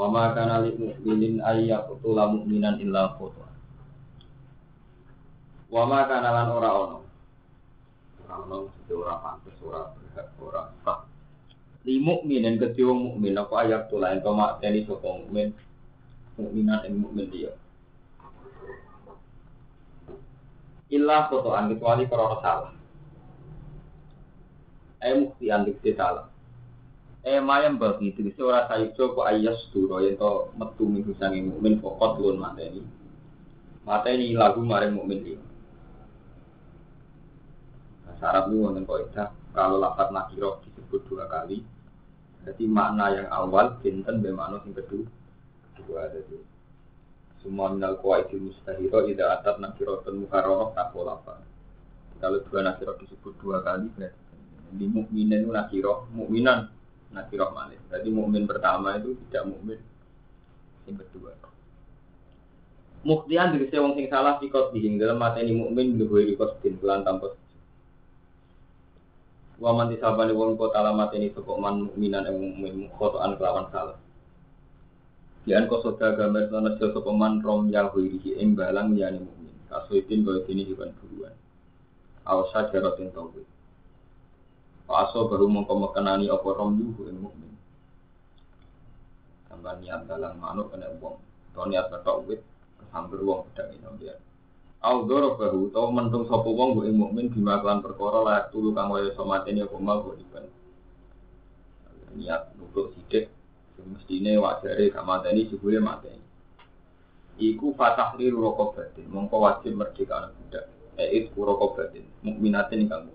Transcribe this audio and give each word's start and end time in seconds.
Wa 0.00 0.08
ma 0.08 0.32
kana 0.32 0.64
lil 0.64 0.80
mu'minin 0.80 1.44
ay 1.44 1.68
yaqtula 1.68 2.24
mu'minan 2.32 2.80
illa 2.80 3.12
khata. 3.20 3.44
Wa 5.68 5.84
ma 5.84 6.08
kana 6.08 6.32
lan 6.32 6.48
ora 6.48 6.70
ono. 6.72 6.98
Ora 8.24 8.34
ono 8.48 8.56
mesti 8.64 8.92
ora 8.96 9.20
pantes 9.20 9.60
ora 9.60 9.92
berhak 9.92 10.32
ora 10.40 10.72
sah. 10.88 11.04
Li 11.84 12.00
mukminin 12.00 12.56
kedhe 12.56 12.80
wong 12.80 13.12
mukmin 13.12 13.36
apa 13.36 13.54
ayat 13.60 13.92
tula 13.92 14.16
ento 14.16 14.32
makteni 14.32 14.88
sapa 14.88 15.04
mukmin 15.04 15.52
mukminan 16.40 16.80
ing 16.88 16.96
mukmin 16.96 17.28
dia. 17.28 17.52
Illa 20.88 21.28
khotoan 21.28 21.76
kecuali 21.76 22.08
karena 22.08 22.40
salah. 22.40 22.72
Eh 25.04 25.12
mukti 25.12 25.52
andik 25.52 25.84
salah. 25.92 26.29
Eh 27.20 27.36
mayam 27.36 27.76
bagi 27.76 28.16
tegese 28.16 28.40
ora 28.40 28.64
sayujo 28.64 29.12
kok 29.12 29.28
ayas 29.28 29.60
duro 29.76 30.00
yen 30.00 30.16
to 30.16 30.48
metu 30.56 30.88
minggu 30.88 31.12
sange 31.20 31.44
mukmin 31.44 31.76
pokot 31.76 32.16
luwun 32.16 32.40
mateni. 32.40 32.80
Mateni 33.84 34.32
lagu 34.32 34.64
maring 34.64 34.96
mukmin 34.96 35.20
iki. 35.20 35.36
Syarat 38.16 38.48
ini 38.48 38.60
wonten 38.60 38.84
kaidah 38.88 39.32
kalau 39.52 39.80
lafaz 39.80 40.08
nakiro 40.12 40.64
disebut 40.64 41.00
dua 41.12 41.28
kali. 41.28 41.60
Jadi 42.40 42.64
makna 42.64 43.12
yang 43.12 43.28
awal 43.28 43.76
binten 43.84 44.24
be 44.24 44.32
makna 44.32 44.64
yang 44.64 44.72
kedua. 44.80 45.04
Kedua 45.76 46.08
jadi 46.08 46.40
semua 47.44 47.72
minal 47.72 48.00
qawaidil 48.00 48.48
mustahiro 48.48 49.04
tidak 49.04 49.40
atap 49.40 49.60
nakirotun 49.60 50.24
mukarrarah 50.24 50.72
tak 50.72 50.96
lafaz. 50.96 51.40
Kalau 52.16 52.40
dua 52.48 52.60
nakiro 52.64 52.96
disebut 52.96 53.36
dua 53.44 53.60
kali 53.60 53.92
berarti 53.92 54.20
di 54.70 54.86
mukminin 54.86 55.44
itu 55.44 55.52
nakiro 55.52 56.08
mukminan 56.16 56.79
Nabi 57.10 57.34
Rahman. 57.34 57.74
Jadi 57.90 58.08
mukmin 58.08 58.46
pertama 58.46 58.98
itu 58.98 59.18
tidak 59.28 59.50
mukmin 59.50 59.78
yang 60.86 60.96
kedua. 60.98 61.34
Muktian 63.00 63.56
dari 63.56 63.66
wong 63.80 63.96
sing 63.96 64.06
salah 64.12 64.36
sikot 64.38 64.76
dihing 64.76 65.00
dalam 65.00 65.16
mata 65.16 65.40
ini 65.40 65.56
mukmin 65.56 65.96
luwih 65.96 66.36
ikut 66.36 66.60
din 66.60 66.76
bulan 66.76 67.00
tanpa 67.00 67.32
Wa 69.60 69.76
man 69.76 69.92
disabani 69.92 70.32
wong 70.32 70.56
kota 70.56 70.80
alamat 70.80 71.12
ini 71.20 71.36
sopok 71.36 71.60
man 71.60 71.84
mukminan 71.84 72.24
yang 72.24 72.40
mukmin 72.40 72.88
khotoan 72.96 73.36
kelawan 73.36 73.68
salah. 73.68 74.00
Kian 75.44 75.68
kau 75.68 75.84
soda 75.84 76.16
gambar 76.16 76.48
sana 76.48 76.80
sopok 76.80 77.12
man 77.12 77.44
rom 77.44 77.68
yahudi 77.68 78.40
ing 78.40 78.56
balang 78.56 78.96
yani 78.96 79.20
mukmin. 79.20 79.52
Kasuitin 79.68 80.24
kau 80.24 80.40
ini 80.48 80.64
hewan 80.64 80.96
buruan. 80.96 81.36
Awsa 82.24 82.72
jarotin 82.72 83.12
tauhid. 83.12 83.44
Paso 84.90 85.30
baru 85.30 85.46
mongko 85.46 85.86
mekenani 85.86 86.26
apa 86.26 86.50
romyu 86.50 86.90
ing 87.06 87.22
mukmin. 87.22 87.54
Sampai 89.46 89.78
niat 89.78 90.10
dalam 90.10 90.34
manuk 90.42 90.74
kena 90.74 90.90
wong. 90.98 91.14
Atau 91.54 91.70
niat 91.70 91.94
betok 91.94 92.26
wit 92.26 92.42
kesambar 92.82 93.22
wong 93.22 93.46
pedang 93.46 93.70
ini 93.70 93.86
dia. 94.02 94.18
Audoro 94.82 95.38
baru 95.38 95.70
tau 95.70 95.94
mentung 95.94 96.26
sopo 96.26 96.50
wong 96.58 96.82
ing 96.82 96.98
mukmin 96.98 97.30
bima 97.30 97.62
perkara 97.62 98.18
layak 98.26 98.50
tulu 98.50 98.74
kang 98.74 98.90
waya 98.90 99.14
somateni 99.14 99.62
apa 99.62 99.78
mau 99.78 100.02
bu 100.02 100.18
iban. 100.18 100.50
Niat 102.18 102.50
nutuk 102.58 102.90
sidik 102.98 103.30
mestine 103.86 104.42
wajare 104.42 104.90
gak 104.90 105.06
mateni 105.06 105.46
jebule 105.46 105.78
mateni. 105.78 106.18
Iku 107.38 107.78
fatah 107.78 108.18
liru 108.18 108.42
rokok 108.42 108.74
batin, 108.74 109.06
mongko 109.06 109.38
wajib 109.38 109.78
merdeka 109.78 110.18
anak 110.18 110.34
budak. 110.34 110.66
Eit 110.98 111.30
rokok 111.30 111.78
batin, 111.78 112.04
mukminatin 112.26 112.90
ingkang 112.90 113.06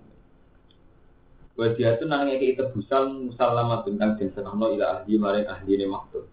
Itu 1.55 2.03
nangnya 2.03 2.35
kita 2.35 2.67
tebusan 2.67 3.31
musalama 3.31 3.79
tentang 3.87 4.19
dan 4.19 4.27
senamno 4.35 4.75
ila 4.75 4.99
ahli 4.99 5.15
maring 5.15 5.47
ahli 5.47 5.71
ini 5.79 5.87
maksud. 5.87 6.27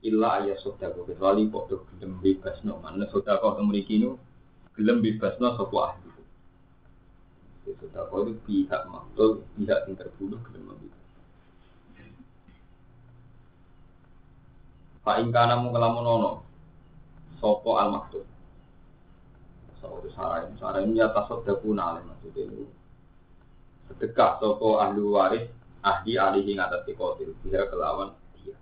Illa 0.00 0.40
ayah 0.40 0.56
sodako 0.56 1.04
kecuali 1.04 1.44
podo 1.52 1.84
gelem 1.92 2.16
bebas 2.24 2.64
mana 2.64 3.04
sodako 3.12 3.60
memiliki 3.60 4.00
ini 4.00 4.16
gelem 4.72 5.04
bebas 5.04 5.36
no 5.36 5.60
sopo 5.60 5.76
ahli. 5.84 6.08
Sodako 7.68 8.24
itu 8.24 8.32
pihak 8.48 8.88
maksud 8.88 9.44
pihak 9.60 9.84
yang 9.84 10.00
terbunuh 10.00 10.40
gelem 10.40 10.72
bebas. 10.72 11.04
Pak 15.04 15.20
ingkana 15.20 15.60
mu 15.60 15.68
kelamun 15.68 16.06
ono 16.08 16.32
sopo 17.44 17.76
al 17.76 17.92
maksud 17.92 18.35
itu 20.02 20.10
sarai 20.14 20.46
sarai 20.58 20.84
ini 20.84 20.98
atas 20.98 21.30
sedekah 21.30 22.02
maksudnya 22.02 22.42
itu. 22.50 22.64
Sedekah 23.90 24.42
toko 24.42 24.82
ahli 24.82 25.02
waris 25.02 25.46
ahli 25.80 26.18
ahli 26.18 26.40
hing 26.42 26.58
atas 26.58 26.82
tikotil 26.84 27.32
dia 27.46 27.66
kelawan 27.70 28.14
dia. 28.38 28.56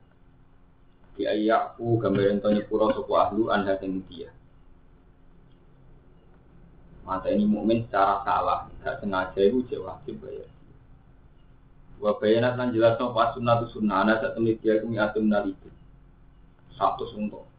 Dia 1.16 1.32
yaku 1.34 1.96
gambar 1.96 2.38
yang 2.38 2.64
pura 2.68 2.92
toko 2.92 3.12
ahlu 3.16 3.48
anda 3.48 3.80
sing 3.80 4.04
dia. 4.10 4.28
Mata 7.04 7.28
ini 7.28 7.44
mukmin 7.44 7.84
secara 7.84 8.24
salah 8.24 8.58
tidak 8.80 8.96
sengaja 9.04 9.40
itu 9.44 9.76
wajib 9.76 10.24
bayar 10.24 10.48
Wa 12.00 12.16
bayanat 12.16 12.56
lan 12.56 12.72
jelas 12.72 12.96
pas 12.96 13.36
sunnah 13.36 13.60
sunnah. 13.68 14.04
Ana 14.04 14.20
sak 14.20 14.36
temui 14.36 14.56
dia 14.56 14.80
kumi 14.80 14.96
atum 14.96 15.28
satu 16.74 17.06
suntuk 17.06 17.53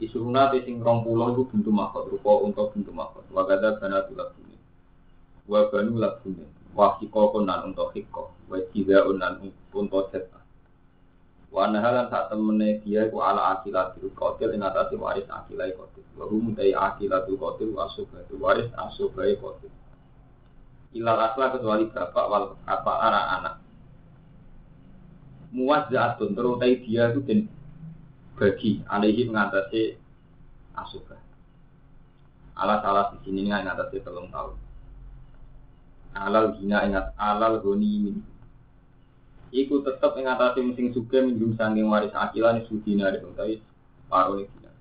Isuruna 0.00 0.48
te 0.48 0.64
sing 0.64 0.80
rong 0.80 1.04
pulau 1.04 1.36
itu 1.36 1.44
bentuk 1.52 1.76
makot 1.76 2.08
rupa 2.08 2.40
untuk 2.40 2.72
bentuk 2.72 2.96
makot. 2.96 3.20
Wagada 3.36 3.76
bana 3.76 4.00
tulak 4.08 4.32
bumi. 4.32 4.56
Wa 5.44 5.68
lak 5.76 6.24
bumi. 6.24 6.44
Wa 6.72 6.96
hiko 6.96 7.36
konan 7.36 7.68
untuk 7.68 7.92
hiko. 7.92 8.32
Wa 8.48 8.64
unan 9.04 9.52
untuk 9.76 10.08
seta. 10.08 10.40
Wa 11.52 11.68
nahalan 11.68 12.08
saat 12.08 12.32
temene 12.32 12.80
dia 12.80 13.12
ku 13.12 13.20
ala 13.20 13.60
akilatul 13.60 14.08
kotil 14.16 14.56
ing 14.56 14.64
atasi 14.64 14.96
waris 14.96 15.28
akilai 15.28 15.76
kotil. 15.76 16.06
Wa 16.16 16.24
hum 16.24 16.56
tai 16.56 16.72
akilatul 16.72 17.36
kotil 17.36 17.76
wa 17.76 17.84
waris 18.40 18.72
asubai 18.72 19.36
kotil. 19.36 19.68
Ilal 20.96 21.20
asla 21.28 21.52
kecuali 21.52 21.92
bapak 21.92 22.24
wal 22.24 22.56
apa 22.64 22.92
anak-anak. 23.04 23.54
Terutai 26.32 26.80
dia 26.88 27.12
itu 27.12 27.20
bagi 28.40 28.80
alaihi 28.88 29.28
mengatasi 29.28 30.00
asuba. 30.72 31.20
Alat 32.56 32.80
alat 32.80 33.06
di 33.20 33.28
sini 33.28 33.52
nggak 33.52 33.68
mengatasi 33.68 34.00
telung 34.00 34.32
tahun. 34.32 34.56
Alal 36.16 36.56
gina 36.56 36.88
ingat 36.88 37.12
alal 37.20 37.60
goni 37.60 37.92
min. 38.00 38.16
Iku 39.52 39.84
tetap 39.84 40.16
mengatasi 40.16 40.64
musim 40.64 40.88
suka 40.96 41.20
minum 41.20 41.52
sangking 41.52 41.92
waris 41.92 42.16
akilan 42.16 42.64
isu 42.64 42.80
dina 42.80 43.12
di 43.12 43.20
utawi 43.20 43.60
paruh 44.08 44.40
dina. 44.40 44.72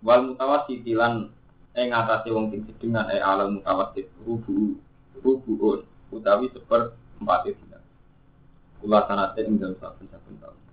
Wal 0.00 0.32
mutawasitilan 0.32 1.28
ing 1.76 1.86
ngatasi 1.92 2.28
wong 2.32 2.48
sing 2.48 2.64
sedengan 2.64 3.12
e 3.12 3.20
alal 3.20 3.52
mutawasit 3.52 4.08
rubu 4.24 4.80
rubuun 5.20 5.84
utawi 6.08 6.48
seper 6.56 6.96
empat 7.20 7.52
dina. 7.52 7.78
Kula 8.80 9.04
sanate 9.04 9.44
ing 9.44 9.60
dalam 9.60 9.76
saben-saben 9.76 10.40
tahun. 10.40 10.63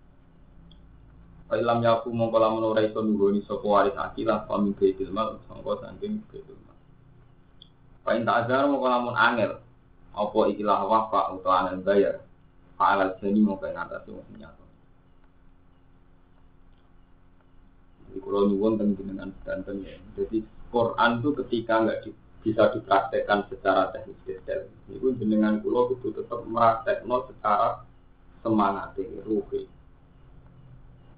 Ilam 1.52 1.84
yaku 1.84 2.16
mongko 2.16 2.40
lamun 2.40 2.64
ora 2.72 2.80
iso 2.80 3.04
nunggoni 3.04 3.44
sapa 3.44 3.68
waris 3.68 3.96
akilah 4.00 4.48
pami 4.48 4.72
baitul 4.72 5.12
mal 5.12 5.36
sangka 5.52 5.84
saking 5.84 6.24
baitul 6.32 6.56
mal. 6.64 6.80
Pain 8.08 8.24
tak 8.24 8.48
azar 8.48 8.72
mongko 8.72 8.88
lamun 8.88 9.16
angel 9.20 9.60
apa 10.16 10.40
ikilah 10.48 10.80
wafa 10.88 11.36
utawa 11.36 11.68
angel 11.68 11.84
bayar. 11.84 12.16
Fa'al 12.80 13.20
jani 13.20 13.40
mongko 13.44 13.68
ing 13.68 13.76
atas 13.76 14.08
wong 14.08 14.24
nyata. 14.40 14.66
Jadi 18.08 18.18
kalau 18.24 18.48
nyuwun 18.48 18.80
tentang 18.80 18.96
jenengan 18.96 19.30
danten 19.44 19.84
ya. 19.84 20.00
Jadi 20.16 20.48
Quran 20.72 21.12
itu 21.20 21.30
ketika 21.44 21.74
nggak 21.84 22.00
di, 22.08 22.10
bisa 22.48 22.72
dipraktekkan 22.72 23.52
secara 23.52 23.92
teknis 23.92 24.20
detail. 24.24 24.72
Itu 24.88 25.20
jenengan 25.20 25.60
kulo 25.60 25.92
itu 26.00 26.16
tetap 26.16 26.48
meraktekno 26.48 27.28
secara 27.28 27.84
semangat, 28.40 28.96
ruhi. 29.28 29.68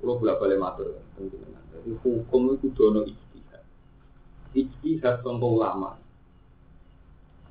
Kalau 0.03 0.19
bolak 0.19 0.35
balik 0.43 0.59
matur, 0.59 0.99
jadi 1.71 1.91
hukum 2.03 2.59
itu 2.59 2.75
dono 2.75 3.07
ijtihad. 3.07 3.63
Ijtihad 4.51 5.23
contoh 5.23 5.55
ulama. 5.55 5.95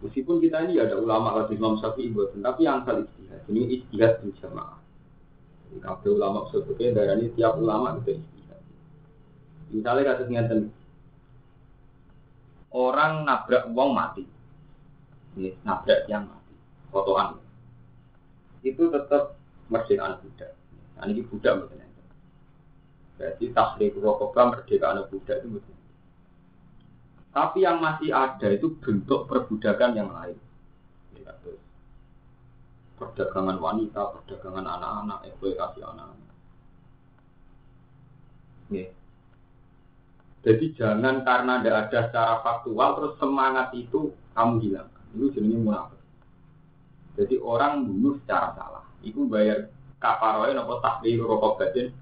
Meskipun 0.04 0.36
kita 0.36 0.68
ini 0.68 0.76
ada 0.76 1.00
ulama 1.00 1.32
kados 1.32 1.56
Imam 1.56 1.80
Syafi'i 1.80 2.12
boten, 2.12 2.44
tapi 2.44 2.68
yang 2.68 2.84
kali 2.84 3.08
istihad. 3.08 3.40
Ini 3.48 3.80
istihad 3.80 4.20
berjamaah. 4.20 4.76
Jadi 5.72 5.78
kabeh 5.80 6.10
ulama 6.12 6.44
sebetulnya 6.52 7.00
darah 7.00 7.16
ini 7.16 7.32
tiap 7.32 7.56
ulama 7.56 7.96
itu 8.04 8.20
istihad. 8.20 8.60
Misalnya 9.72 10.12
kasus 10.12 10.28
ngeten, 10.28 10.60
orang 12.68 13.24
nabrak 13.24 13.64
uang 13.72 13.90
mati, 13.96 14.28
ini 15.40 15.56
nabrak 15.64 16.04
yang 16.04 16.28
mati, 16.28 16.52
fotoan, 16.92 17.40
itu 18.60 18.92
tetap 18.92 19.40
merdeka 19.72 20.20
budak. 20.20 20.52
Nah, 21.00 21.08
ini 21.08 21.24
budak 21.24 21.64
betul 21.64 21.91
Berarti 23.22 23.54
tahrir 23.54 23.94
rokokah 23.94 24.50
merdeka 24.50 24.98
budak 25.06 25.36
itu 25.38 25.48
betul. 25.54 25.76
Tapi 27.30 27.58
yang 27.62 27.78
masih 27.78 28.10
ada 28.10 28.50
itu 28.50 28.74
bentuk 28.82 29.30
perbudakan 29.30 29.94
yang 29.94 30.10
lain. 30.10 30.34
Ya, 31.22 31.30
perdagangan 32.98 33.62
wanita, 33.62 34.10
perdagangan 34.10 34.66
anak-anak, 34.66 35.30
eksploitasi 35.30 35.86
anak-anak. 35.86 36.34
Ya. 38.74 38.90
Jadi 40.42 40.74
jangan 40.74 41.22
karena 41.22 41.62
tidak 41.62 41.78
ada 41.86 41.98
secara 42.10 42.34
faktual 42.42 42.98
terus 42.98 43.14
semangat 43.22 43.70
itu 43.78 44.10
kamu 44.34 44.58
hilangkan. 44.66 45.04
Itu 45.14 45.30
jenisnya 45.30 45.62
munafik. 45.62 46.02
Jadi 47.14 47.38
orang 47.38 47.86
bunuh 47.86 48.18
secara 48.18 48.50
salah. 48.58 48.82
Itu 49.06 49.30
bayar 49.30 49.70
kafaroin 50.02 50.58
apa 50.58 50.74
takdir 50.82 51.22
rokok 51.22 51.62
batin. 51.62 51.94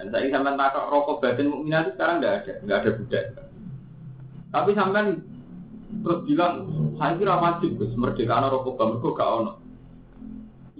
Dan 0.00 0.08
saya 0.08 0.32
sampai 0.32 0.56
takut 0.56 0.88
rokok 0.88 1.20
batin 1.20 1.52
mukminah 1.52 1.84
itu 1.84 1.92
sekarang 1.92 2.16
tidak 2.24 2.32
ada, 2.40 2.52
tidak 2.56 2.78
ada 2.80 2.90
budak. 2.96 3.24
Tapi 4.48 4.70
sampai 4.72 5.02
terus 6.00 6.20
bilang, 6.24 6.54
saya 6.96 7.12
kira 7.20 7.36
wajib 7.36 7.70
Gus, 7.76 7.92
merdeka 8.00 8.32
anak 8.40 8.56
rokok 8.56 8.80
mergo 8.80 9.12
gak 9.12 9.28
ono. 9.28 9.52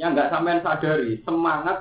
Yang 0.00 0.10
nggak 0.16 0.30
sampai 0.32 0.64
sadari, 0.64 1.12
semangat 1.20 1.78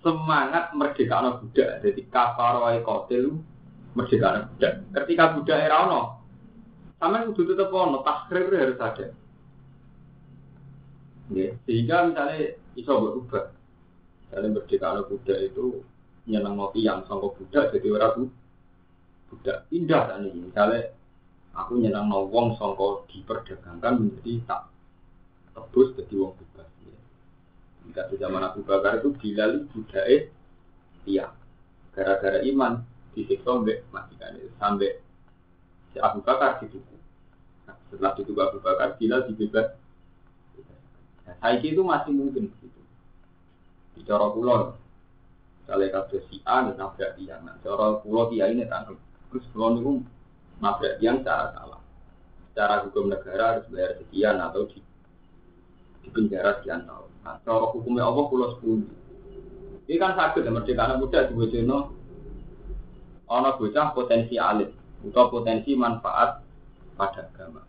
semangat 0.00 0.72
merdeka 0.72 1.20
anak 1.20 1.44
budak. 1.44 1.84
Jadi 1.84 2.00
kafaroi 2.08 2.80
kotil 2.80 3.36
merdeka 3.92 4.26
anak 4.32 4.44
budak. 4.56 4.72
Ketika 4.96 5.24
budak 5.36 5.58
era 5.68 5.76
ono, 5.84 6.02
sampai 6.96 7.28
kudu 7.28 7.52
tetap 7.52 7.68
ono, 7.68 8.00
takrir 8.00 8.48
harus 8.56 8.80
ada. 8.80 9.06
Ya, 11.28 11.52
sehingga 11.68 12.08
misalnya 12.08 12.56
iso 12.72 12.92
berubah. 12.96 13.52
Misalnya 14.32 14.56
merdeka 14.56 14.86
anak 14.96 15.12
budak 15.12 15.38
itu 15.44 15.84
nyenang 16.24 16.56
ngopi 16.56 16.80
yang 16.88 17.04
sangka 17.04 17.36
budak 17.36 17.68
jadi 17.76 17.88
orang 17.92 18.32
budak 19.28 19.68
pindah 19.68 20.08
tadi 20.08 20.32
misalnya 20.32 20.96
aku 21.52 21.76
nyenang 21.84 22.08
no 22.08 22.24
wong 22.32 22.56
songko 22.56 23.04
diperdagangkan 23.12 24.00
menjadi 24.00 24.40
tak 24.48 24.72
tebus 25.52 25.92
jadi 26.00 26.14
wong 26.16 26.32
ya. 26.56 26.64
jika 27.84 28.02
di 28.08 28.16
zaman 28.16 28.40
Abu 28.40 28.64
Bakar 28.64 29.04
itu 29.04 29.12
Bilal 29.20 29.68
budak 29.68 30.32
iya 31.04 31.28
gara-gara 31.92 32.40
iman 32.40 32.80
disiksa 33.12 33.52
mbek 33.60 33.84
matikan 33.92 34.38
sampai 34.56 34.96
si 35.92 36.00
Abu 36.00 36.24
Bakar 36.24 36.56
dituku. 36.64 36.96
Nah, 37.68 37.76
setelah 37.92 38.16
dituku 38.16 38.40
Abu 38.40 38.58
Bakar 38.64 38.96
Bilal 38.96 39.28
dibebas. 39.28 39.76
Nah, 41.28 41.52
itu 41.60 41.84
masih 41.84 42.12
mungkin 42.16 42.48
bicara 44.02 44.26
pulau 44.34 44.74
misalnya 45.62 46.02
kasus 46.02 46.26
si 46.26 46.42
A 46.42 46.66
nabrak 46.66 47.14
tiang 47.14 47.46
nah 47.46 47.54
cara 47.62 48.02
pulau 48.02 48.26
tiang 48.28 48.58
ini 48.58 48.66
tanggung 48.66 48.98
Terus 49.32 49.48
kalau 49.56 49.72
niku 49.72 49.92
nabrak 50.60 51.00
yang 51.00 51.24
cara 51.24 51.56
salah. 51.56 51.80
Secara 52.52 52.84
hukum 52.84 53.08
negara 53.08 53.56
harus 53.56 53.66
bayar 53.72 53.96
sekian 53.96 54.36
atau 54.36 54.68
di, 54.68 54.84
di 56.04 56.08
penjara 56.12 56.60
sekian 56.60 56.84
tahun. 56.84 57.08
Nah, 57.24 57.40
cara 57.40 57.64
hukumnya 57.72 58.04
Allah 58.04 58.28
pulau 58.28 58.52
sepuluh. 58.52 58.84
Ini 59.88 59.96
kan 59.96 60.12
sakit 60.20 60.44
ya 60.44 60.52
merdeka 60.52 60.84
anak 60.84 61.00
muda 61.00 61.24
di 61.24 61.32
Bojono. 61.32 61.78
Ono 63.32 63.50
bocah 63.56 63.96
potensi 63.96 64.36
alit 64.36 64.68
atau 65.08 65.32
potensi 65.32 65.72
manfaat 65.72 66.44
pada 67.00 67.32
agama. 67.32 67.64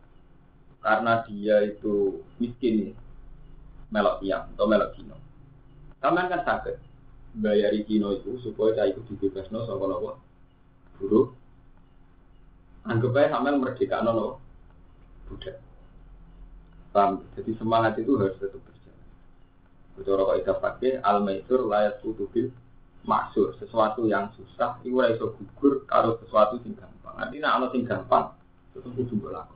Karena 0.84 1.24
dia 1.24 1.64
itu 1.64 2.20
miskin 2.44 2.92
melok 3.88 4.20
tiang 4.20 4.52
atau 4.52 4.68
melok 4.68 4.92
dino. 5.00 5.16
Kamu 6.04 6.20
kan 6.28 6.44
sakit 6.44 6.76
bayari 7.40 7.88
dino 7.88 8.14
itu 8.14 8.38
supaya 8.44 8.76
saya 8.78 8.94
itu 8.94 9.02
dibebasno 9.10 9.66
sama 9.66 9.90
nopo 9.90 10.20
buruh 11.00 11.34
Anggap 12.84 13.16
aja 13.16 13.40
sampai 13.40 13.56
merdeka 13.56 14.04
nono 14.04 14.44
budak. 15.32 15.56
Jadi 17.40 17.52
semangat 17.56 17.96
itu 17.96 18.20
harus 18.20 18.36
tetap 18.36 18.60
berjalan. 18.60 19.08
Bicara 19.96 20.28
kok 20.28 20.38
idah 20.44 20.58
pakai 20.60 20.92
al 21.00 21.24
maisur 21.24 21.64
layak 21.64 22.04
tutubil 22.04 22.52
maksur 23.08 23.56
sesuatu 23.56 24.04
yang 24.04 24.36
susah 24.36 24.84
itu 24.84 25.00
iso 25.00 25.32
gugur 25.32 25.88
kalau 25.88 26.20
sesuatu 26.20 26.60
yang 26.68 26.76
gampang. 26.76 27.16
Artinya 27.16 27.56
kalau 27.56 27.68
yang 27.72 27.82
gampang 27.88 28.26
itu 28.76 28.84
kudu 28.84 29.16
berlaku. 29.16 29.56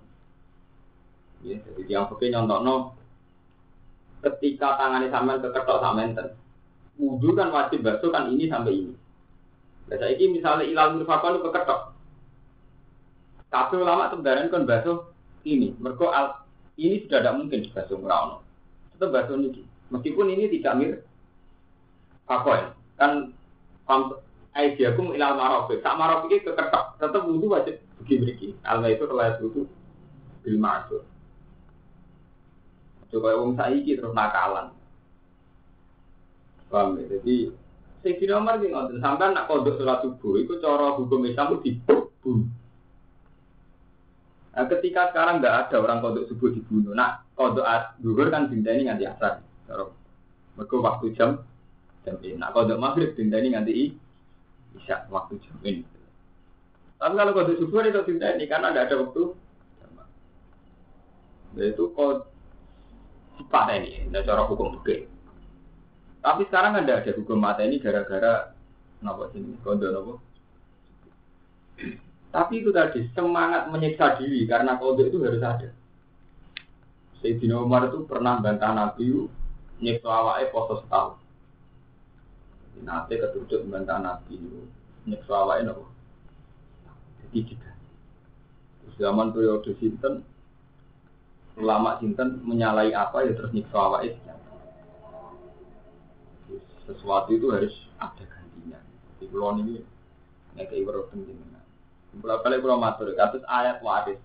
Ya, 1.44 1.60
jadi 1.62 1.84
yang 1.86 2.08
pakai 2.08 2.32
nyontok 2.32 2.60
no 2.64 2.97
ketika 4.26 4.78
tangannya 4.82 5.14
sampai 5.14 5.42
keketok 5.42 5.78
sampai 5.82 6.06
enten 6.10 6.28
wudhu 6.98 7.38
kan 7.38 7.54
wajib 7.54 7.86
basuh 7.86 8.10
kan 8.10 8.30
ini 8.34 8.50
sampai 8.50 8.74
ini. 8.74 8.94
Saya 9.88 10.18
ini 10.18 10.42
misalnya 10.42 10.68
ilal 10.68 11.00
mirfakon 11.00 11.40
itu 11.40 11.48
keketok, 11.48 11.96
tapi 13.48 13.80
ulama 13.80 14.12
sebenarnya 14.12 14.52
kan 14.52 14.68
basuh 14.68 15.08
ini. 15.48 15.72
Mereka 15.80 16.06
al 16.12 16.44
ini 16.76 17.08
sudah 17.08 17.24
tidak 17.24 17.36
mungkin 17.40 17.64
dibasuh 17.64 17.98
merawat. 17.98 18.44
Tetap 18.96 19.10
basuh 19.16 19.40
ini. 19.40 19.64
Meskipun 19.88 20.28
ini 20.28 20.52
tidak. 20.52 21.02
Apa 22.28 22.52
ya? 22.60 22.68
Kan 23.00 23.32
aidiakum 24.52 25.16
ilal 25.16 25.40
marofi. 25.40 25.80
Tak 25.80 25.96
marofi 25.96 26.36
ini 26.36 26.44
keketak. 26.44 27.00
Tetap 27.00 27.24
wudhu 27.24 27.56
wajib. 27.56 27.80
Alma 28.68 28.92
itu 28.92 29.04
terlihat 29.08 29.40
wudhu 29.40 29.64
bil 30.44 30.58
ma'asur. 30.60 31.04
Coba 33.08 33.40
wong 33.40 33.56
saiki 33.56 33.96
terus 33.96 34.12
nakalan. 34.12 34.76
Paham 36.68 37.00
ya? 37.00 37.18
Jadi 37.18 37.56
Sayyidina 38.04 38.40
Umar 38.40 38.60
ini 38.62 38.72
ngotot 38.72 39.00
sampai 39.02 39.34
nak 39.34 39.48
kodok 39.50 39.80
sholat 39.80 40.00
subuh 40.04 40.38
itu 40.38 40.60
cara 40.62 40.96
hukum 40.96 41.26
Islam 41.26 41.60
dibunuh. 41.64 42.48
Nah, 44.58 44.66
ketika 44.70 45.14
sekarang 45.14 45.38
nggak 45.42 45.70
ada 45.70 45.76
orang 45.82 46.00
kodok 46.04 46.28
subuh 46.30 46.50
dibunuh, 46.54 46.94
nah 46.94 47.24
kodok 47.34 47.66
duhur 48.00 48.28
kan 48.30 48.52
ini 48.52 48.88
nganti 48.88 49.06
asar. 49.08 49.42
Mereka 50.58 50.76
waktu 50.78 51.14
jam 51.18 51.42
jam 52.06 52.16
ini. 52.22 52.38
Nah 52.38 52.54
kodok 52.54 52.80
maghrib 52.80 53.16
ini 53.18 53.48
nganti 53.54 53.72
isya 54.78 55.10
waktu 55.10 55.42
jam 55.42 55.58
ini. 55.64 55.84
Tapi 57.00 57.14
kalau 57.18 57.34
kodok 57.34 57.58
subuh 57.60 57.82
itu 57.82 58.02
ini 58.14 58.46
karena 58.46 58.72
nggak 58.72 58.86
ada 58.92 58.96
waktu. 59.04 59.24
Nah, 61.58 61.66
itu 61.66 61.84
sifat 63.38 63.66
ini, 63.78 64.10
nah 64.10 64.26
cara 64.26 64.44
hukum 64.50 64.82
oke. 64.82 64.96
Tapi 66.22 66.42
sekarang 66.50 66.76
ada 66.76 67.00
ada 67.00 67.12
hukum 67.14 67.38
mata 67.40 67.64
ini 67.64 67.80
gara-gara 67.80 68.52
kenapa 69.00 69.30
sini 69.32 69.56
kodok 69.62 69.90
nopo 69.94 70.14
tapi 72.34 72.62
itu 72.62 72.70
tadi 72.76 73.08
semangat 73.16 73.72
menyiksa 73.72 74.20
diri 74.20 74.44
karena 74.46 74.76
kode 74.76 75.08
itu 75.08 75.18
harus 75.24 75.42
ada. 75.42 75.70
Sayyidina 77.18 77.58
Umar 77.58 77.90
itu 77.90 78.06
pernah 78.06 78.38
bantah 78.38 78.78
Nabi 78.78 79.26
nyiksa 79.82 80.06
awake 80.06 80.54
poso 80.54 80.86
setahun. 80.86 81.18
Nanti 82.86 83.18
ketujuh 83.18 83.66
membantah 83.66 83.98
Nabi 83.98 84.38
nyiksa 85.10 85.34
awake 85.34 85.66
nopo. 85.66 85.90
Jadi 87.26 87.40
juga. 87.48 87.72
Zaman 88.98 89.30
periode 89.34 89.74
sinten 89.78 90.26
ulama 91.58 91.98
sinten 92.00 92.40
menyalahi 92.46 92.94
apa 92.94 93.26
ya 93.26 93.34
terus 93.34 93.52
nyiksa 93.52 93.78
awake 93.78 94.16
sesuatu 96.88 97.36
itu 97.36 97.52
harus 97.52 97.76
ada 98.00 98.24
gantinya. 98.24 98.80
Di 99.20 99.28
pulau 99.28 99.60
ini 99.60 99.84
ngekei 100.56 100.88
weruh 100.88 101.12
Berapa 102.18 102.42
kali 102.42 102.64
kalau 102.64 102.82
matur, 102.82 103.14
kasus 103.14 103.44
ayat 103.46 103.84
waris. 103.84 104.18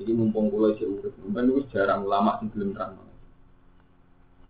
Jadi 0.00 0.12
mumpung 0.16 0.48
kulo 0.48 0.72
isih 0.72 0.88
urip, 0.96 1.12
ben 1.28 1.48
itu 1.52 1.68
jarang 1.72 2.08
ulama 2.08 2.40
sing 2.40 2.48
belum 2.52 2.72
terang. 2.72 3.00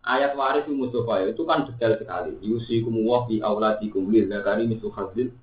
Ayat 0.06 0.38
waris 0.38 0.62
Mustafa 0.70 1.26
itu 1.26 1.42
kan 1.42 1.66
detail 1.66 1.98
sekali. 1.98 2.38
Yusikum 2.38 2.94
wa 3.02 3.26
fi 3.26 3.42
auladikum 3.42 4.06
lil 4.14 4.30
zakari 4.30 4.70
misu 4.70 4.94
khazil 4.94 5.34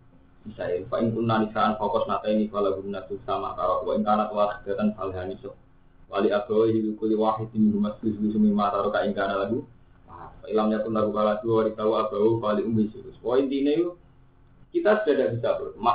misalnya 0.44 0.84
fa 0.92 1.00
in 1.00 1.16
kunna 1.16 1.40
nisaan 1.44 1.80
fokus 1.80 2.04
nata 2.04 2.28
ini 2.28 2.52
kalau 2.52 2.76
guna 2.76 3.00
sama 3.24 3.56
kalau 3.56 3.88
wa 3.88 3.96
in 3.96 4.04
kanat 4.04 4.28
wahidatan 4.28 4.92
falhani 4.92 5.40
so 5.40 5.56
wali 6.14 6.30
abawi 6.30 6.78
hidu 6.78 6.94
kuli 7.02 7.18
wahidin 7.18 7.74
rumah 7.74 7.98
susu 7.98 8.30
sumi 8.30 8.54
mata 8.54 8.86
roka 8.86 9.02
in 9.02 9.18
kana 9.18 9.50
lagu 9.50 9.66
ilamnya 10.46 10.86
pun 10.86 10.94
lagu 10.94 11.10
kala 11.10 11.42
dua 11.42 11.74
tahu 11.74 11.98
abawu 11.98 12.38
wali 12.38 12.62
umi 12.62 12.94
susu 12.94 13.10
poin 13.18 13.50
ini 13.50 13.90
kita 14.74 15.06
sudah 15.06 15.30
tidak 15.30 15.30
bisa 15.38 15.50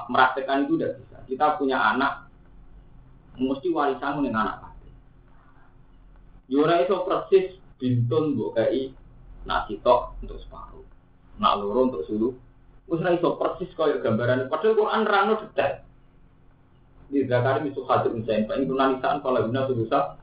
meraktekan 0.06 0.70
itu 0.70 0.78
tidak 0.78 1.02
bisa. 1.02 1.18
Kita 1.26 1.58
punya 1.58 1.82
anak 1.82 2.30
Mesti 3.38 3.70
warisan 3.70 4.18
ning 4.18 4.34
anak 4.34 4.66
kabeh. 4.66 4.90
Yo 6.50 6.66
ora 6.66 6.82
iso 6.82 7.06
persis 7.06 7.54
bintun 7.78 8.34
mbok 8.34 8.58
kei 8.58 8.90
nak 9.46 9.70
sitok 9.70 10.18
untuk 10.18 10.42
separuh. 10.42 10.82
Nak 11.38 11.62
loro 11.62 11.86
untuk 11.86 12.02
sulu. 12.10 12.34
Wis 12.90 12.98
ora 12.98 13.14
iso 13.14 13.38
persis 13.38 13.70
kaya 13.78 14.02
gambaran 14.02 14.50
padahal 14.50 14.74
Quran 14.74 15.00
nerangno 15.06 15.34
detail. 15.38 15.86
Di 17.08 17.24
zakari 17.24 17.68
misu 17.68 17.88
hadir 17.88 18.12
misalnya, 18.12 18.52
Pak 18.52 18.56
Ibu 18.60 18.72
Nanisaan 18.76 19.24
kalau 19.24 19.48
guna 19.48 19.64
susah. 19.64 20.20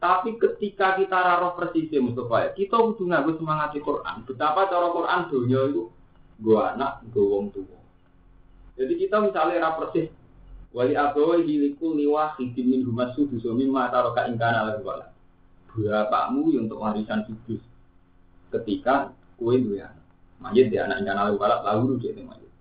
Tapi 0.00 0.36
ketika 0.36 1.00
kita 1.00 1.16
raro 1.16 1.56
persis 1.56 1.88
ya 1.88 2.00
Mustafa, 2.00 2.52
kita 2.52 2.76
butuh 2.76 3.08
nganggo 3.08 3.40
semangat 3.40 3.72
di 3.72 3.80
Quran. 3.80 4.20
Betapa 4.28 4.68
cara 4.68 4.92
Quran 4.92 5.20
dunia 5.32 5.60
itu 5.72 5.88
gua 6.44 6.76
anak, 6.76 7.08
gua 7.08 7.24
wong 7.24 7.48
tua. 7.56 7.80
Jadi 8.76 9.00
kita 9.00 9.24
misalnya 9.24 9.64
raro 9.64 9.80
persis 9.80 10.12
wali 10.76 10.92
abawa 10.92 11.40
hilikul 11.40 11.96
liwa 11.96 12.36
hidim 12.36 12.68
min 12.68 12.80
humas 12.84 13.16
sudu 13.16 13.40
sumi 13.40 13.64
mata 13.64 14.04
roka 14.04 14.28
ingkana 14.28 14.68
lagu 14.68 14.84
wala. 14.84 15.08
Bapakmu 15.72 16.52
yang 16.52 16.68
untuk 16.68 16.84
warisan 16.84 17.24
sudus. 17.24 17.64
Ketika 18.52 19.08
kue 19.40 19.56
dua 19.56 19.88
anak. 19.88 20.04
Mayit 20.36 20.68
dia 20.68 20.84
anak 20.84 21.00
ingkana 21.00 21.32
lagu 21.32 21.40
wala, 21.40 21.64
lalu 21.64 21.96
dia 22.04 22.12
mayit. 22.12 22.52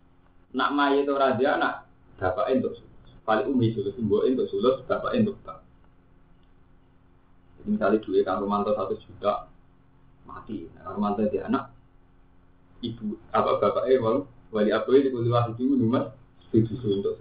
Nak 0.55 0.69
mayit 0.71 1.11
orang 1.11 1.35
dia 1.35 1.59
anak, 1.59 1.91
bapak 2.17 2.49
untuk 2.53 2.73
sulus. 2.77 3.11
Paling 3.23 3.47
umi 3.49 3.71
sulus, 3.71 3.95
mbok 3.97 4.25
untuk 4.27 4.47
sulus, 4.51 4.77
bapak 4.85 5.15
untuk 5.15 5.37
bap. 5.41 5.63
Jadi 7.59 7.67
misalnya 7.79 8.03
duit 8.03 8.23
kang 8.27 8.43
Romanto 8.43 8.75
satu 8.75 8.95
juta 8.99 9.47
mati, 10.27 10.67
nah, 10.75 10.91
Romanto 10.93 11.23
dia 11.31 11.47
anak, 11.47 11.71
ibu 12.83 13.15
apa 13.31 13.59
bapak 13.63 13.87
eh 13.87 13.99
wali 13.99 14.27
wali 14.51 14.69
apa 14.75 14.87
ini 14.91 15.09
kuliah 15.09 15.47
itu 15.49 15.63
nomor 15.63 16.13
tujuh 16.51 16.77
untuk 16.99 17.17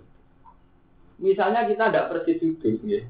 Misalnya 1.23 1.71
kita 1.71 1.87
tidak 1.87 2.09
persis 2.11 2.43
sudut, 2.43 2.83
ya. 2.83 3.07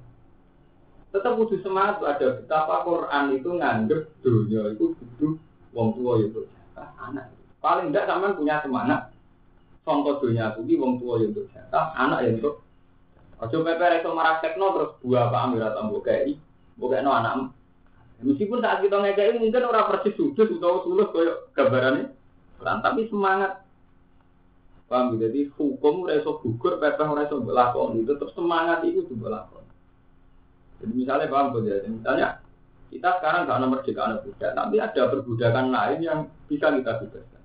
Tetap 1.16 1.32
butuh 1.32 1.56
semangat 1.64 2.04
ada 2.04 2.36
betapa 2.36 2.84
Quran 2.84 3.24
itu 3.40 3.48
nganggep 3.56 4.00
dunia 4.20 4.76
itu 4.76 4.92
butuh 4.92 5.32
wong 5.72 5.96
tua 5.96 6.20
itu 6.20 6.44
anak. 6.76 7.32
Paling 7.64 7.88
tidak 7.88 8.12
sama 8.12 8.36
punya 8.36 8.60
semangat 8.60 9.11
contoh 9.82 10.22
dunia 10.22 10.54
aku 10.54 10.62
ki 10.66 10.78
wong 10.78 11.02
tua 11.02 11.18
yang 11.18 11.34
jatah, 11.34 11.90
anak 11.98 12.22
yang 12.26 12.38
untuk 12.38 12.62
Ojo 13.42 13.66
pepe 13.66 13.98
itu 13.98 14.10
marah 14.14 14.38
tekno 14.38 14.70
terus 14.70 14.94
buah 15.02 15.26
apa 15.26 15.38
ambil 15.50 15.66
atau 15.66 15.90
bukai, 15.90 16.38
bukai 16.78 17.02
no 17.02 17.10
anak. 17.10 17.50
Meskipun 18.22 18.62
saat 18.62 18.86
kita 18.86 19.02
ngekei 19.02 19.34
mungkin 19.34 19.66
orang 19.66 19.90
persis 19.90 20.14
sudut 20.14 20.46
atau 20.46 20.86
sulus 20.86 21.10
kayak 21.10 21.50
gambarannya, 21.58 22.14
tapi 22.62 23.10
semangat. 23.10 23.66
Paham 24.86 25.18
jadi 25.18 25.50
hukum 25.58 26.06
reso 26.06 26.38
gugur, 26.38 26.78
pepe 26.78 27.02
reso 27.02 27.42
belakon 27.42 27.98
itu 27.98 28.14
tetap 28.14 28.30
semangat 28.38 28.86
itu 28.86 29.02
tuh 29.10 29.18
belakon. 29.18 29.66
Jadi 30.78 30.92
misalnya 30.94 31.26
paham 31.26 31.58
jadi 31.66 31.90
misalnya 31.90 32.38
kita 32.94 33.18
sekarang 33.18 33.50
gak 33.50 33.58
nomor 33.58 33.82
anak 33.82 34.22
budak, 34.22 34.52
tapi 34.54 34.76
ada 34.78 35.02
perbudakan 35.10 35.66
lain 35.74 35.98
yang 35.98 36.18
bisa 36.46 36.70
kita 36.70 37.02
bebaskan. 37.02 37.41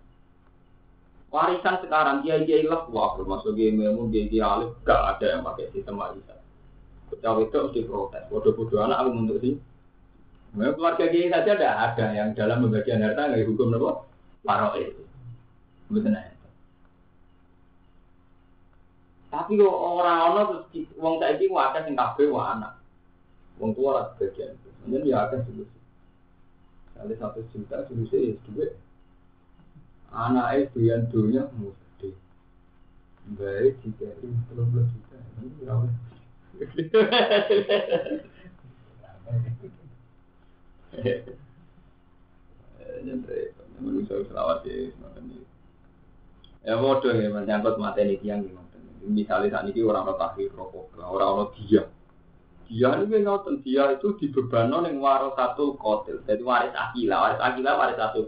Warisan 1.28 1.84
sekarang 1.84 2.24
dia 2.24 2.40
dia 2.48 2.64
lah 2.64 2.88
wah 2.88 3.20
termasuk 3.20 3.52
dia 3.60 3.68
ilmu 3.68 4.08
dia 4.08 4.32
dia 4.32 4.48
alif 4.48 4.72
gak 4.88 5.20
ada 5.20 5.36
yang 5.36 5.44
pakai 5.44 5.68
sistem 5.76 6.00
warisan. 6.00 6.40
Cawe 7.20 7.42
itu 7.44 7.58
mesti 7.58 7.82
protes. 7.84 8.24
Bodoh-bodoh 8.32 8.80
anak 8.84 9.04
aku 9.04 9.10
untuk 9.12 9.38
sih. 9.44 9.56
Nah, 10.56 10.72
keluarga 10.72 11.06
dia 11.12 11.28
saja 11.28 11.52
ada 11.60 11.70
ada 11.92 12.06
yang 12.16 12.32
dalam 12.32 12.64
pembagian 12.64 13.04
harta 13.04 13.28
nggak 13.28 13.44
hukum 13.44 13.76
apa? 13.76 13.92
Paro 14.48 14.70
itu. 14.80 15.04
Betul 15.92 16.16
Tapi 19.28 19.60
kok 19.60 19.76
orang 19.76 20.20
ono 20.32 20.42
terus 20.48 20.88
wong 20.96 21.20
saiki 21.20 21.52
wadah 21.52 21.84
sing 21.84 22.00
kabeh 22.00 22.32
wa 22.32 22.56
anak. 22.56 22.80
Wong 23.60 23.76
tua 23.76 24.16
bagian 24.16 24.56
itu. 24.56 24.70
Jadi 24.88 25.12
ya 25.12 25.28
akan 25.28 25.44
dulu. 25.44 25.64
Kali 26.96 27.14
satu 27.20 27.44
juta 27.52 27.84
sih 27.92 28.40
duit 28.48 28.72
anak 30.14 30.72
itu 30.72 30.88
yang 30.88 31.08
dunia 31.12 31.48
mesti 31.56 32.10
baik 33.36 33.76
jika 33.84 34.08
itu 34.20 34.28
belum 34.52 34.68
belum 34.72 34.88
juta 34.88 35.18
ya 46.68 46.74
bodoh 46.76 47.14
ya 47.14 47.30
menyangkut 47.32 47.76
materi 47.80 48.18
tiang 48.20 48.44
gimana 48.44 48.68
misalnya 49.08 49.48
saat 49.54 49.72
ini 49.72 49.80
orang 49.86 50.04
orang 50.08 50.20
tahir 50.20 50.52
rokok 50.52 50.92
orang 51.00 51.30
orang 51.32 51.52
dia 51.56 51.88
ini 52.68 53.24
ngotot 53.24 53.64
dia 53.64 53.96
itu 53.96 54.20
dibebankan 54.20 54.92
yang 54.92 55.00
waris 55.00 55.32
satu 55.40 55.80
kotil. 55.80 56.20
Jadi 56.28 56.44
waris 56.44 56.76
akila 56.76 57.16
waris 57.24 57.40
akila 57.40 57.72
waris 57.80 57.96
satu 57.96 58.28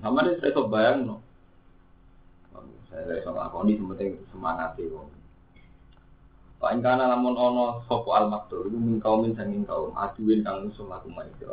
sama 0.00 0.24
dia 0.24 0.40
saya 0.40 0.64
bayang 0.64 1.04
no. 1.04 1.16
Saya 2.88 3.20
saya 3.20 3.30
ngakoni 3.30 3.76
penting 3.78 4.16
semangat 4.32 4.74
sih 4.74 4.88
kok. 4.88 5.06
Pak 6.60 6.76
ingkana 6.76 7.08
lamun 7.08 7.36
ono 7.36 7.80
sopo 7.88 8.12
al 8.12 8.28
maktur 8.28 8.68
itu 8.68 8.76
min 8.76 9.00
min 9.00 9.32
sanging 9.32 9.64
kaum 9.64 9.96
aduin 9.96 10.44
kang 10.44 10.68
musuh 10.68 10.84
laku 10.84 11.08
manusia 11.08 11.48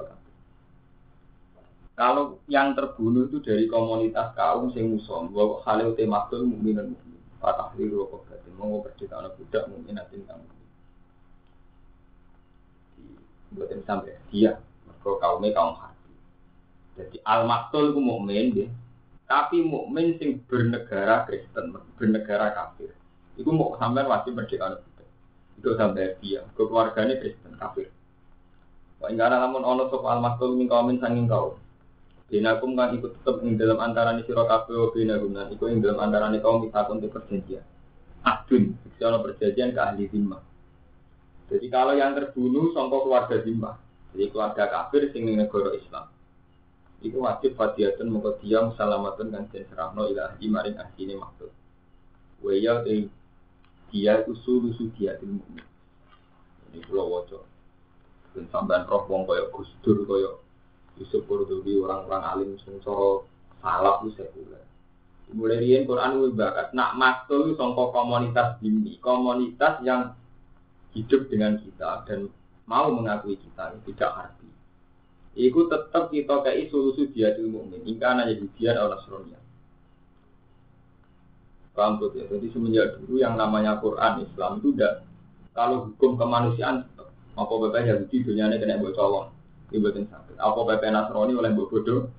Kalau 1.95 2.43
yang 2.51 2.75
terbunuh 2.75 3.31
itu 3.31 3.39
dari 3.39 3.71
komunitas 3.71 4.35
kaum 4.35 4.69
sing 4.75 4.91
musuh, 4.91 5.23
bahwa 5.31 5.63
hal 5.63 5.95
itu 5.95 6.03
maktur 6.03 6.43
mukminan 6.43 6.91
mukmin. 6.91 7.17
Fatah 7.39 7.71
liru 7.79 8.03
apa 8.09 8.15
berarti 8.27 8.49
mau 8.57 8.83
berdita 8.83 9.15
anak 9.15 9.37
budak 9.39 9.63
mukminatin 9.69 10.25
kang 10.25 10.41
Buatin 13.47 13.79
sampai 13.87 14.19
dia, 14.27 14.59
mereka 14.83 15.23
kaumnya 15.23 15.55
kaum 15.55 15.79
jadi 16.97 17.17
al 17.21 17.45
maktul 17.45 17.93
itu 17.93 18.01
mukmin 18.01 18.45
deh. 18.57 18.69
Tapi 19.29 19.61
mukmin 19.61 20.17
sing 20.17 20.41
bernegara 20.49 21.29
Kristen, 21.29 21.75
bernegara 21.93 22.51
kafir. 22.57 22.91
Itu 23.37 23.53
mau 23.53 23.77
sampai 23.77 24.07
wajib 24.07 24.33
merdeka 24.33 24.81
Itu 25.61 25.77
sampai 25.77 26.17
dia, 26.17 26.41
keluarganya 26.57 27.21
Kristen 27.21 27.53
kafir. 27.61 27.93
Wah, 28.97 29.13
enggak 29.13 29.29
ada 29.29 29.45
namun 29.45 29.61
ono 29.61 29.93
sop 29.93 30.09
al 30.09 30.17
maktul 30.25 30.57
min 30.57 30.65
kaumin 30.65 30.97
sanging 30.97 31.29
kau. 31.29 31.61
Binakum 32.27 32.75
kan 32.75 32.91
ikut 32.97 33.21
tetap 33.21 33.39
ing 33.45 33.55
dalam 33.55 33.79
antara 33.79 34.11
ni 34.11 34.25
siro 34.27 34.43
kafe 34.43 34.75
wa 34.75 34.91
binakum 34.91 35.31
dan 35.31 35.47
ikut 35.53 35.67
ing 35.69 35.79
dalam 35.79 36.01
antara 36.01 36.27
ni 36.27 36.43
kaum 36.43 36.59
kita 36.65 36.83
untuk 36.91 37.13
perjanjian. 37.13 37.63
Adun, 38.25 38.75
kalau 38.99 39.23
perjanjian 39.23 39.71
ke 39.71 39.79
ahli 39.79 40.11
zimmah. 40.11 40.43
Jadi 41.47 41.71
kalau 41.71 41.95
yang 41.95 42.11
terbunuh 42.11 42.75
songkok 42.75 43.07
keluarga 43.07 43.39
zimmah, 43.39 43.79
jadi 44.11 44.27
keluarga 44.33 44.67
kafir 44.67 45.07
sing 45.15 45.23
negara 45.31 45.71
Islam. 45.71 46.11
Iku 46.97 47.21
wajib 47.21 47.53
fadiatun 47.53 48.09
mongko 48.09 48.41
dia 48.41 48.65
musalamatun 48.65 49.29
kan 49.29 49.45
den 49.53 49.63
serahno 49.69 50.09
ilahi 50.09 50.45
maring 50.49 50.81
asine 50.81 51.13
maksud. 51.13 51.53
Wa 52.41 52.51
ya 52.53 52.81
dia 52.83 54.13
itu 54.21 54.33
sulu 54.41 54.73
dia 54.97 55.13
di 55.21 55.25
mukmin. 55.29 55.65
Ini 56.73 56.81
pulau 56.89 57.21
wajah. 57.21 57.45
Dan 58.33 58.49
sampean 58.49 58.85
roh 58.89 59.05
wong 59.05 59.29
kaya 59.29 59.49
Gus 59.53 59.69
Dur 59.85 60.03
kaya 60.09 60.41
Yusuf 60.97 61.29
orang-orang 61.29 62.23
alim 62.25 62.49
sing 62.65 62.81
cara 62.81 63.21
salaf 63.61 64.01
ku 64.01 64.09
sekuler. 64.17 64.65
Mulai 65.29 65.85
Quran 65.85 66.23
kuwi 66.23 66.31
bakat 66.33 66.71
nak 66.71 66.95
maktul 66.95 67.53
sangka 67.59 67.91
komunitas 67.91 68.57
dini, 68.63 68.95
komunitas 69.03 69.83
yang 69.83 70.15
hidup 70.95 71.27
dengan 71.29 71.59
kita 71.59 72.07
dan 72.07 72.31
mau 72.65 72.89
mengakui 72.89 73.35
kita 73.35 73.75
tidak 73.85 74.11
harbi. 74.15 74.46
Iku 75.37 75.69
tetap 75.69 76.09
kita 76.09 76.41
kayak 76.41 76.73
solusi 76.73 77.13
dia 77.13 77.29
di 77.37 77.45
mukmin. 77.45 77.85
Ingka 77.85 78.17
aja 78.17 78.33
dia 78.33 78.71
orang 78.73 78.97
Nasrani. 78.97 79.37
Paham 81.77 82.01
tuh 82.01 82.09
ya? 82.17 82.25
Jadi 82.25 82.49
semenjak 82.49 82.97
dulu 82.97 83.21
yang 83.21 83.37
namanya 83.37 83.77
Quran 83.77 84.25
Islam 84.25 84.57
itu 84.57 84.73
udah 84.73 85.05
kalau 85.53 85.85
hukum 85.85 86.17
kemanusiaan 86.17 86.89
apa 87.37 87.53
bapak 87.53 87.85
Yahudi 87.85 88.25
dunia 88.25 88.49
ini 88.49 88.57
kena 88.57 88.81
buat 88.81 88.97
colong, 88.97 89.29
ibatin 89.69 90.09
sakit. 90.09 90.41
Apa 90.41 90.57
bapak 90.57 90.89
Nasrani 90.89 91.37
oleh 91.37 91.53
buat 91.53 91.69
bodoh 91.69 92.09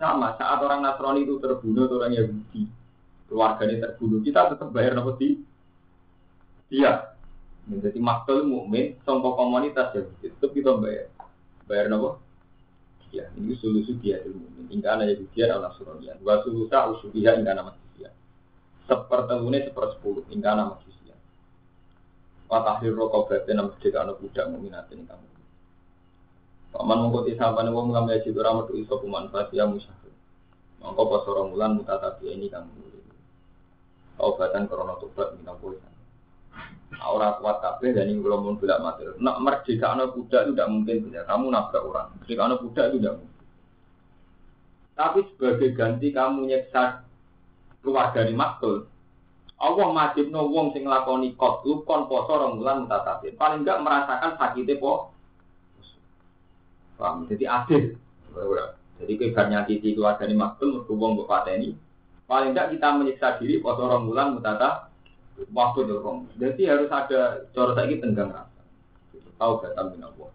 sama 0.00 0.34
saat 0.34 0.58
orang 0.64 0.82
Nasrani 0.82 1.22
itu 1.22 1.38
terbunuh 1.38 1.86
atau 1.86 2.02
orang 2.02 2.18
Yahudi 2.18 2.64
keluarganya 3.30 3.76
terbunuh 3.86 4.24
kita 4.24 4.50
tetap 4.56 4.72
bayar 4.74 4.96
nopo 4.98 5.14
sih 5.20 5.38
dia 6.66 7.14
jadi 7.68 8.00
maktul 8.00 8.42
mukmin 8.48 8.98
sombong 9.06 9.38
komunitas 9.38 9.94
ya 9.94 10.02
tetap 10.24 10.50
kita 10.50 10.74
bayar 10.80 11.06
bayar 11.68 11.86
nopo 11.92 12.18
ya 13.10 13.26
ini 13.34 13.54
solusi 13.58 13.98
dia 13.98 14.22
ilmu 14.22 14.70
hingga 14.70 14.88
ada 14.94 15.04
jadi 15.06 15.24
dia 15.34 15.44
adalah 15.50 15.74
suronian 15.74 16.16
wa 16.22 16.38
sulusa 16.46 16.90
usubiha 16.94 17.38
hingga 17.38 17.52
nama 17.58 17.74
sisia 17.74 18.10
sepertemunya 18.86 19.66
sepersepuluh 19.66 20.24
hingga 20.30 20.54
nama 20.54 20.78
sisia 20.86 21.14
wa 22.46 22.62
tahrir 22.62 22.94
rokok 22.94 23.30
berarti 23.30 23.50
nama 23.54 23.70
sedekah 23.78 24.06
anak 24.06 24.16
budak 24.22 24.46
muminatin 24.46 25.02
kamu 25.06 25.30
Paman 26.70 27.02
mengkuti 27.02 27.34
sahabat 27.34 27.66
wong 27.74 27.90
ngambil 27.90 28.22
situ 28.22 28.38
ramah 28.38 28.62
tu 28.70 28.78
iso 28.78 28.94
kumanfaat 29.02 29.50
ya 29.50 29.66
musyafir. 29.66 30.14
Mongko 30.78 31.02
pas 31.10 31.26
orang 31.26 31.50
mulan 31.50 31.70
mutatabi 31.82 32.30
ini 32.30 32.46
kamu. 32.46 32.70
Obatan 34.22 34.70
korona 34.70 34.94
tobat 35.02 35.34
poisan. 35.58 35.92
Orang 37.00 37.40
kuat 37.40 37.64
kabeh 37.64 37.96
dan 37.96 38.12
ini 38.12 38.20
kalau 38.20 38.44
mau 38.44 38.58
bilang 38.60 38.84
materi. 38.84 39.16
Nak 39.16 39.40
merdeka 39.40 39.96
anak 39.96 40.12
kuda 40.12 40.38
itu 40.44 40.50
tidak 40.52 40.68
mungkin 40.68 41.14
ya. 41.14 41.22
Kamu 41.24 41.48
nabrak 41.48 41.82
orang. 41.86 42.08
Merdeka 42.20 42.42
anak 42.44 42.60
kuda 42.60 42.82
itu 42.92 42.96
tidak 43.00 43.14
mungkin. 43.16 43.38
Tapi 45.00 45.18
sebagai 45.32 45.70
ganti 45.72 46.08
kamu 46.12 46.40
nyeksa 46.44 47.08
keluarga 47.80 48.20
di 48.20 48.36
maktul, 48.36 48.84
Allah 49.56 49.88
wajib 49.88 50.28
no 50.28 50.44
wong 50.52 50.76
sing 50.76 50.84
lakoni 50.84 51.32
kot 51.40 51.64
lu 51.64 51.80
kon 51.88 52.04
poso 52.04 52.36
rong 52.36 52.60
bulan. 52.60 52.84
Paling 52.84 53.64
enggak 53.64 53.80
merasakan 53.80 54.36
sakitnya 54.36 54.76
po. 54.76 55.16
Paham? 57.00 57.24
Jadi 57.32 57.48
adil. 57.48 57.96
Jadi 59.00 59.12
kebarnya 59.16 59.64
titi 59.64 59.96
keluarga 59.96 60.28
di 60.28 60.36
maktul, 60.36 60.84
mergo 60.84 60.92
wong 60.92 61.24
ini. 61.48 61.72
Paling 62.28 62.52
enggak 62.52 62.76
kita 62.76 62.88
menyiksa 62.92 63.40
diri 63.40 63.64
poso 63.64 63.88
rong 63.88 64.04
bulan 64.04 64.36
mutata 64.36 64.89
waktu 65.48 65.80
dorong. 65.88 66.28
Jadi 66.36 66.68
harus 66.68 66.92
ada 66.92 67.48
cara 67.56 67.72
saiki 67.72 68.04
tenggang 68.04 68.28
rasa. 68.28 68.60
Tahu 69.40 69.52
kata 69.64 69.80
min 69.88 70.04
Allah. 70.04 70.30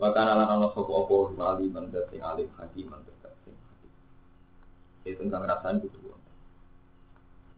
Bahkan 0.00 0.24
ala 0.24 0.44
ana 0.48 0.68
sapa 0.72 0.90
apa 0.90 1.14
wali 1.36 1.68
mandat 1.68 2.08
sing 2.08 2.24
alim 2.24 2.48
hakim 2.56 2.88
mandat 2.88 3.14
sing 3.44 3.52
hakim. 3.52 3.90
Itu 5.04 5.20
tenggang 5.20 5.44
rasa 5.44 5.76
itu 5.76 5.92
tuh. 5.92 6.16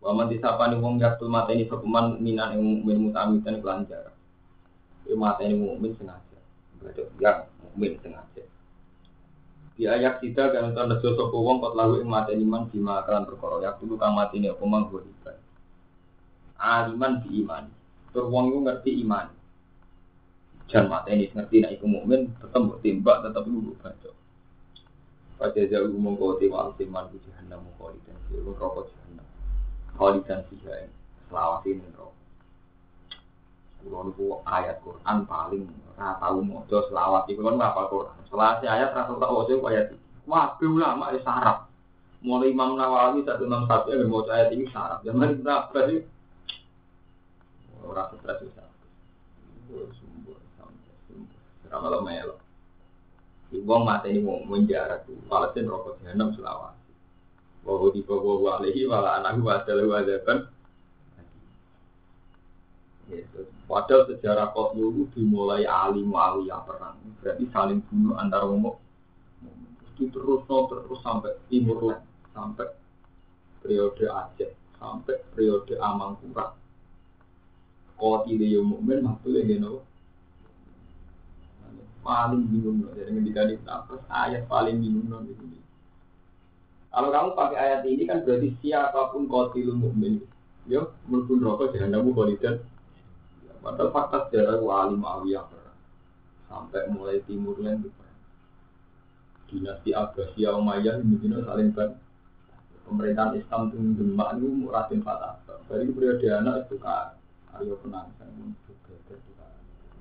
Waman 0.04 0.30
disapa 0.30 0.70
nih 0.70 0.78
wong 0.78 1.02
yaktul 1.02 1.32
mata 1.32 1.50
ini 1.50 1.66
sepeman 1.66 2.20
minan 2.22 2.54
yang 2.54 2.62
mukmin 2.62 3.10
mutamitan 3.10 3.58
kelanjar. 3.58 4.14
Ini 5.06 5.18
mata 5.18 5.42
ini 5.42 5.56
mukmin 5.56 5.96
sengaja. 5.98 6.38
Yang 7.18 7.50
mukmin 7.62 7.98
sengaja. 8.04 8.44
Di 9.76 9.84
ayat 9.84 10.24
kita 10.24 10.56
kan 10.56 10.72
tanda 10.72 10.96
sosok 11.04 11.36
wong 11.36 11.60
kot 11.60 11.76
lalu 11.76 12.00
ing 12.00 12.08
mati 12.08 12.32
iman 12.32 12.64
bima 12.72 13.04
kelan 13.04 13.28
perkara 13.28 13.60
yak 13.60 13.76
dulu 13.76 14.00
kang 14.00 14.16
mati 14.16 14.40
ini 14.40 14.48
apa 14.48 14.64
mang 14.64 14.88
berikan. 14.88 15.36
Aliman 16.56 17.20
di 17.24 17.44
iman. 17.44 17.64
Tur 18.12 18.32
wong 18.32 18.64
ngerti 18.64 19.04
iman. 19.04 19.36
Jan 20.66 20.90
ini 21.06 21.30
ngerti 21.30 21.62
nek 21.62 21.78
iku 21.78 21.86
mukmin 21.86 22.26
tetep 22.42 22.58
mbok 22.58 22.82
timbak 22.82 23.22
tetep 23.22 23.46
dulu 23.46 23.78
baca. 23.78 24.10
Pada 25.38 25.62
jauh 25.62 25.94
mongko 25.94 26.42
te 26.42 26.50
wal 26.50 26.74
timan 26.74 27.06
ku 27.12 27.22
jahanam 27.22 27.62
mongko 27.62 27.94
dan 28.02 28.18
sira 28.26 28.50
rokok 28.50 28.90
jahanam. 28.90 29.26
Khalidan 29.94 30.40
fiha 30.50 30.90
selawat 31.30 31.62
ini 31.70 31.86
rokok. 31.94 32.18
Kulo 33.78 33.98
niku 34.10 34.24
ayat 34.42 34.82
Quran 34.82 35.16
paling 35.30 35.62
ora 35.94 36.18
tau 36.18 36.42
maca 36.42 36.78
selawat 36.90 37.30
iku 37.30 37.40
kan 37.46 37.54
ngapal 37.62 37.86
Quran. 37.86 38.18
Selawat 38.26 38.64
ayat 38.66 38.90
ra 38.90 39.06
tau 39.06 39.38
waca 39.38 39.54
ayat 39.70 39.86
iki. 39.94 40.02
Wabe 40.26 40.64
ulama 40.66 41.14
wis 41.14 41.22
sarap. 41.22 41.70
Mulai 42.26 42.50
Imam 42.50 42.74
Nawawi 42.74 43.22
satu 43.22 43.46
enam 43.46 43.70
satu 43.70 43.94
yang 43.94 44.10
mau 44.10 44.26
ayat 44.26 44.50
ini 44.50 44.66
sarap. 44.74 44.98
Zaman 45.06 45.46
berapa 45.46 45.78
sih? 45.86 46.02
Orang 47.86 48.18
stres 48.18 48.42
bisa. 48.42 48.64
Sumber 49.70 50.38
sampai 50.58 50.94
sumber. 51.06 51.38
Ramal 51.70 52.02
melo. 52.02 52.36
Ibu 53.54 53.78
mata 53.86 54.10
ini 54.10 54.20
mau 54.20 54.42
menjarak 54.42 55.06
tuh. 55.06 55.14
Palestin 55.30 55.70
rokok 55.70 56.02
jahanam 56.02 56.34
selawat. 56.34 56.74
Bahwa 57.62 57.88
di 57.94 58.02
bawah 58.02 58.58
alaihi 58.58 58.86
wala 58.90 59.22
anak 59.22 59.38
wa 59.38 59.62
adalah 59.62 59.86
wadaban. 59.98 60.50
Padahal 63.66 64.02
sejarah 64.10 64.50
Qotlu 64.50 65.06
dimulai 65.14 65.62
alim 65.62 66.10
yang 66.42 66.62
perang. 66.66 66.98
Berarti 67.22 67.46
saling 67.54 67.82
bunuh 67.86 68.18
antara 68.18 68.46
umum. 68.46 68.74
Itu 69.94 70.10
terus 70.10 70.42
no, 70.50 70.66
terus 70.66 71.00
sampai 71.02 71.38
Timur 71.46 72.02
sampai 72.34 72.66
periode 73.62 74.04
Aceh, 74.10 74.50
sampai 74.78 75.16
periode 75.34 75.74
Amangkurat. 75.78 76.54
Koti 77.96 78.36
dia 78.36 78.60
mukmin 78.60 79.00
maktul 79.00 79.40
yang 79.40 79.64
no. 79.64 79.80
Paling 82.04 82.44
bingung 82.46 82.86
loh. 82.86 82.92
Jadi 82.94 83.10
ketika 83.18 83.42
ditapos 83.50 84.00
ayat 84.12 84.44
paling 84.46 84.78
bingung 84.78 85.08
loh 85.08 85.24
ini. 85.24 85.58
Kalau 86.92 87.08
kamu 87.12 87.28
pakai 87.34 87.58
ayat 87.58 87.82
ini 87.88 88.04
kan 88.04 88.22
berarti 88.22 88.52
siapa 88.60 89.10
pun 89.10 89.26
kotilul 89.26 89.76
mukmin. 89.76 90.22
Yo, 90.68 90.92
mulkun 91.08 91.40
rokok 91.40 91.72
jangan 91.72 92.02
kamu 92.02 92.10
kolidan 92.10 92.56
Padahal 93.66 93.90
fakta 93.90 94.30
sejarah 94.30 94.62
wali 94.62 94.94
Muawiyah 94.94 95.42
perang. 95.50 95.78
Sampai 96.46 96.86
mulai 96.86 97.18
timur 97.26 97.58
lain 97.58 97.82
itu. 97.82 97.90
Dinasti 99.50 99.90
Abbasiyah 99.90 100.54
Umayyah 100.54 101.02
ini 101.02 101.18
Medina 101.18 101.42
saling 101.42 101.74
ban. 101.74 101.98
Pemerintahan 102.86 103.34
Islam 103.34 103.74
itu 103.74 103.78
Demak 103.98 104.38
itu 104.38 104.46
Muratin 104.46 105.02
Fatah. 105.02 105.42
Dari 105.66 105.90
periode 105.90 106.26
anak 106.30 106.70
itu 106.70 106.78
kan 106.78 107.15
Aryo 107.56 107.80
Penang 107.80 108.12
kan 108.20 108.28
juga 108.68 109.16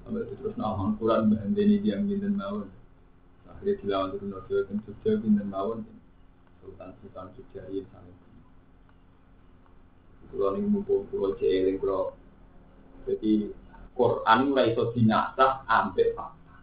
Sampai 0.03 0.21
itu 0.21 0.33
terus 0.37 0.53
nama 0.59 0.93
Quran 1.01 1.33
ini 1.57 1.81
dia 1.81 1.97
binten 1.97 2.37
mawon. 2.37 2.69
Akhirnya 3.49 3.79
dilawan 3.81 4.13
turun 4.13 4.37
Nojo 4.37 4.55
dan 4.67 4.77
Jogja 4.85 5.11
binten 5.17 5.47
mawon. 5.49 5.81
Sultan 6.61 6.93
Sultan 7.01 7.33
Jogja 7.33 7.65
ini 7.73 7.81
saling. 7.89 8.17
Kalau 10.29 10.59
ini 10.59 10.67
mumpung 10.67 11.07
pulau 11.07 11.33
Jeeling 11.39 11.79
kalau 11.79 12.11
jadi 13.07 13.49
Quran 13.95 14.39
mulai 14.51 14.75
iso 14.75 14.91
dinasah 14.91 15.63
ambek 15.63 16.11
fakta. 16.17 16.55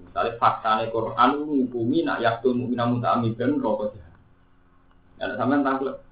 Misalnya 0.00 0.32
faktanya 0.40 0.88
Quran 0.88 1.30
menghukumi 1.44 2.06
nak 2.06 2.22
yaktul 2.24 2.56
mu'minah 2.56 2.86
muta'amidan 2.88 3.60
rokok 3.60 3.92
jahat. 3.98 4.16
Ada 5.20 5.34
sampean 5.36 5.66
tangklep. 5.66 6.03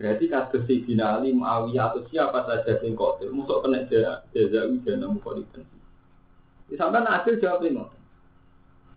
Berarti 0.00 0.32
kasus 0.32 0.64
Sayyidina 0.64 1.20
Ali, 1.20 1.36
Muawiyah 1.36 1.92
atau 1.92 2.08
siapa 2.08 2.48
saja 2.48 2.80
yang 2.80 2.96
kotor, 2.96 3.28
musuh 3.36 3.60
kena 3.60 3.84
jaza 3.84 4.64
namu 4.96 5.20
kodikan. 5.20 5.60
Di 6.72 6.80
sampean 6.80 7.04
hasil 7.04 7.36
jawab 7.36 7.68
ini. 7.68 7.84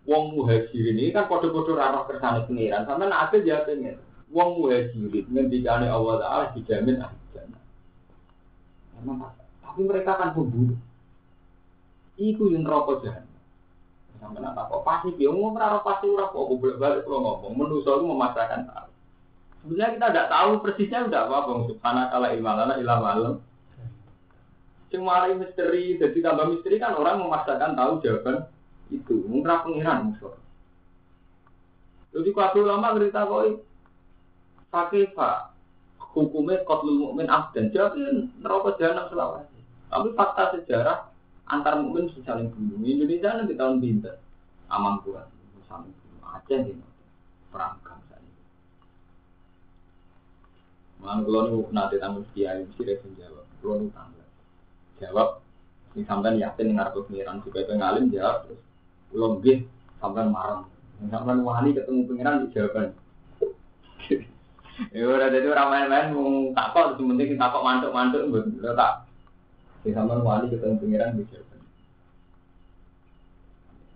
Wong 0.07 0.39
muhajirin 0.39 0.95
ini 0.95 1.11
kan 1.11 1.27
kode-kode 1.27 1.75
ramah 1.75 2.07
kersane 2.07 2.47
pengiran. 2.47 2.87
Sampean 2.87 3.11
hasil 3.11 3.43
jawab 3.43 3.67
ini. 3.75 3.99
Wong 4.31 4.63
muhajirin 4.63 5.27
ngendikane 5.27 5.91
Allah 5.91 6.23
Taala 6.23 6.45
dijamin 6.55 7.03
ahli 7.03 7.19
jannah. 7.35 7.61
Tapi 9.59 9.81
mereka 9.83 10.15
kan 10.15 10.31
pembunuh. 10.31 10.79
Iku 12.15 12.47
yang 12.55 12.63
rokok 12.63 13.03
jahat. 13.03 13.27
Sampai 14.23 14.39
nak 14.39 14.55
kok 14.55 14.87
pasti 14.87 15.19
dia 15.19 15.27
ngomong 15.27 15.59
raro 15.59 15.83
pasti 15.83 16.07
ora 16.07 16.31
kok 16.31 16.47
bolak 16.47 16.79
balik 16.79 17.03
kalau 17.03 17.43
ngomong 17.43 17.59
menuso 17.59 17.91
itu 17.91 18.07
memaksakan 18.07 18.71
tahu. 18.71 18.92
Sebenarnya 19.63 19.95
kita 19.95 20.08
tidak 20.12 20.30
tahu 20.30 20.52
persisnya 20.60 20.99
udah 21.08 21.21
apa 21.23 21.38
bang. 21.47 21.62
Subhanallah 21.71 22.30
ilmalana 22.36 22.76
ilah 22.84 22.99
malam. 22.99 23.36
Cuma 24.91 25.26
misteri, 25.34 25.97
jadi 25.97 26.17
tambah 26.19 26.52
misteri 26.54 26.78
kan 26.78 26.93
orang 26.93 27.23
memaksakan 27.23 27.73
tahu 27.73 28.04
jawaban 28.04 28.45
itu. 28.91 29.26
Mungkin 29.26 29.49
pengiran 29.49 30.12
musuh. 30.12 30.36
Jadi 32.13 32.30
kalau 32.30 32.62
lama 32.67 32.93
cerita 32.93 33.26
koi, 33.26 33.58
pak 34.69 35.54
hukumnya 36.13 36.62
kotlul 36.65 37.10
mukmin 37.10 37.30
abdan 37.30 37.73
jadi 37.73 38.30
neraka 38.38 38.78
jahanam 38.78 39.10
selawat 39.10 39.49
tapi 39.89 40.10
fakta 40.13 40.58
sejarah 40.58 41.10
antar 41.49 41.82
mukmin 41.82 42.10
saling 42.21 42.54
bunuh 42.54 42.82
Indonesia 42.86 43.34
nanti 43.34 43.58
tahun 43.58 43.82
pinter 43.82 44.21
aman 44.69 45.02
kuat 45.02 45.26
saling 45.65 45.89
bunuh 45.89 46.30
Aceh 46.38 46.58
ini 46.58 46.86
perang 47.49 47.78
bangsa 47.82 48.17
ini 48.21 48.34
Mana 51.03 51.19
kalau 51.27 51.51
nih 51.51 51.67
nanti 51.75 51.95
tamu 51.99 52.23
kiai 52.31 52.63
mesti 52.63 52.81
dia 52.87 52.95
jawab 53.19 53.43
kalau 53.59 53.75
nih 53.83 53.91
tanggal 53.91 54.27
jawab 55.03 55.29
ini 55.93 56.03
sampai 56.07 56.39
yakin 56.39 56.65
dengan 56.71 56.87
aku 56.87 57.03
pengiran 57.11 57.43
supaya 57.43 57.67
pengalim 57.67 58.07
jawab 58.07 58.47
terus 58.47 58.61
belum 59.11 59.43
gih 59.43 59.67
sampai 59.99 60.31
marah 60.31 60.63
sampai 61.11 61.43
wali 61.43 61.75
ketemu 61.75 62.07
pengiran 62.07 62.47
dijawabkan 62.47 62.95
Ya 64.91 65.05
udah 65.05 65.29
jadi 65.29 65.47
orang 65.53 65.69
main-main 65.69 66.07
mau 66.17 66.49
takut, 66.57 66.97
penting 66.97 67.37
takut 67.37 67.61
mantuk-mantuk, 67.61 68.25
betul 68.33 68.73
tak. 68.73 69.05
Di 69.85 69.93
sama 69.93 70.17
wali 70.17 70.49
ketemu 70.49 70.81
pengiran 70.81 71.13
bisa. 71.13 71.37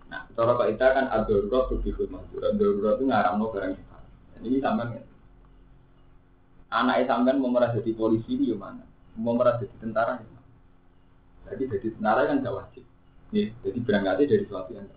Nah, 0.07 0.21
cara 0.37 0.53
Pak 0.53 0.69
Ita 0.69 0.87
kan 0.93 1.05
ad-darurat 1.11 1.65
tuh 1.67 1.81
mahdurat. 2.07 2.51
Darurat 2.55 2.93
itu 3.01 3.03
ngaram 3.09 3.41
no 3.41 3.49
barang 3.51 3.73
Ini 4.45 4.61
sampean 4.61 5.01
anak 6.69 7.07
sampean 7.07 7.39
mau 7.39 7.51
merasa 7.51 7.79
jadi 7.79 7.95
polisi 7.95 8.35
di 8.35 8.51
mana? 8.53 8.83
Mau 9.15 9.33
merasa 9.33 9.63
jadi 9.63 9.77
tentara 9.79 10.19
di 10.19 10.27
mana? 10.27 10.49
Jadi 11.51 11.63
jadi 11.71 11.87
tentara 11.95 12.21
kan 12.27 12.43
gak 12.43 12.55
wajib. 12.55 12.83
Ya, 13.35 13.51
jadi 13.63 13.79
berangkatnya 13.83 14.25
dari 14.31 14.43
sesuatu 14.47 14.71
yang 14.71 14.87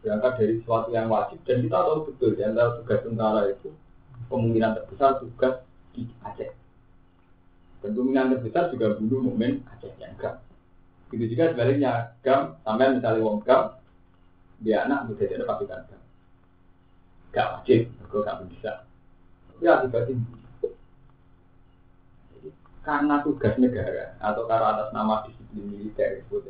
berangkat 0.00 0.32
dari 0.40 0.54
sesuatu 0.64 0.88
yang 0.92 1.06
wajib 1.12 1.38
dan 1.44 1.60
kita 1.60 1.76
tahu 1.76 2.08
betul 2.08 2.30
di 2.32 2.42
antara 2.42 2.80
tugas 2.80 3.00
tentara 3.04 3.40
itu 3.52 3.68
kemungkinan 4.32 4.70
terbesar 4.80 5.20
tugas 5.20 5.54
di 5.92 6.08
Aceh 6.24 6.50
dan 7.84 7.90
kemungkinan 7.92 8.26
terbesar 8.36 8.72
juga 8.72 8.96
bunuh 8.96 9.20
mukmin 9.28 9.60
Aceh 9.68 9.92
yang 10.00 10.16
gam 10.16 10.40
itu 11.12 11.24
juga 11.28 11.52
sebaliknya 11.52 12.16
gam 12.24 12.56
sampai 12.64 12.96
misalnya 12.96 13.20
wong 13.20 13.44
gam 13.44 13.76
dia 14.64 14.88
anak 14.88 15.12
bisa 15.12 15.28
jadi 15.28 15.44
pasukan 15.44 15.80
gam 15.84 16.02
gak 17.36 17.48
wajib 17.60 17.80
kok 18.08 18.24
gak 18.24 18.40
bisa 18.48 18.72
ya 19.60 19.84
tiba-tiba 19.84 20.40
karena 22.80 23.20
tugas 23.20 23.54
negara 23.60 24.16
atau 24.18 24.48
karena 24.48 24.66
atas 24.74 24.88
nama 24.96 25.22
disiplin 25.28 25.68
militer 25.68 26.24
itu 26.24 26.40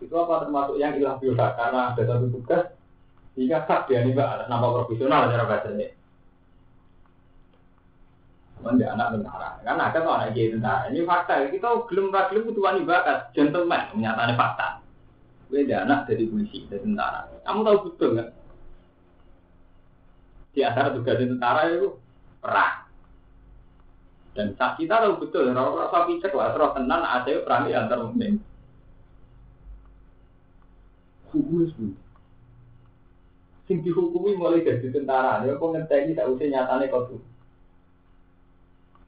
itu 0.00 0.14
apa 0.16 0.48
termasuk 0.48 0.76
yang 0.80 0.96
ilah 0.96 1.20
bilah 1.20 1.52
karena 1.54 1.80
ada 1.92 2.02
satu 2.08 2.26
tugas 2.32 2.72
sehingga 3.36 3.62
hak 3.68 3.86
dia 3.86 4.02
nih 4.02 4.16
atas 4.16 4.48
nama 4.48 4.66
profesional 4.72 5.28
cara 5.28 5.44
bahasanya 5.44 5.94
Cuman 8.58 8.74
dia 8.74 8.90
anak 8.90 9.14
tentara, 9.14 9.54
kan 9.62 9.78
ada 9.78 10.02
tuh 10.02 10.10
anak 10.10 10.34
jadi 10.34 10.58
tentara. 10.58 10.90
Ini 10.90 11.06
fakta, 11.06 11.46
kita 11.46 11.86
gelem 11.86 12.10
gelem 12.10 12.42
butuh 12.50 12.62
bakat, 12.82 13.30
gentleman, 13.30 13.86
menyatakan 13.94 14.34
fakta. 14.34 14.68
Gue 15.46 15.62
dia 15.62 15.86
anak 15.86 16.10
dari 16.10 16.26
polisi, 16.26 16.66
dari 16.66 16.82
tentara. 16.82 17.30
Kamu 17.46 17.62
tahu 17.62 17.76
betul 17.86 18.18
nggak? 18.18 18.28
Di 20.58 20.60
antara 20.66 20.90
tugas 20.90 21.22
tentara 21.22 21.70
itu 21.70 21.88
perang. 22.38 22.88
Dan 24.38 24.54
saat 24.54 24.78
kita 24.78 25.02
tahu 25.02 25.26
betul, 25.26 25.50
rasa 25.50 26.06
picek 26.06 26.30
lah, 26.30 26.54
terus 26.54 26.70
tenan 26.78 27.02
ada 27.02 27.32
perang 27.42 27.66
di 27.66 27.74
antar 27.74 27.98
mukmin. 28.06 28.38
Hukum 31.34 31.66
itu. 31.66 31.92
Sing 33.68 33.84
dihukumi 33.84 34.32
mulai 34.32 34.64
dari 34.64 34.88
tentara, 34.88 35.44
dia 35.44 35.60
kok 35.60 35.68
ngenteni 35.74 36.16
tak 36.16 36.30
usah 36.32 36.48
nyatane 36.48 36.88
kau 36.88 37.04
tuh. 37.04 37.20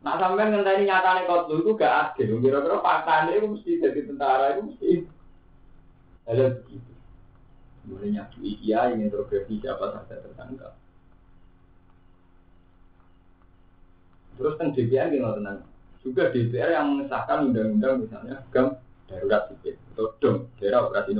Nah 0.04 0.20
sampai 0.20 0.52
ngenteni 0.52 0.84
nyatane 0.84 1.24
kau 1.24 1.48
tuh 1.48 1.64
itu 1.64 1.72
gak 1.80 2.12
adil. 2.12 2.44
Kira-kira 2.44 2.76
fakta 2.84 3.32
itu 3.32 3.48
mesti 3.56 3.80
jadi 3.80 4.00
tentara 4.04 4.44
itu 4.52 4.60
mesti 4.68 4.88
ada 6.28 6.44
begitu. 6.60 6.92
Mulai 7.88 8.08
nyakui 8.20 8.60
iya 8.60 8.92
ingin 8.92 9.08
interogasi 9.08 9.64
siapa 9.64 9.96
saja 9.96 10.20
tersangka. 10.20 10.76
Terus 14.40 14.56
kan 14.56 14.72
DPR 14.72 15.12
gimana 15.12 15.36
tenang? 15.36 15.58
Juga 16.00 16.32
DPR 16.32 16.72
yang 16.72 16.96
mengesahkan 16.96 17.52
undang-undang 17.52 18.00
misalnya 18.00 18.40
gam 18.48 18.80
darurat 19.04 19.52
sipil 19.52 19.76
atau 19.92 20.16
dom 20.16 20.36
daerah 20.56 20.88
operasi 20.88 21.12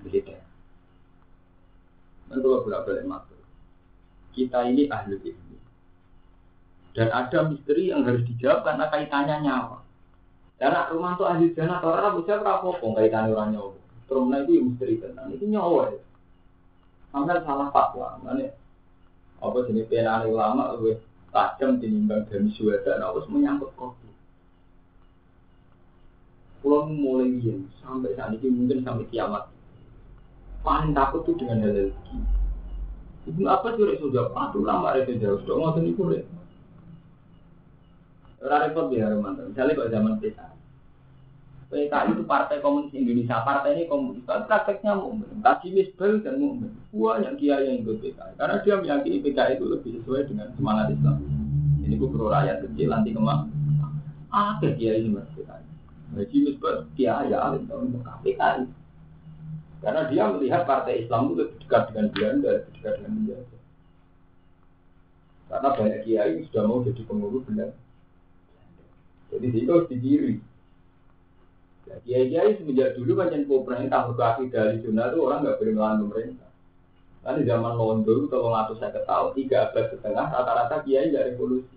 militer. 0.00 0.40
Dan 2.32 2.40
kalau 2.40 2.64
bolak 2.64 2.88
balik 2.88 3.04
masuk, 3.04 3.40
kita 4.32 4.64
ini 4.64 4.88
ahli 4.88 5.20
ilmu 5.20 5.56
dan 6.96 7.12
ada 7.12 7.46
misteri 7.46 7.92
yang 7.92 8.02
harus 8.02 8.24
dijawab 8.26 8.64
karena 8.64 8.84
kaitannya 8.88 9.36
nyawa. 9.44 9.78
Karena 10.58 10.90
rumah 10.90 11.14
itu 11.14 11.24
ahli 11.28 11.46
jana 11.54 11.78
atau 11.78 11.94
orang 11.94 12.18
bisa 12.18 12.40
berapa 12.40 12.68
pun 12.80 12.90
kaitannya 12.96 13.36
orang 13.36 13.50
nyawa. 13.54 13.72
Terus 14.08 14.24
itu 14.24 14.52
misteri 14.64 14.94
tentang 14.98 15.28
itu 15.30 15.44
nyawa 15.46 15.92
ya. 15.92 16.00
Sampai 17.12 17.40
salah 17.44 17.68
fatwa, 17.70 18.18
mana 18.24 18.50
apa 19.38 19.58
jenis 19.70 19.86
penani 19.86 20.26
ulama 20.26 20.74
lebih 20.74 20.98
tajam 21.30 21.78
tinimbang 21.78 22.24
dari 22.28 22.48
suara 22.56 22.98
nah 22.98 23.12
harus 23.12 23.28
menyangkut 23.28 23.70
kopi. 23.76 24.08
Pulau 26.58 26.90
mulai 26.90 27.38
yin 27.38 27.70
sampai 27.78 28.18
saat 28.18 28.34
ini 28.34 28.50
mungkin 28.50 28.82
sampai 28.82 29.06
kiamat. 29.12 29.46
Paling 30.66 30.90
takut 30.96 31.22
tuh 31.22 31.38
dengan 31.38 31.62
hal 31.62 31.74
hal 31.74 31.90
Ibu 33.28 33.44
apa 33.44 33.76
sih 33.76 34.00
sudah 34.00 34.32
patuh 34.32 34.64
lama 34.64 34.96
itu 34.96 35.20
jauh 35.20 35.36
sudah 35.44 35.54
nggak 35.60 35.72
tahu 35.76 35.84
itu 35.92 36.24
Repot 38.38 38.86
ya 38.94 39.10
Romanto. 39.10 39.50
Misalnya 39.50 39.74
kalau 39.74 39.90
zaman 39.90 40.14
kita, 40.22 40.46
PKI 41.68 42.16
itu 42.16 42.24
Partai 42.24 42.64
Komunis 42.64 42.96
Indonesia. 42.96 43.44
Partai 43.44 43.76
ini 43.76 43.84
komunis. 43.92 44.24
Tapi 44.24 44.48
prakteknya 44.48 44.96
mukmin. 44.96 45.28
Kaji 45.44 45.68
misbel 45.76 46.24
dan 46.24 46.40
mukmin. 46.40 46.72
Banyak 46.96 47.36
kiai 47.36 47.68
yang 47.68 47.84
ikut 47.84 48.00
PKI. 48.00 48.40
Karena 48.40 48.56
dia 48.64 48.74
meyakini 48.80 49.20
PKI 49.20 49.60
itu 49.60 49.66
lebih 49.68 49.90
sesuai 50.00 50.32
dengan 50.32 50.48
semangat 50.56 50.96
Islam. 50.96 51.20
Ini 51.84 51.94
gue 52.00 52.08
pro 52.08 52.32
rakyat 52.32 52.64
kecil 52.64 52.88
nanti 52.88 53.12
kemak. 53.12 53.52
Ada 54.32 54.68
kiai 54.80 55.04
ini 55.04 55.12
mas 55.12 55.28
PKI. 55.36 55.64
Kaji 56.16 56.36
misbel 56.40 56.76
kiai 56.96 57.28
ya 57.28 57.52
PKI. 58.24 58.64
Karena 59.84 60.00
dia 60.08 60.24
melihat 60.32 60.64
partai 60.64 61.04
Islam 61.04 61.30
itu 61.30 61.34
lebih 61.44 61.56
dekat 61.68 61.82
dengan 61.92 62.06
Belanda, 62.16 62.48
lebih 62.50 62.72
dekat 62.80 62.92
dengan 62.96 63.12
India. 63.12 63.38
Karena 65.52 65.68
banyak 65.76 66.00
kiai 66.08 66.32
sudah 66.48 66.64
mau 66.64 66.80
jadi 66.80 67.02
pengurus 67.04 67.44
Belanda. 67.44 67.76
Jadi 69.28 69.46
itu 69.52 69.68
harus 69.68 69.92
didiri. 69.92 70.47
Ya, 71.88 71.96
kiai-kiai 72.04 72.60
semenjak 72.60 73.00
dulu 73.00 73.16
macam 73.16 73.48
pemerintah 73.48 74.04
berkaki 74.12 74.52
dari 74.52 74.76
zona 74.84 75.08
itu 75.08 75.18
orang 75.24 75.40
nggak 75.40 75.56
boleh 75.56 75.72
melawan 75.72 75.98
pemerintah. 76.04 76.50
Di 77.28 77.44
zaman 77.44 77.76
Londo 77.76 78.12
itu 78.12 78.28
kalau 78.28 78.52
ngatur 78.52 78.76
saya 78.80 78.92
ketahui 78.92 79.32
tiga 79.36 79.68
abad 79.68 79.84
setengah 79.92 80.26
rata-rata 80.32 80.76
kiai 80.84 81.08
nggak 81.08 81.26
revolusi. 81.32 81.76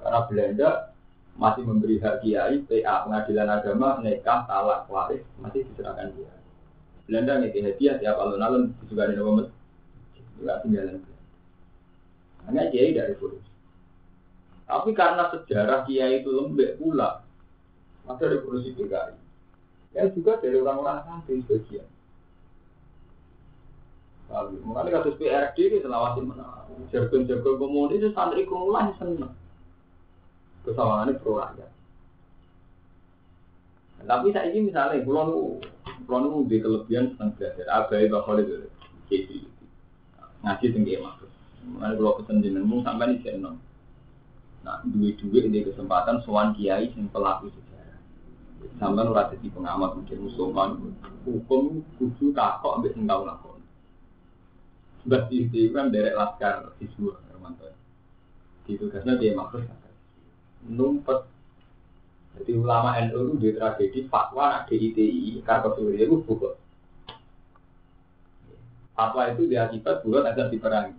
Karena 0.00 0.20
Belanda 0.28 0.70
masih 1.36 1.62
memberi 1.64 1.96
hak 2.00 2.20
kiai, 2.20 2.64
PA 2.68 2.94
pengadilan 3.08 3.48
agama, 3.48 3.88
nekah, 4.04 4.44
talak, 4.44 4.88
waris 4.92 5.24
masih 5.40 5.64
diserahkan 5.72 6.12
kiai. 6.12 6.40
Belanda 7.08 7.40
nih 7.40 7.60
hadiah 7.64 7.96
tiap 7.96 8.16
alun-alun 8.20 8.76
juga 8.88 9.08
di 9.08 9.14
nomor 9.16 9.48
juga 10.36 10.60
tinggalan. 10.64 11.00
Hanya 12.48 12.68
kiai 12.72 12.92
dari 12.92 13.16
revolusi. 13.16 13.48
Tapi 14.68 14.90
karena 14.92 15.32
sejarah 15.32 15.84
kiai 15.88 16.24
itu 16.24 16.28
lembek 16.28 16.76
pula, 16.80 17.24
maka 18.04 18.24
revolusi 18.28 18.72
PKI 18.72 19.19
yang 19.90 20.14
juga 20.14 20.38
dari 20.38 20.56
orang-orang 20.62 21.02
santri 21.02 21.42
sebagian. 21.42 21.86
Lalu, 24.30 24.62
mengenai 24.62 24.94
kasus 24.94 25.18
PRD 25.18 25.56
ini 25.58 25.82
selawati 25.82 26.22
mana? 26.22 26.62
Jargon-jargon 26.94 27.58
komunis 27.58 27.98
itu 27.98 28.14
santri 28.14 28.46
kumpulan 28.46 28.94
senang. 28.94 29.34
Kesawangannya 30.62 31.18
pro 31.18 31.42
rakyat. 31.42 31.70
Tapi 34.06 34.26
saya 34.30 34.54
ini 34.54 34.70
misalnya, 34.70 35.02
pulau 35.02 35.58
pulau 36.06 36.46
di 36.46 36.62
kelebihan 36.62 37.10
senang 37.18 37.34
belajar. 37.34 37.66
Abai 37.66 38.06
bakal 38.06 38.38
itu, 38.38 38.70
jadi 39.10 39.38
ngaji 40.46 40.66
tinggi 40.70 41.02
maksud. 41.02 41.30
Mengenai 41.66 41.98
pulau 41.98 42.22
pesen 42.22 42.38
jenengmu 42.38 42.86
sampai 42.86 43.18
di 43.18 43.26
channel. 43.26 43.58
Nah, 44.62 44.78
duit-duit 44.86 45.50
ini 45.50 45.66
kesempatan 45.66 46.22
soan 46.22 46.54
kiai 46.54 46.92
yang 46.94 47.10
pelaku 47.10 47.50
sampai 48.76 49.08
ora 49.08 49.32
jadi 49.32 49.48
pengamat 49.52 49.90
mungkin 49.96 50.18
musulman 50.24 50.70
hukum 51.24 51.84
kudu 51.96 52.32
takok 52.36 52.80
ambek 52.80 52.92
sing 52.96 53.08
lakon. 53.08 53.60
Sebab 55.04 55.32
itu 55.32 55.72
kan 55.72 55.88
derek 55.88 56.16
laskar 56.16 56.76
siswa 56.76 57.16
Hermanto 57.28 57.72
itu 58.68 58.86
karena 58.92 59.16
dia 59.16 59.32
maksud 59.34 59.64
numpet. 60.68 61.20
Jadi 62.30 62.54
ulama 62.54 62.94
NU 63.10 63.34
itu 63.34 63.34
di 63.42 63.48
tragedi 63.58 64.00
fatwa 64.06 64.54
nak 64.54 64.70
DITI 64.70 65.42
karena 65.42 65.68
suri 65.74 65.98
itu 65.98 66.22
buka 66.22 66.60
fatwa 69.00 69.32
itu 69.32 69.48
diakibat 69.48 70.04
buat 70.04 70.28
agar 70.28 70.52
diperangi 70.52 70.92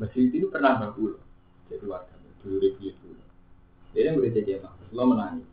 Masjid 0.00 0.32
itu 0.32 0.48
pernah 0.48 0.80
berbulu 0.80 1.20
jadi 1.68 1.84
warga 1.84 2.16
dulu 2.40 2.56
review 2.64 2.96
dulu 3.04 3.24
jadi 3.92 4.08
yang 4.08 4.16
berita 4.16 4.40
maksud 4.64 4.88
lo 4.96 5.04
menangis 5.04 5.49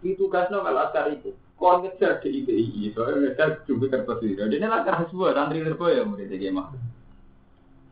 itu 0.00 0.24
kasno 0.32 0.64
kalau 0.64 0.80
askar 0.88 1.12
itu 1.12 1.36
kau 1.60 1.84
ngejar 1.84 2.24
di 2.24 2.40
IPI 2.40 2.96
soalnya 2.96 3.30
ngejar 3.30 3.48
juga 3.68 3.92
kertas 3.92 4.24
itu 4.24 4.40
dia 4.48 4.68
askar 4.68 5.04
semua 5.12 5.36
santri 5.36 5.60
terbaik 5.60 6.00
ya 6.00 6.02
murid 6.08 6.32
jadi 6.32 6.48
mah 6.52 6.72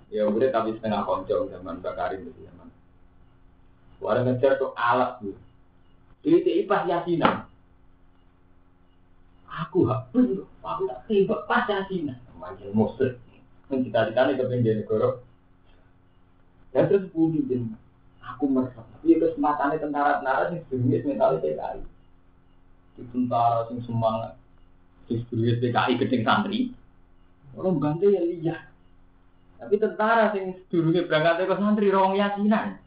ya 0.09 0.25
murid 0.29 0.51
tapi 0.53 0.73
setengah 0.77 1.05
koncong 1.05 1.53
zaman 1.53 1.85
bakarin 1.85 2.25
itu 2.25 2.49
zaman. 2.49 2.69
Warga 4.01 4.25
ngejar 4.25 4.57
tuh 4.57 4.73
alat 4.73 5.21
tuh 5.21 5.37
di 6.25 6.29
IPI 6.41 6.65
pas 6.65 6.89
yasinan. 6.89 7.45
Aku 9.49 9.89
hak 9.89 10.13
aku 10.63 10.83
tak 10.89 11.01
tembak 11.07 11.41
pas 11.45 11.69
yasinan. 11.69 12.19
Macam 12.39 12.71
musuh 12.73 13.19
mencita-citanya 13.69 14.39
kepengen 14.39 14.87
negara. 14.87 15.21
Dan 16.73 16.85
terus 16.89 17.11
budi 17.13 17.43
aku 18.23 18.45
merasa 18.45 18.85
tapi 18.85 19.17
kesempatannya 19.17 19.81
tentara-tentara 19.81 20.53
yang 20.53 20.63
sebenarnya 20.69 21.07
mentalnya 21.09 21.41
di 21.41 21.89
tentara 23.11 23.67
sing 23.71 23.79
semangat. 23.87 24.35
Di 25.09 25.21
sebelum 25.25 25.59
PKI 25.63 25.93
gedeng 25.99 26.23
santri. 26.27 26.73
Orang 27.57 27.81
bantu 27.81 28.13
ya 28.13 28.23
lihat 28.23 28.69
tapi 29.59 29.75
tentara 29.75 30.31
sing 30.31 30.55
sedurunge 30.55 31.03
berangkat 31.11 31.51
ke 31.51 31.57
santri 31.59 31.91
rong 31.91 32.15
yasinan 32.15 32.79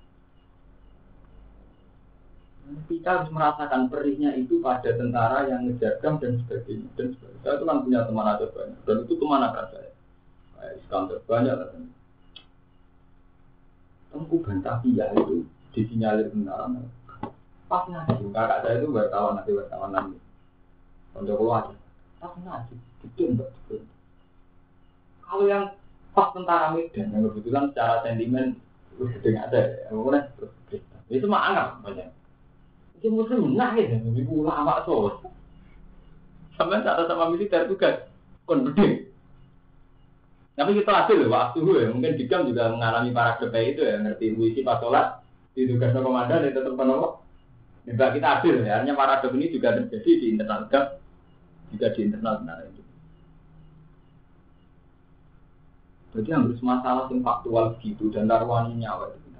kita 2.88 3.08
harus 3.20 3.30
merasakan 3.36 3.92
perihnya 3.92 4.32
itu 4.40 4.64
pada 4.64 4.96
tentara 4.96 5.44
yang 5.44 5.68
ngejaga 5.68 6.08
dan 6.24 6.40
sebagainya. 6.40 6.88
Dan 6.96 7.12
sebagainya. 7.20 7.44
Saya 7.44 7.60
itu 7.60 7.66
kan 7.68 7.78
punya 7.84 8.00
teman 8.08 8.28
ada 8.32 8.46
banyak. 8.48 8.80
Dan 8.88 8.98
itu 9.04 9.14
teman 9.20 9.44
akan 9.44 9.66
saya. 9.76 9.92
Kayak 10.56 10.74
Iskandar 10.80 11.20
banyak 11.28 11.52
lah. 11.52 11.70
Tengku 14.16 14.36
bantah 14.40 14.80
ya 14.88 15.12
itu 15.12 15.44
disinyalir 15.76 16.32
tentara 16.32 16.72
pas 17.72 17.88
ngaji 17.88 18.36
kakak 18.36 18.60
saya 18.68 18.76
itu 18.84 18.92
wartawan 18.92 19.40
nanti 19.40 19.52
wartawan 19.56 19.90
nanti 19.96 20.18
untuk 21.16 21.40
keluar 21.40 21.72
pas 22.20 22.36
ngaji 22.36 22.76
itu 23.08 23.22
enggak 23.32 23.52
kalau 25.24 25.48
yang 25.48 25.72
pas 26.12 26.36
tentara 26.36 26.76
Medan 26.76 27.16
yang 27.16 27.24
kebetulan 27.32 27.72
secara 27.72 28.04
sentimen 28.04 28.60
itu 28.92 29.08
sedang 29.16 29.48
ada 29.48 29.62
ya 29.64 29.88
kemudian 29.88 30.28
Itu 31.12 31.28
mah 31.28 31.52
anggap 31.52 31.68
banyak. 31.84 32.08
Itu 32.96 33.12
muslim 33.12 33.60
nah 33.60 33.76
ya, 33.76 34.00
ibu 34.00 34.48
ulama 34.48 34.80
so. 34.88 35.20
Sampai 36.56 36.80
saat 36.88 37.04
sama 37.12 37.28
militer 37.28 37.68
tugas 37.68 38.08
kon 38.48 38.64
gede. 38.72 39.12
Tapi 40.56 40.78
kita 40.80 40.92
adil 41.04 41.28
loh, 41.28 41.36
waktu 41.36 41.60
ya. 41.64 41.92
Mungkin 41.92 42.16
Dikam 42.16 42.48
juga 42.48 42.72
mengalami 42.72 43.12
para 43.12 43.36
DPI 43.40 43.68
itu 43.76 43.82
ya, 43.84 43.96
ngerti 44.00 44.36
puisi 44.36 44.62
pas 44.64 44.80
sholat, 44.80 45.20
di 45.58 45.68
tugas 45.68 45.92
komandan, 45.96 46.48
itu 46.48 46.60
tetap 46.60 46.76
penolok. 46.80 47.21
Ya, 47.82 47.98
kita 47.98 48.28
adil 48.38 48.62
ya, 48.62 48.78
hanya 48.78 48.94
para 48.94 49.18
ini 49.34 49.50
juga 49.50 49.74
terjadi 49.74 50.12
di 50.22 50.26
internal 50.38 50.70
DAP, 50.70 51.02
juga 51.74 51.88
di 51.98 52.00
internal 52.06 52.38
benar 52.46 52.62
itu. 52.70 52.82
Jadi 56.12 56.30
harus 56.30 56.60
masalah 56.62 57.08
yang 57.10 57.24
faktual 57.24 57.80
gitu 57.82 58.12
dan 58.14 58.28
taruhan 58.30 58.76
nyawa 58.76 59.16
itu. 59.16 59.32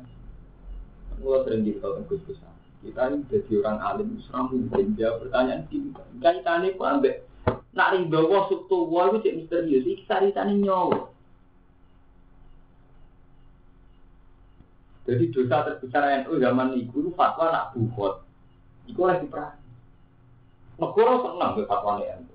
Mulai 1.22 1.46
sering 1.46 1.62
gitu 1.70 1.78
kalau 1.84 2.02
Gus. 2.10 2.24
Kita 2.82 3.14
ini 3.14 3.22
jadi 3.30 3.62
orang 3.62 3.78
alim, 3.78 4.10
seram 4.26 4.50
mungkin 4.50 4.98
jawab 4.98 5.30
pertanyaan 5.30 5.70
ini. 5.70 5.94
Kaitannya 6.18 6.74
kok 6.74 6.90
ambek 6.98 7.16
nak 7.78 7.94
wah 8.10 8.50
subtu 8.50 8.90
wah 8.90 9.14
itu 9.14 9.22
cek 9.22 9.36
misterius. 9.38 9.86
Iki 9.86 10.10
caritanya 10.10 10.56
nyawa. 10.58 11.14
Jadi 15.06 15.30
dosa 15.30 15.58
terbesar 15.68 16.26
NU 16.26 16.42
zaman 16.42 16.74
itu 16.74 17.14
fatwa 17.14 17.54
nak 17.54 17.70
buhot. 17.78 18.31
Iku 18.90 19.02
lagi 19.06 19.26
perang. 19.30 19.58
Negara 20.82 21.14
senang 21.22 21.52
ke 21.58 21.70
fatwa 21.70 22.02
NU. 22.02 22.34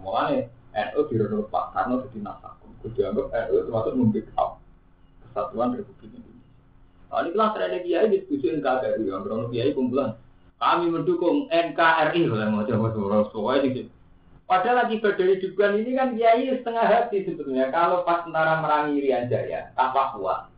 Mulanya 0.00 0.46
NU 0.70 1.00
direnut 1.10 1.50
Pak 1.50 1.74
Karno 1.74 2.06
jadi 2.06 2.18
nasakum. 2.22 2.70
Gue 2.80 2.94
dianggap 2.94 3.26
NU 3.30 3.56
termasuk 3.66 3.92
membackup 3.98 4.50
kesatuan 5.26 5.74
Republik 5.74 6.14
Indonesia. 6.14 6.48
Nah, 7.10 7.18
ini 7.26 7.30
kelas 7.34 7.54
ada 7.58 7.78
kiai 7.82 8.06
diskusi 8.06 8.46
NKRI, 8.54 9.02
yang 9.02 9.26
berono 9.26 9.50
kiai 9.50 9.74
kumpulan. 9.74 10.14
Kami 10.60 10.86
mendukung 10.92 11.50
NKRI, 11.50 12.20
kalau 12.30 12.46
mau 12.52 12.62
coba 12.62 12.86
suruh 12.94 13.24
soalnya 13.32 13.68
di 13.74 13.82
Padahal 14.50 14.82
lagi 14.82 14.98
berdiri 14.98 15.38
dugaan 15.38 15.78
ini 15.78 15.94
kan 15.94 16.18
kiai 16.18 16.50
setengah 16.50 16.82
hati 16.82 17.22
sebetulnya. 17.22 17.70
Kalau 17.70 18.02
pas 18.02 18.26
tentara 18.26 18.58
merangi 18.58 18.98
Irian 18.98 19.30
Jaya, 19.30 19.70
tak 19.78 19.94
Papua, 19.94 20.50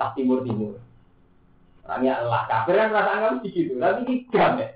tak 0.00 0.16
Timur 0.16 0.40
Timur. 0.48 0.80
Orangnya 1.88 2.20
Allah, 2.20 2.44
kafir 2.52 2.76
kan 2.76 2.92
rasa 2.92 3.10
anggap 3.16 3.34
begitu. 3.40 3.72
Tapi 3.80 4.00
ini 4.04 4.28
ya. 4.36 4.68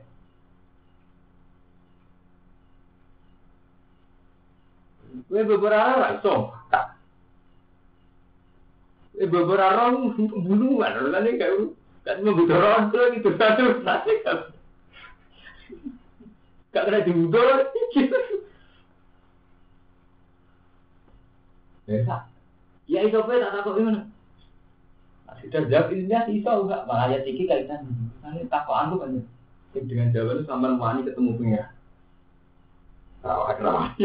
Gue 5.29 5.43
beberapa 5.45 6.01
orang 6.01 6.17
iso. 6.17 6.35
Eh 9.21 9.29
beberapa 9.29 9.93
orang 9.93 10.17
bunuhan, 10.17 10.93
orang 11.05 11.29
ini 11.29 11.37
kayak 11.37 11.77
kan 12.03 12.17
membunuh 12.25 12.57
orang 12.57 12.89
tuh 12.89 13.13
gitu 13.13 13.29
satu 13.37 13.85
nanti 13.85 14.13
kan. 14.25 14.49
Gak 16.73 16.89
kena 16.89 17.05
dibunuh, 17.05 17.69
gitu. 17.93 18.21
Ya, 21.93 22.25
ya 22.89 23.01
itu 23.05 23.17
apa 23.21 23.37
tak 23.37 23.53
takut 23.53 23.77
gimana? 23.77 24.09
Sudah 25.43 25.67
jawab 25.67 25.91
ilmiah 25.91 26.25
iso 26.31 26.51
enggak? 26.67 26.87
Malah 26.87 27.07
ya 27.11 27.19
tinggi 27.27 27.51
kaitan. 27.51 27.83
Nanti 28.23 28.47
takut 28.47 28.79
anu 28.79 29.03
kan. 29.03 29.19
Dengan 29.75 30.15
jawaban 30.15 30.47
sama 30.47 30.79
wani 30.79 31.03
ketemu 31.03 31.31
pengira. 31.35 31.67
Rawat 33.23 33.59
rawat. 33.63 33.93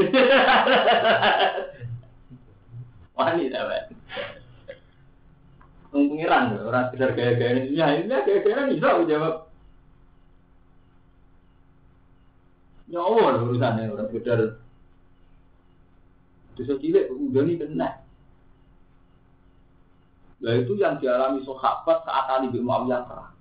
Wani 3.17 3.49
dapat. 3.49 3.89
Pengiran 5.89 6.53
orang 6.61 6.93
sekedar 6.93 7.17
gaya-gaya 7.17 7.65
ini, 7.65 7.73
ya 7.73 7.97
ini 7.97 8.05
gaya-gaya 8.05 8.69
bisa 8.69 9.01
jawab. 9.09 9.49
Nyawa 12.93 13.41
urusannya 13.41 13.89
orang 13.89 14.05
sekedar. 14.13 14.61
Dosa 16.53 16.77
cilik 16.77 17.09
udah 17.09 17.41
nih 17.41 17.57
kena. 17.57 17.89
Nah 20.37 20.53
itu 20.53 20.73
yang 20.77 21.01
dialami 21.01 21.41
sahabat 21.41 22.05
saat 22.05 22.25
Ali 22.29 22.53
bin 22.53 22.65
Muawiyah 22.65 23.01
perang. 23.09 23.33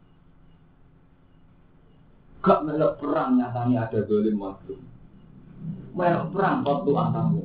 Gak 2.41 2.63
melok 2.63 2.93
perang 3.03 3.37
nyatanya 3.37 3.91
ada 3.91 4.01
dolim 4.07 4.39
mazlum 4.39 4.81
melok 5.97 6.29
perang 6.31 6.61
waktu 6.63 6.91
antamu. 6.93 7.43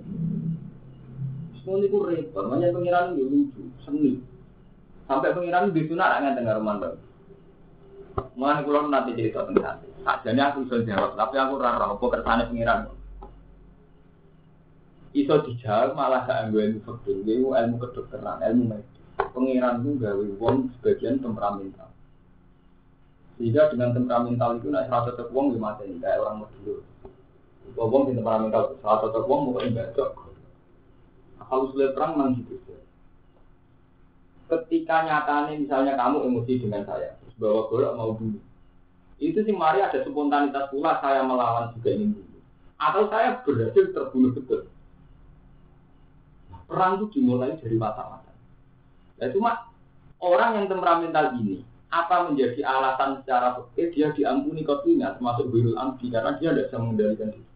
Semua 1.64 1.80
itu 1.80 1.98
repot, 2.04 2.44
makanya 2.52 2.76
pengiran 2.76 3.16
itu 3.16 3.24
lucu, 3.32 3.64
seni. 3.88 4.20
Sampai 5.08 5.32
pengiran 5.32 5.72
di 5.72 5.88
sana 5.88 6.20
nggak 6.20 6.36
dengar 6.36 6.58
mandang. 6.60 7.00
Mulai 8.36 8.64
kulo 8.68 8.92
nanti 8.92 9.16
cerita 9.16 9.48
tentang 9.48 9.88
Jadi 10.04 10.40
aku 10.42 10.68
bisa 10.68 10.84
jawab, 10.84 11.16
tapi 11.16 11.36
aku 11.40 11.54
rara 11.62 11.96
apa 11.96 12.06
kersane 12.12 12.44
pengiran. 12.52 12.92
Iso 15.12 15.36
dijawab 15.44 15.96
malah 15.96 16.24
gak 16.24 16.48
anggo 16.48 16.60
ilmu 16.64 16.80
ilmu 17.12 17.50
ilmu 17.52 17.76
kedokteran, 17.84 18.40
ilmu 18.40 18.64
medis. 18.72 18.91
Pengiran 19.30 19.86
itu 19.86 19.92
gawe 20.02 20.26
wong 20.42 20.74
sebagian 20.78 21.22
temperamental. 21.22 21.94
Sehingga 23.38 23.70
dengan 23.70 23.94
temperamental 23.94 24.58
itu 24.58 24.74
nak 24.74 24.90
serasa 24.90 25.14
cocok 25.14 25.30
wong 25.30 25.46
gimana 25.54 25.82
kayak 25.82 26.22
orang 26.22 26.46
Madura. 26.46 26.82
Wong 27.78 28.04
di 28.10 28.18
temperamental, 28.18 28.78
salah 28.82 29.00
satu 29.06 29.30
wong 29.30 29.54
mau 29.54 29.62
ibadah. 29.62 30.10
Kalau 31.40 31.68
sudah 31.72 31.92
perang 31.92 32.16
memang 32.16 32.42
gitu. 32.42 32.58
Ketika 34.52 35.08
nyatanya 35.08 35.56
misalnya 35.56 35.94
kamu 35.96 36.28
emosi 36.28 36.54
dengan 36.60 36.84
saya, 36.84 37.16
bawa 37.40 37.68
golok 37.72 37.94
mau 37.96 38.12
dulu. 38.16 38.40
Itu 39.22 39.46
sih 39.46 39.56
mari 39.56 39.80
ada 39.80 40.02
spontanitas 40.02 40.74
pula 40.74 40.98
saya 41.00 41.24
melawan 41.24 41.72
juga 41.78 41.90
ingin 41.94 42.18
dulu. 42.18 42.40
Atau 42.82 43.06
saya 43.14 43.40
berhasil 43.46 43.94
terbunuh 43.94 44.34
betul. 44.34 44.68
perang 46.72 47.04
itu 47.04 47.20
dimulai 47.20 47.60
dari 47.60 47.76
mata-mata. 47.76 48.31
Ya 49.22 49.30
cuma 49.30 49.70
orang 50.18 50.58
yang 50.58 50.66
temperamental 50.66 51.38
ini 51.38 51.62
apa 51.94 52.26
menjadi 52.32 52.66
alasan 52.66 53.22
secara 53.22 53.62
fikih 53.76 53.94
dia 53.94 54.08
diampuni 54.16 54.66
kopinya 54.66 55.14
termasuk 55.14 55.54
birul 55.54 55.78
amdi 55.78 56.10
karena 56.10 56.40
dia 56.42 56.50
tidak 56.56 56.72
bisa 56.72 56.78
mengendalikan 56.82 57.30
diri. 57.36 57.50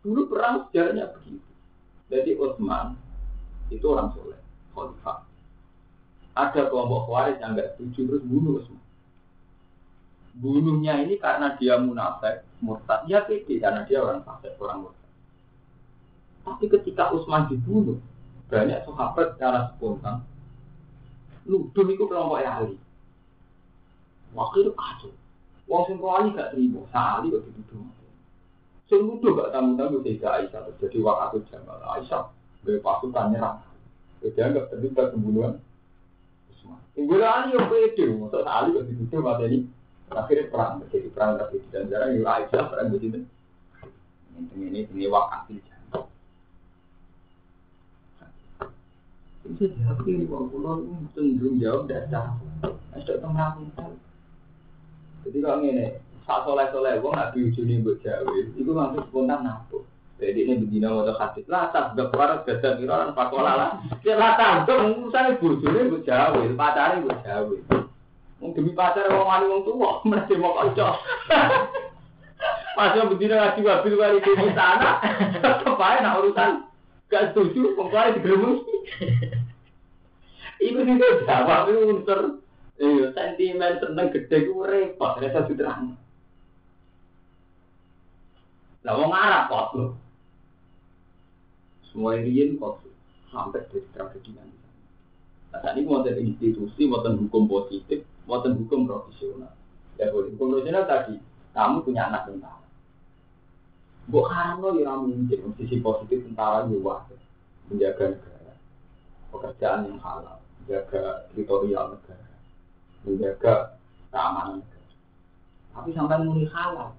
Dulu 0.00 0.20
perang 0.32 0.64
sejarahnya 0.70 1.12
begitu. 1.12 1.50
Jadi 2.08 2.30
Utsman 2.40 2.96
itu 3.68 3.84
orang 3.84 4.16
soleh, 4.16 4.40
khalifah. 4.72 5.28
Ada 6.32 6.72
kelompok 6.72 7.04
khawarij 7.04 7.36
yang 7.42 7.52
nggak 7.52 7.76
setuju 7.76 8.00
terus 8.08 8.22
bunuh 8.24 8.64
Utsman. 8.64 8.82
Bunuhnya 10.40 11.04
ini 11.04 11.20
karena 11.20 11.52
dia 11.60 11.76
munafik, 11.76 12.48
murtad. 12.64 13.04
Ya 13.10 13.26
pede 13.26 13.60
karena 13.60 13.84
dia 13.84 14.00
orang 14.00 14.24
fasik, 14.24 14.56
orang 14.56 14.88
murtad. 14.88 14.99
Tapi 16.50 16.64
ketika 16.66 17.14
Utsman 17.14 17.46
dibunuh, 17.46 18.02
banyak 18.50 18.82
sahabat 18.82 19.38
secara 19.38 19.70
spontan 19.78 20.26
nuduh 21.50 21.86
itu 21.90 22.04
kelompok 22.06 22.42
Ali. 22.44 22.76
Waktu 24.30 24.56
itu 24.62 24.72
kacau. 24.78 25.10
Wong 25.66 25.82
sing 25.86 25.96
Ali 26.02 26.28
gak 26.34 26.50
terima, 26.54 26.82
Ali 26.94 27.34
kok 27.34 27.42
dituduh. 27.46 27.86
Sing 28.86 29.00
nuduh 29.06 29.34
gak 29.38 29.50
tamu-tamu 29.54 30.02
tidak 30.06 30.46
Aisyah 30.46 30.60
terjadi 30.74 30.98
waktu 31.02 31.42
Jamal 31.50 31.78
Aisyah 31.98 32.30
dari 32.66 32.78
pasukan 32.82 33.34
nyerang. 33.34 33.58
Dia 34.20 34.42
anggap 34.46 34.70
terlibat 34.70 35.16
pembunuhan. 35.16 35.58
Tinggal 36.92 37.22
Ali 37.22 37.56
yang 37.56 37.66
pede, 37.70 38.04
maksud 38.12 38.46
Ali 38.46 38.76
kok 38.76 38.86
dituduh 38.86 39.22
ini. 39.46 39.58
Akhirnya 40.10 40.50
perang 40.50 40.82
terjadi 40.82 41.08
perang 41.14 41.38
tapi 41.38 41.62
dan 41.70 41.86
jarang 41.86 42.18
Aisyah 42.18 42.62
perang 42.66 42.90
begitu. 42.90 43.22
Ini 44.34 44.66
ini 44.74 44.80
ini 44.90 45.06
waktu 45.06 45.62
Jamal. 45.62 46.10
Itu 49.44 49.72
ini 50.04 50.28
wong 50.28 50.52
pulau 50.52 50.84
cenderung 51.16 51.56
jawab 51.56 51.88
dasar. 51.88 52.36
Ada 52.92 53.20
tengah 53.20 53.56
Jadi 55.24 55.38
kalau 55.40 55.64
ini 55.64 55.86
Sak 56.30 56.46
soleh 56.46 56.68
soleh 56.70 57.00
wong 57.02 57.18
nak 57.18 57.34
diujuni 57.34 57.82
buat 57.82 57.98
jawe, 58.06 58.54
itu 58.54 58.70
langsung 58.70 59.02
spontan 59.10 59.42
nabu. 59.42 59.82
Jadi 60.20 60.46
ini 60.46 60.62
begini 60.62 60.86
mau 60.86 61.02
hadis 61.02 61.48
lah, 61.50 61.74
tak 61.74 61.96
gak 61.98 62.12
parah 62.12 62.44
gada 62.46 62.76
kiroan 62.76 63.16
pakola 63.16 63.52
lah. 63.58 63.70
Ya 64.06 64.14
tak 64.14 64.68
urusan 64.68 65.42
bujune 65.42 65.90
buat 65.90 66.06
jawe, 66.06 66.38
pacare 66.54 67.02
demi 68.54 68.72
pacar 68.78 69.10
wong 69.10 69.26
wani 69.26 69.50
wong 69.50 69.62
tua, 69.66 69.90
mesti 70.08 70.38
mau 70.38 70.54
kocok. 70.54 70.94
Pas 72.78 72.94
yang 72.96 73.10
begini 73.10 73.34
ngaji 73.36 73.60
wabil 73.66 73.94
kali 73.98 74.18
di 74.22 74.54
sana, 74.54 75.02
aja 75.42 75.98
nak 76.00 76.16
urusan 76.22 76.69
gak 77.10 77.34
setuju, 77.34 77.74
wong 77.74 77.90
kali 77.90 78.16
digeremus. 78.16 78.62
Iku 80.60 80.78
sih 80.86 80.96
jawab 81.26 81.72
itu 81.72 81.80
unsur 81.88 82.20
Iya, 82.80 83.12
sentimen 83.12 83.76
seneng 83.76 84.08
gede 84.08 84.48
ku 84.48 84.64
repot, 84.64 85.20
rasa 85.20 85.44
terang. 85.52 86.00
Lah 88.80 88.94
wong 88.96 89.12
Arab 89.12 89.52
kok 89.52 89.68
lho. 89.76 89.86
Semua 91.92 92.16
riyen 92.16 92.56
kok 92.56 92.80
sampai 93.28 93.68
dari 93.68 93.84
tragedi 93.92 94.32
nanti. 94.32 94.56
Nah, 95.52 95.76
ini 95.76 95.84
mau 95.84 96.00
institusi, 96.08 96.88
mau 96.88 97.04
hukum 97.04 97.44
positif, 97.44 98.00
mau 98.24 98.40
hukum 98.40 98.88
profesional. 98.88 99.52
Ya. 100.00 100.08
Hukum 100.08 100.56
profesional 100.56 100.88
tadi, 100.88 101.20
kamu 101.52 101.84
punya 101.84 102.08
anak 102.08 102.32
tentara. 102.32 102.64
Buk 104.10 104.26
haram 104.26 104.58
lo 104.58 104.74
ya 104.74 104.90
mungkin 104.98 105.54
sisi 105.54 105.78
positif 105.78 106.26
tentara 106.26 106.66
juga 106.66 107.06
menjaga 107.70 108.18
negara, 108.18 108.54
pekerjaan 109.30 109.86
yang 109.86 110.02
halal, 110.02 110.42
menjaga 110.58 111.30
teritorial 111.30 111.94
negara, 111.94 112.34
menjaga 113.06 113.54
keamanan 114.10 114.66
negara. 114.66 114.90
Tapi 115.70 115.88
sampai 115.94 116.18
muni 116.26 116.44
halal, 116.50 116.90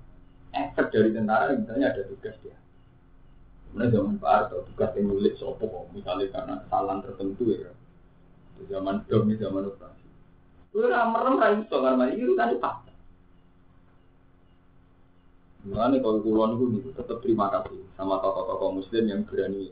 efek 0.56 0.88
dari 0.96 1.12
tentara 1.12 1.52
misalnya 1.52 1.92
ada 1.92 2.08
tugas 2.08 2.36
dia. 2.40 2.56
Kemudian 3.72 3.92
zaman 3.92 4.16
Pak 4.20 4.32
Harto 4.32 4.58
tugas 4.72 4.92
yang 4.96 5.12
milik 5.12 5.36
sopo, 5.40 5.88
misalnya 5.92 6.28
karena 6.32 6.56
kesalahan 6.64 7.04
tertentu 7.04 7.44
ya. 7.56 7.72
Zaman 8.68 9.04
dom, 9.08 9.32
zaman 9.36 9.68
operasi. 9.68 10.08
Itu 10.72 10.88
merem 10.88 11.36
iso 11.60 11.76
karena 11.82 12.06
itu 12.14 12.36
kan 12.40 12.56
pak. 12.62 12.91
Mulane 15.62 16.02
kalau 16.02 16.26
kulon 16.26 16.58
itu 16.82 16.90
tetap 16.90 17.22
terima 17.22 17.46
kasih 17.54 17.86
sama 17.94 18.18
tokoh-tokoh 18.18 18.82
muslim 18.82 19.06
yang 19.06 19.22
berani 19.22 19.70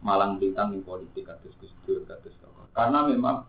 malang 0.00 0.40
bintang 0.40 0.72
di 0.72 0.80
politik 0.80 1.28
kados 1.28 1.52
Gus 1.60 1.72
Dur 1.84 2.08
kados 2.08 2.32
tokoh. 2.40 2.64
Karena 2.72 3.04
memang 3.04 3.44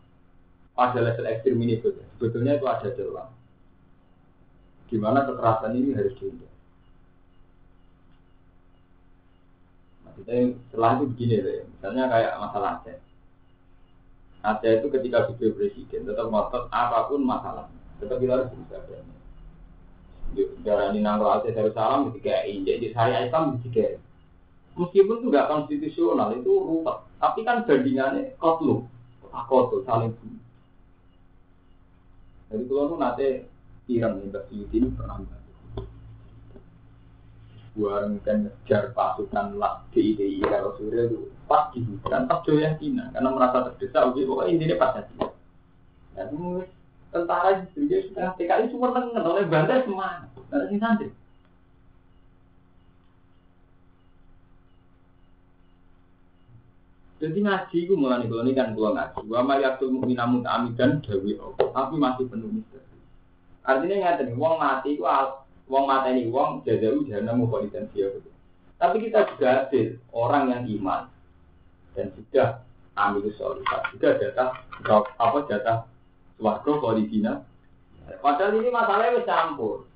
pada 0.75 0.99
level 0.99 1.31
ekstrim 1.31 1.55
ini 1.63 1.79
sebetulnya 1.79 2.59
itu 2.59 2.67
ada 2.67 2.91
celah. 2.91 3.31
Gimana 4.91 5.23
kekerasan 5.23 5.79
ini 5.79 5.95
harus 5.95 6.11
dihindari. 6.19 6.51
Maksudnya 10.03 10.35
setelah 10.67 10.91
itu 10.99 11.05
begini 11.15 11.35
deh, 11.39 11.63
misalnya 11.71 12.03
kayak 12.11 12.33
masalah 12.35 12.69
Aceh. 12.83 12.99
Aceh 14.43 14.71
itu 14.83 14.87
ketika 14.91 15.31
video 15.31 15.55
presiden 15.55 16.03
tetap 16.03 16.27
ngotot 16.27 16.67
apa 16.67 17.07
pun 17.07 17.23
masalah, 17.23 17.71
tetap 18.03 18.19
kita 18.19 18.35
harus 18.35 18.51
berusaha. 18.51 19.20
Darah 20.61 20.93
ini 20.93 21.03
nangkul 21.03 21.27
Aceh 21.27 21.51
Darussalam 21.51 22.13
ketika 22.13 22.45
injek 22.47 22.79
di 22.79 22.87
syariah 22.93 23.27
Islam 23.27 23.59
ketika 23.59 23.99
Meskipun 24.71 25.19
itu 25.19 25.27
nggak 25.27 25.49
konstitusional, 25.51 26.31
itu 26.31 26.47
ruwet. 26.47 27.03
Tapi 27.19 27.43
kan 27.43 27.67
bandingannya 27.67 28.39
kotlu, 28.39 28.87
kotul, 29.51 29.83
saling. 29.83 30.15
Jadi 32.47 32.63
kalau 32.71 32.87
itu 32.87 32.95
nanti 32.95 33.27
pirang 33.83 34.23
nih, 34.23 34.31
Mbak 34.31 34.43
ini 34.71 34.87
pernah 34.95 35.19
bareng 37.71 38.19
kan 38.27 38.37
ngejar 38.43 38.91
pasukan 38.91 39.55
lah 39.55 39.79
DIDI 39.95 40.43
kalau 40.43 40.75
Surya 40.75 41.07
itu 41.07 41.31
pas 41.47 41.71
di 41.71 41.79
hutan 41.79 42.27
pas 42.27 42.43
yakinan 42.43 43.15
karena 43.15 43.29
merasa 43.31 43.71
terdesak 43.71 44.11
oke 44.11 44.19
pokoknya 44.27 44.51
intinya 44.51 44.75
pas 44.75 44.91
hati 44.99 45.15
ya 46.19 46.27
tentara 47.11 47.61
itu 47.61 47.85
dia 47.85 47.99
sudah 48.07 48.33
TKI 48.39 48.71
cuma 48.71 48.95
tengen 48.95 49.23
oleh 49.23 49.45
bandar 49.45 49.83
semua 49.83 50.25
ada 50.51 50.65
sih 50.67 50.79
santri 50.79 51.11
Jadi 57.21 57.37
ngaji 57.37 57.77
itu 57.85 57.93
mulai 57.93 58.25
kalau 58.25 58.41
ini 58.41 58.57
kan 58.57 58.73
gua 58.73 58.97
ngaji. 58.97 59.29
Gua 59.29 59.45
mayatul 59.45 59.93
mukminamu 59.93 60.41
amidan 60.41 61.05
dawi 61.05 61.37
tapi 61.53 61.93
masih 62.01 62.25
penuh 62.25 62.49
misteri. 62.49 62.97
Artinya 63.61 63.93
nggak 64.01 64.25
nih, 64.25 64.33
uang 64.33 64.57
mati 64.57 64.97
itu 64.97 65.05
Wong 65.71 65.87
mata 65.87 66.11
ini 66.11 66.27
wong 66.27 66.67
jadau 66.67 66.99
jahanam 67.07 67.47
mukholidan 67.47 67.87
dia 67.95 68.11
Tapi 68.75 69.07
kita 69.07 69.23
juga 69.31 69.47
hadir 69.63 70.03
orang 70.11 70.51
yang 70.51 70.63
iman. 70.67 71.07
Dan 71.95 72.11
sudah 72.11 72.59
amil 72.99 73.31
solihat. 73.39 73.87
Juga 73.95 74.19
jatah 74.19 74.51
apa 75.15 75.39
jatah 75.47 75.87
warga 76.41 76.71
kholidina. 76.81 77.45
Padahal 78.19 78.59
ini 78.59 78.69
masalahnya 78.73 79.23
campur. 79.23 79.87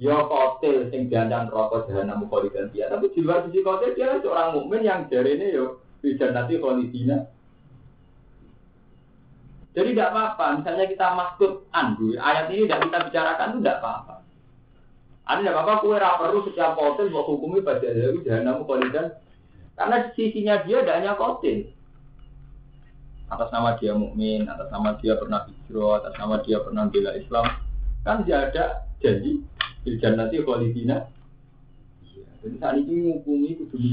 Ya 0.00 0.16
kotil 0.16 0.88
sing 0.88 1.12
jantan 1.12 1.52
rokok 1.52 1.86
jahanam 1.92 2.24
mukholidan 2.24 2.72
dia. 2.72 2.88
Tapi 2.88 3.12
di 3.12 3.20
luar 3.20 3.44
sisi 3.46 3.60
kotil 3.60 3.92
dia 3.92 4.16
seorang 4.24 4.56
mukmin 4.56 4.80
yang 4.80 5.04
ini 5.12 5.52
yo 5.52 5.84
bisa 6.00 6.32
nanti 6.32 6.56
kholidina. 6.56 7.28
Jadi 9.70 9.94
tidak 9.94 10.10
apa-apa, 10.10 10.58
misalnya 10.58 10.86
kita 10.90 11.06
maksud 11.14 11.52
andu, 11.70 12.18
ayat 12.18 12.50
ini 12.50 12.66
tidak 12.66 12.90
kita 12.90 12.98
bicarakan 13.06 13.48
itu 13.54 13.58
tidak 13.62 13.78
apa-apa. 13.78 14.14
Anda 15.30 15.40
tidak 15.46 15.54
apa-apa, 15.62 15.82
kue 15.86 15.94
perlu 15.94 16.38
setiap 16.50 16.72
kotil 16.74 17.06
buat 17.14 17.26
hukumi 17.30 17.58
pada 17.62 17.86
jahanam 18.26 18.66
dan 18.90 19.14
karena 19.78 19.96
sisinya 20.18 20.66
dia 20.66 20.82
tidak 20.82 20.96
hanya 20.98 21.12
kotil. 21.14 21.70
Atas 23.30 23.48
nama 23.54 23.78
dia 23.78 23.94
mukmin, 23.94 24.42
atas 24.50 24.66
nama 24.74 24.98
dia 24.98 25.14
pernah 25.14 25.46
hijrah, 25.46 26.02
atas 26.02 26.14
nama 26.18 26.42
dia 26.42 26.58
pernah 26.58 26.90
bela 26.90 27.14
Islam, 27.14 27.46
kan 28.02 28.26
dia 28.26 28.50
ada 28.50 28.90
janji 28.98 29.46
di 29.86 29.90
jannati 30.02 30.42
kholidina. 30.42 31.06
Iya, 32.02 32.26
jadi 32.42 32.56
saat 32.58 32.74
ini 32.82 33.06
menghukumi 33.06 33.54
itu 33.54 33.70
dulu 33.70 33.86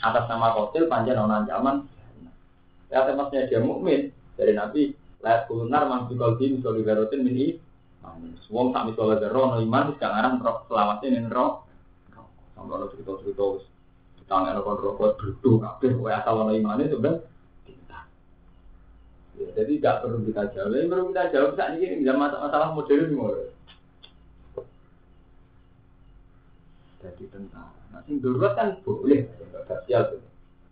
Atas 0.00 0.24
nama 0.30 0.54
kotil 0.54 0.86
panjang 0.86 1.18
non 1.18 1.42
ancaman. 1.42 1.90
Ya 2.86 3.02
temasnya 3.02 3.50
dia 3.50 3.58
mukmin 3.60 4.14
dari 4.38 4.54
Nabi. 4.54 4.94
Lihat 5.20 5.50
kulunar 5.50 5.84
mang 5.90 6.08
fi 6.08 6.14
qalbi 6.16 6.54
misal 6.54 6.78
min 6.80 7.36
Wong 8.48 8.72
tak 8.72 8.88
misalnya 8.88 9.20
ada 9.20 9.28
roh, 9.28 9.60
iman, 9.60 9.92
gak 10.00 10.08
ngarang 10.08 10.40
roh 10.40 10.64
selawatnya 10.70 11.20
nih 11.20 11.28
roh. 11.28 11.68
Sampai 12.56 12.74
ada 12.80 12.86
cerita-cerita, 12.88 13.46
kita 14.16 14.32
nggak 14.32 14.54
ada 14.56 14.62
rokok, 14.64 15.20
duduk, 15.20 15.60
kabeh, 15.60 15.90
kue 16.00 16.08
asal 16.08 16.40
ada 16.40 16.56
imannya 16.56 16.88
sebenarnya 16.88 17.20
Ya, 17.20 17.39
jadi 19.56 19.72
gak 19.80 19.96
perlu 20.04 20.24
kita 20.28 20.42
jawab. 20.52 20.76
Yang 20.76 20.88
perlu 20.92 21.04
kita 21.12 21.24
jawab 21.32 21.50
saat 21.56 21.70
ini 21.80 22.00
bisa 22.04 22.12
masalah 22.16 22.68
modern 22.76 23.04
semua. 23.08 23.30
Jadi 27.00 27.24
tentang, 27.32 27.72
nah 27.88 28.04
sing 28.04 28.20
darurat 28.20 28.52
kan 28.52 28.76
boleh, 28.84 29.24
nggak 29.24 30.02
tuh. 30.12 30.20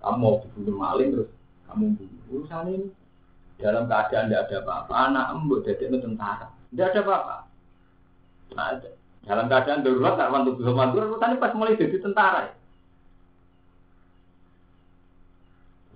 Kamu 0.05 0.17
mau 0.21 0.45
dibunuh 0.45 0.77
maling 0.77 1.09
terus 1.17 1.31
kamu 1.65 1.97
bunuh 1.97 2.25
urusan 2.29 2.69
ini 2.69 2.89
dalam 3.57 3.89
keadaan 3.89 4.29
tidak 4.29 4.45
ada 4.45 4.57
apa-apa. 4.61 4.93
Anak 5.09 5.27
embut 5.33 5.65
jadi 5.65 5.89
tentara 5.89 6.53
tidak 6.69 6.87
ada 6.93 7.01
apa-apa. 7.01 7.37
Nah, 8.53 8.69
dalam 9.25 9.47
keadaan 9.49 9.85
darurat, 9.85 10.15
tak 10.17 10.31
bantu 10.33 10.51
bisa 10.57 10.73
mantur, 10.73 11.03
tadi 11.21 11.35
pas 11.41 11.53
mulai 11.57 11.81
jadi 11.81 11.97
tentara. 12.01 12.41
Ya. 12.49 12.53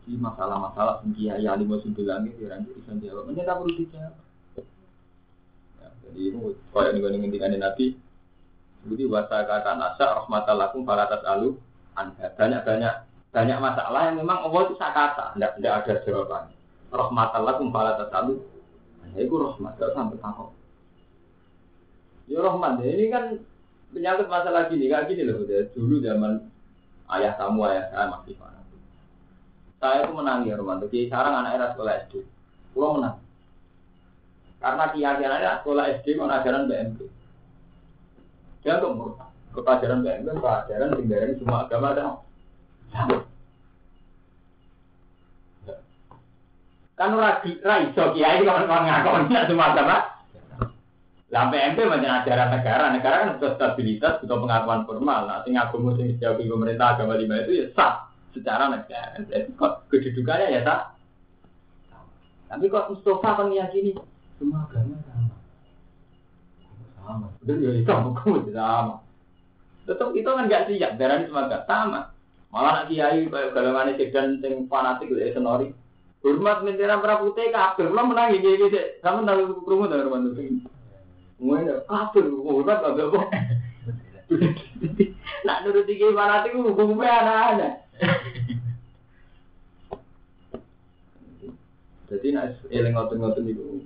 Jadi 0.02 0.18
masalah-masalah 0.18 1.02
tinggi 1.06 1.30
ya 1.30 1.54
lima 1.54 1.78
sembilan 1.78 2.26
itu 2.26 2.50
yang 2.50 2.66
jadi 2.66 2.74
bisa 2.74 2.92
jawab. 2.98 3.24
Ini 3.30 3.46
tak 3.46 3.56
perlu 3.62 3.72
dijawab. 3.78 4.14
Ya, 5.78 5.88
jadi 6.02 6.20
itu 6.26 6.38
kalau 6.74 6.88
ini 6.90 6.98
gue 6.98 7.10
ngintikan 7.22 7.54
Nabi. 7.54 7.86
Jadi 8.82 9.02
bahasa 9.06 9.46
kata 9.46 9.78
nasa 9.78 10.04
rahmatalakum 10.18 10.82
falatas 10.82 11.22
alu 11.22 11.54
anda 11.94 12.34
banyak 12.34 12.66
banyak 12.66 12.94
banyak 13.30 13.58
masalah 13.62 14.10
yang 14.10 14.18
memang 14.18 14.42
Allah 14.42 14.60
itu 14.66 14.74
sakata, 14.74 15.38
tidak 15.38 15.52
tidak 15.56 15.72
ada 15.72 15.94
jawabannya. 16.02 16.56
Rahmatalakum 16.90 17.70
falatas 17.70 18.10
alu, 18.10 18.42
ya 19.14 19.22
itu 19.22 19.34
rahmat, 19.38 19.78
gak 19.78 19.94
sampai 19.94 20.18
takut. 20.18 20.50
Ya 22.30 22.38
Rahman, 22.38 22.80
ya 22.80 22.90
ini 22.96 23.06
kan 23.10 23.24
menyangkut 23.92 24.28
masalah 24.30 24.70
gini, 24.70 24.88
kayak 24.88 25.10
gini 25.10 25.26
loh. 25.26 25.42
Ya. 25.44 25.68
Dulu 25.74 26.00
zaman 26.00 26.48
ayah 27.18 27.34
kamu, 27.36 27.60
ayah 27.68 27.84
saya 27.92 28.06
masih 28.08 28.34
mana. 28.38 28.61
Saya 29.82 30.06
itu 30.06 30.14
menang 30.14 30.46
ya 30.46 30.54
Rahman. 30.54 30.78
Jadi 30.86 31.10
sekarang 31.10 31.42
anak 31.42 31.58
era 31.58 31.66
sekolah 31.74 31.92
SD. 32.06 32.22
Pulau 32.70 33.02
menang. 33.02 33.18
Karena 34.62 34.84
keyakinannya 34.94 35.58
sekolah 35.66 35.84
SD 35.98 36.06
mau 36.14 36.30
ajaran. 36.30 36.70
Dia 38.62 38.78
tuh 38.78 38.94
murtad. 38.94 39.32
Kepajaran 39.52 40.00
BMP, 40.00 40.32
pelajaran 40.40 40.96
tinggalin 40.96 41.36
semua 41.36 41.68
agama 41.68 41.92
ada. 41.92 42.24
Kan 46.96 47.12
ragi, 47.20 47.60
raiso 47.60 48.16
kiai 48.16 48.40
kawan-kawan 48.48 48.88
ngakon 48.88 49.28
semua 49.28 49.76
agama 49.76 49.96
lah 51.32 51.48
PMP 51.48 51.88
macam 51.88 52.20
ajaran 52.20 52.48
negara, 52.52 52.92
negara 52.92 53.16
kan 53.24 53.32
butuh 53.40 53.52
stabilitas, 53.56 54.20
butuh 54.20 54.36
pengakuan 54.36 54.84
formal. 54.84 55.24
Nah, 55.24 55.40
agama 55.40 55.96
sing 55.96 56.12
dijauhi 56.12 56.44
pemerintah 56.44 56.92
agama 56.96 57.16
lima 57.16 57.40
itu 57.40 57.52
ya 57.56 57.66
sah 57.72 58.11
secara 58.32 58.68
negara. 58.72 59.20
Jadi 59.28 59.52
kok 59.54 59.86
kedudukannya 59.92 60.56
ya 60.56 60.60
sah. 60.64 60.82
Tapi 62.52 62.68
kok 62.68 62.92
Mustafa 62.92 63.28
kan 63.40 63.46
meyakini 63.48 63.96
semua 64.36 64.68
agama 64.68 64.96
sama. 65.08 65.34
Sama. 67.00 67.26
Betul 67.40 67.56
ya 67.64 67.70
itu 67.80 67.92
hukum 67.92 68.44
sama. 68.52 68.94
Tetap 69.88 70.08
itu 70.14 70.28
kan 70.28 70.46
nggak 70.46 70.66
siap, 70.68 71.00
darah 71.00 71.16
ini 71.20 71.28
semua 71.28 71.50
gak 71.50 71.66
sama. 71.66 72.12
Malah 72.52 72.84
nak 72.84 72.86
kiai 72.92 73.26
kayak 73.32 73.56
golongan 73.56 73.96
sedan 73.96 74.38
sing 74.44 74.68
fanatik 74.68 75.08
dari 75.08 75.32
senori. 75.32 75.68
Hormat 76.22 76.62
mentera 76.62 77.00
putih 77.18 77.50
kabeh, 77.50 77.90
lo 77.90 78.02
menang 78.06 78.36
iki 78.36 78.46
iki. 78.54 79.02
Sampe 79.02 79.26
tahu 79.26 79.66
krungu 79.66 79.90
ta 79.90 79.98
rumah 79.98 80.22
Mulai 81.42 81.66
kafir, 81.90 82.22
agak 82.30 83.06
kok. 83.10 83.26
Nak 85.42 85.60
nurut 85.66 85.84
tiga 85.90 86.14
fanatik 86.14 86.54
hukumnya 86.54 87.10
anak-anak. 87.10 87.81
Jadi 92.12 92.28
nek 92.36 92.60
eling 92.68 92.92
ngoten-ngoten 92.92 93.42
niku 93.48 93.80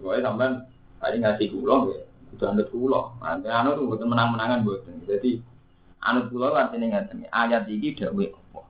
Wae 0.00 0.24
sampean 0.24 0.64
tadi 1.00 1.20
ngasih 1.20 1.52
kula 1.52 1.92
ya, 1.92 2.00
kudu 2.32 2.44
anut 2.48 2.68
kula. 2.72 3.00
Ane 3.20 3.48
anut 3.48 3.76
mboten 3.80 4.08
menang-menangan 4.08 4.64
mboten. 4.64 5.04
Jadi 5.04 5.40
anut 6.00 6.32
kula 6.32 6.52
artine 6.56 6.88
ngaten 6.88 7.28
ayat 7.28 7.68
iki 7.68 7.96
dawuh 7.96 8.24
Allah. 8.24 8.64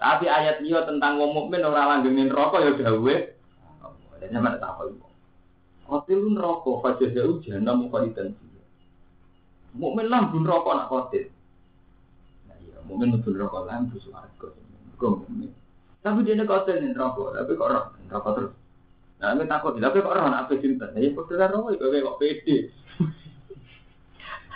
Tapi 0.00 0.26
ayat 0.26 0.62
iya 0.66 0.82
tentang 0.82 1.22
wong 1.22 1.30
mukmin 1.30 1.62
ora 1.62 1.94
langgengin 1.94 2.30
rokok 2.30 2.62
ya 2.62 2.74
Allah. 2.90 3.20
Jadi 4.18 4.34
sampean 4.34 4.58
tak 4.58 4.70
apa. 4.74 4.82
Kotil 5.90 6.22
neraka 6.34 6.70
fajazau 6.86 7.42
jahannam 7.42 7.90
khalidan 7.90 8.34
fiha. 8.34 8.62
Mukmin 9.74 10.06
lah 10.10 10.26
bun 10.30 10.46
rokok 10.46 10.74
nak 10.74 10.86
kotil. 10.90 11.30
mungkin 12.90 13.22
udah 13.22 13.30
neraka 13.30 13.58
lan 13.70 13.86
terus 13.94 14.10
warga 14.10 14.48
kok 14.98 15.24
tapi 16.00 16.24
dia 16.24 16.34
nek 16.34 16.50
hotel 16.50 16.76
ning 16.82 16.92
neraka 16.96 17.24
tapi 17.38 17.50
kok 17.54 17.68
ora 17.68 17.80
neraka 18.08 18.30
terus. 18.36 18.52
Nah 19.20 19.36
nek 19.36 19.48
takut 19.52 19.76
tapi 19.78 20.00
kok 20.00 20.12
ora 20.12 20.20
ana 20.26 20.38
apa 20.48 20.52
cinta 20.58 20.86
ya 20.96 21.08
kok 21.14 21.30
ora 21.30 21.46
roh 21.52 21.70
kok 21.70 22.18
pede 22.18 22.56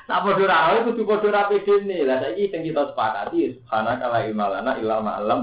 Tak 0.04 0.20
podo 0.20 0.44
roh 0.44 0.80
kudu 0.90 1.02
podo 1.04 1.28
ra 1.28 1.48
pede 1.52 1.84
nih. 1.84 2.02
Lah 2.02 2.20
saya 2.20 2.36
ini 2.36 2.50
tinggi 2.50 2.76
tos 2.76 2.96
pakati 2.96 3.60
karena 3.68 3.92
kalau 4.00 4.20
imalana 4.24 4.72
ilal 4.80 5.00
malam 5.04 5.40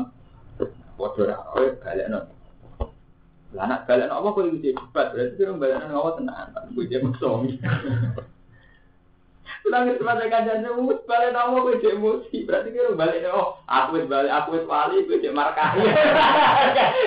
bodora 0.98 1.38
roh 1.54 1.70
kalian 1.80 2.12
non 2.12 2.26
lah 3.52 3.68
nak 3.68 3.84
balekno 3.84 4.16
apa 4.16 4.28
kok 4.32 4.48
iki 4.48 4.72
cepat 4.72 5.06
berarti 5.12 5.36
kita 5.36 5.52
balekno 5.60 5.92
nongol 5.92 6.14
tenang 6.24 6.56
Kuwi 6.72 6.88
gue 6.88 7.04
jadi 7.04 7.52
Langit 9.70 10.01
semasa 10.01 10.26
kajian 10.26 10.66
semut 10.66 11.05
balik 11.05 11.38
nama 11.38 11.53
gue 11.53 11.78
cek 11.78 11.93
emosi. 11.93 12.38
Berarti 12.49 12.74
kira 12.74 12.97
balik 12.97 13.30
oh 13.30 13.62
aku 13.70 14.01
es 14.01 14.09
balik 14.09 14.34
aku 14.34 14.57
es 14.57 14.66
wali 14.66 15.05
gue 15.05 15.22
cek 15.22 15.38
markah. 15.38 15.78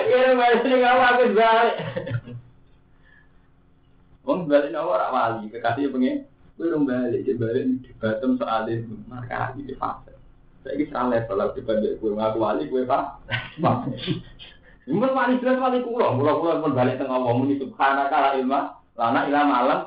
Kira 0.07 0.31
balik 0.39 0.63
nih 0.63 0.79
kamu 0.79 1.03
aku 1.03 1.21
es 1.27 1.33
balik. 1.35 1.75
Wong 4.23 4.47
balik 4.47 4.71
nama 4.71 4.87
orang 4.87 5.11
wali 5.11 5.51
kekasih 5.51 5.91
pengen. 5.91 6.23
Gue 6.55 6.71
dong 6.71 6.87
balik 6.87 7.27
cek 7.27 7.35
balik 7.35 7.63
di 7.83 7.91
bottom 7.99 8.39
soal 8.39 8.71
itu 8.71 8.95
markah 9.11 9.51
di 9.59 9.75
fase. 9.75 10.15
Saya 10.63 10.79
ini 10.79 10.89
salah 10.89 11.21
level 11.21 11.43
aku 11.43 11.59
dibanding 11.59 11.99
gue 11.99 12.11
ngaku 12.15 12.37
wali 12.39 12.63
gue 12.71 12.81
pak. 12.87 13.03
Mun 14.85 15.11
wali 15.11 15.41
jelas 15.41 15.59
wali 15.59 15.81
kulo, 15.83 16.13
kulo 16.13 16.31
kulo 16.39 16.53
pun 16.63 16.71
balik 16.77 17.01
tengah 17.01 17.19
wong 17.19 17.49
ini 17.49 17.57
subhanaka 17.57 18.17
la 18.21 18.29
ilma 18.37 18.79
lana 18.95 19.27
ila 19.27 19.41
malam 19.43 19.79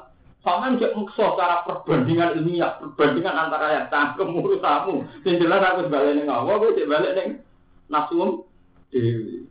sama 0.48 0.72
juga 0.80 0.96
mukso 0.96 1.24
cara 1.36 1.60
perbandingan 1.68 2.40
ilmiah, 2.40 2.80
perbandingan 2.80 3.36
antara 3.36 3.66
yang 3.76 3.86
cangkem 3.92 4.32
urusamu. 4.32 5.04
Yang 5.28 5.36
jelas 5.44 5.60
aku 5.60 5.92
balik 5.92 6.16
neng 6.16 6.32
awal, 6.32 6.56
gue 6.64 6.88
balik 6.88 7.12
neng 7.12 7.28
nafsu 7.92 8.48
dewi. 8.88 9.44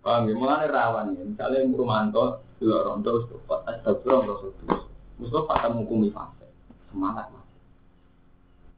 Paham 0.00 0.30
ya? 0.30 0.34
Mulanya 0.34 0.72
rawan 0.72 1.12
ya. 1.12 1.22
Misalnya 1.28 1.68
Murumanto, 1.68 2.40
dua 2.56 2.80
rondo, 2.86 3.28
Mustafa, 3.28 3.56
Astagfirullah, 3.68 4.24
Rasulullah. 4.24 4.80
Mustafa 5.20 5.52
akan 5.60 5.70
menghukumi 5.76 6.08
fase. 6.14 6.46
Semangat 6.88 7.28
mas. 7.28 7.46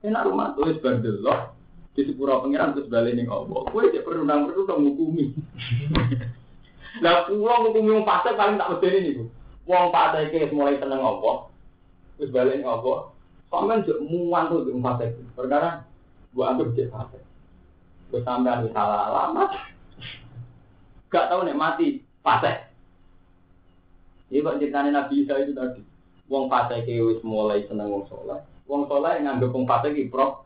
Enak 0.02 0.26
rumah 0.26 0.56
bandel 0.56 1.22
loh. 1.22 1.54
Di 1.94 2.06
sepura 2.06 2.42
pengiran 2.42 2.74
terus 2.74 2.90
balik 2.90 3.14
neng. 3.14 3.30
Gue 3.30 3.94
tidak 3.94 4.10
perlu 4.10 4.26
nang 4.26 4.50
perlu 4.50 4.66
menghukumi. 4.66 5.30
Nah, 6.98 7.22
pulang 7.30 7.60
menghukumi 7.70 8.02
fase 8.02 8.34
paling 8.34 8.58
tak 8.58 8.70
berdiri 8.74 8.98
nih, 9.06 9.12
Bu. 9.20 9.24
Wong 9.70 9.94
pada 9.94 10.26
iki 10.26 10.50
mulai 10.50 10.82
seneng 10.82 10.98
apa? 10.98 11.46
Wis 12.18 12.34
balik 12.34 12.66
apa? 12.66 13.14
Sampeyan 13.54 13.86
juk 13.86 14.02
muan 14.02 14.50
tuh 14.50 14.66
di 14.66 14.74
fase. 14.82 15.14
Perkara 15.38 15.86
gua 16.34 16.50
anggap 16.50 16.74
cek 16.74 16.90
fase. 16.90 17.22
Wis 18.10 18.26
sampean 18.26 18.66
wis 18.66 18.74
salah 18.74 19.06
alamat. 19.06 19.50
Gak 21.06 21.30
tahu 21.30 21.46
nek 21.46 21.54
mati 21.54 22.02
fase. 22.26 22.66
Ini 24.34 24.42
kok 24.42 24.58
ceritanya 24.58 24.90
Nabi 25.06 25.22
Isa 25.22 25.38
itu 25.38 25.54
tadi. 25.54 25.82
Wong 26.26 26.50
fase 26.50 26.82
iki 26.82 26.98
wis 26.98 27.22
mulai 27.22 27.62
seneng 27.70 27.94
wong 27.94 28.10
soleh. 28.10 28.42
Wong 28.66 28.90
soleh 28.90 29.22
nganggep 29.22 29.54
wong 29.54 29.70
fase 29.70 29.94
iki 29.94 30.10
pro. 30.10 30.42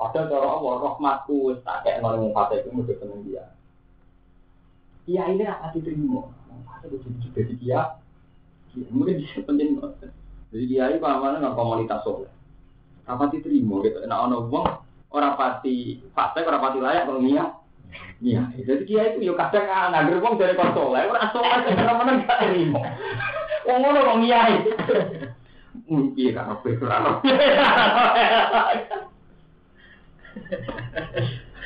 Padahal 0.00 0.32
cara 0.32 0.48
Allah 0.48 0.74
rahmatku 0.80 1.52
wis 1.52 1.60
tak 1.60 1.84
kek 1.84 2.00
nang 2.00 2.24
wong 2.24 2.32
fase 2.32 2.64
iki 2.64 2.72
mesti 2.72 2.96
seneng 2.96 3.20
dia. 3.28 3.44
Iya 5.02 5.22
ini 5.34 5.42
apa 5.42 5.74
diterima? 5.74 6.30
Aku 6.82 6.98
jadi 7.34 7.54
dia, 7.58 7.80
mungkin 8.90 9.18
bisa 9.18 9.42
penting. 9.42 9.78
Jadi 10.52 10.64
dia 10.66 10.90
itu 10.90 11.02
mana 11.02 11.42
nggak 11.42 11.58
komunitas 11.58 12.02
soleh. 12.06 12.30
Apa 13.06 13.26
diterima 13.30 13.82
gitu? 13.82 13.98
Nah 14.06 14.26
ono 14.26 14.46
uang 14.46 14.66
orang 15.10 15.34
pati 15.34 15.98
fase 16.14 16.46
orang 16.46 16.62
pati 16.62 16.78
layak 16.78 17.10
kalau 17.10 17.18
nia. 17.18 17.50
Nia. 18.22 18.46
Jadi 18.54 18.82
dia 18.86 19.10
itu 19.10 19.26
yuk 19.26 19.38
kadang 19.38 19.66
anak 19.66 20.06
gerbong 20.06 20.38
dari 20.38 20.54
konsoleh 20.54 21.10
orang 21.10 21.30
soleh 21.34 21.50
mana 21.98 22.22
nggak 22.22 22.38
terima. 22.46 22.80
Wong 23.66 23.78
ngono 23.82 24.06
kok 24.06 24.18
nia. 24.22 24.40
Mungkin 25.90 26.30
karena 26.30 26.54
pikiran. 26.62 27.02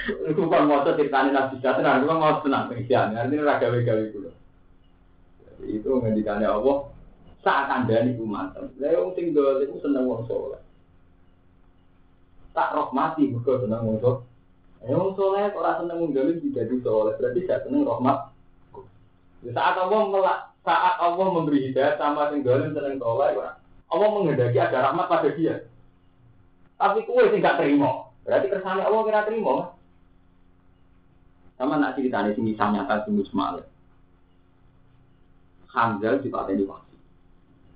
Iku 0.07 0.47
kok 0.47 0.65
mau 0.71 0.87
ceritane 0.87 1.35
Nabi 1.35 1.59
Sa'ad, 1.59 1.83
nah 1.83 1.99
aku 1.99 2.07
mau 2.15 2.39
tenang 2.39 2.71
pengijian, 2.71 3.19
artinya 3.19 3.59
raga 3.59 3.75
gawe 3.75 4.05
kulo. 4.15 4.31
Itu 5.67 5.99
ngendikannya 5.99 6.47
Allah, 6.47 6.95
saat 7.43 7.67
anda 7.75 8.07
nih 8.07 8.15
umat, 8.23 8.55
saya 8.79 9.03
wong 9.03 9.19
sing 9.19 9.35
dol 9.35 9.59
itu 9.67 9.75
seneng 9.83 10.07
wong 10.07 10.23
soleh. 10.31 10.63
Tak 12.55 12.71
rahmati 12.75 13.35
mergo 13.35 13.59
seneng 13.59 13.83
wong 13.83 13.99
soleh. 13.99 14.23
Ya 14.87 14.95
wong 14.95 15.19
soleh 15.19 15.51
kok 15.51 15.59
ora 15.59 15.79
seneng 15.83 15.99
wong 15.99 16.11
dol 16.15 16.39
tidak 16.39 16.71
di 16.71 16.77
soleh, 16.87 17.15
berarti 17.19 17.47
gak 17.47 17.63
seneng 17.67 17.83
rahmat. 17.83 18.19
Saat 19.47 19.75
Allah 19.79 20.01
melak, 20.11 20.39
saat 20.67 20.95
Allah 20.99 21.27
memberi 21.31 21.71
hidayah 21.71 21.95
sama 21.99 22.35
sing 22.35 22.43
dolim 22.43 22.75
seneng 22.75 22.99
soleh, 22.99 23.35
Allah 23.87 24.09
menghendaki 24.11 24.59
ada 24.59 24.91
rahmat 24.91 25.07
pada 25.07 25.31
dia. 25.35 25.67
Tapi 26.79 27.07
kue 27.07 27.31
sih 27.31 27.39
gak 27.39 27.63
terima. 27.63 28.11
Berarti 28.27 28.51
kersane 28.51 28.83
Allah 28.83 29.01
kira 29.07 29.23
terima 29.23 29.51
kan? 29.55 29.69
Sama 31.57 31.81
nak 31.81 31.97
ceritanya 31.97 32.37
kisah 32.37 32.69
nyata 32.69 33.09
sing 33.09 33.17
Ismail. 33.17 33.65
Hamzah 35.73 36.21
di 36.21 36.29
pateni 36.29 36.69
wasi. 36.69 36.97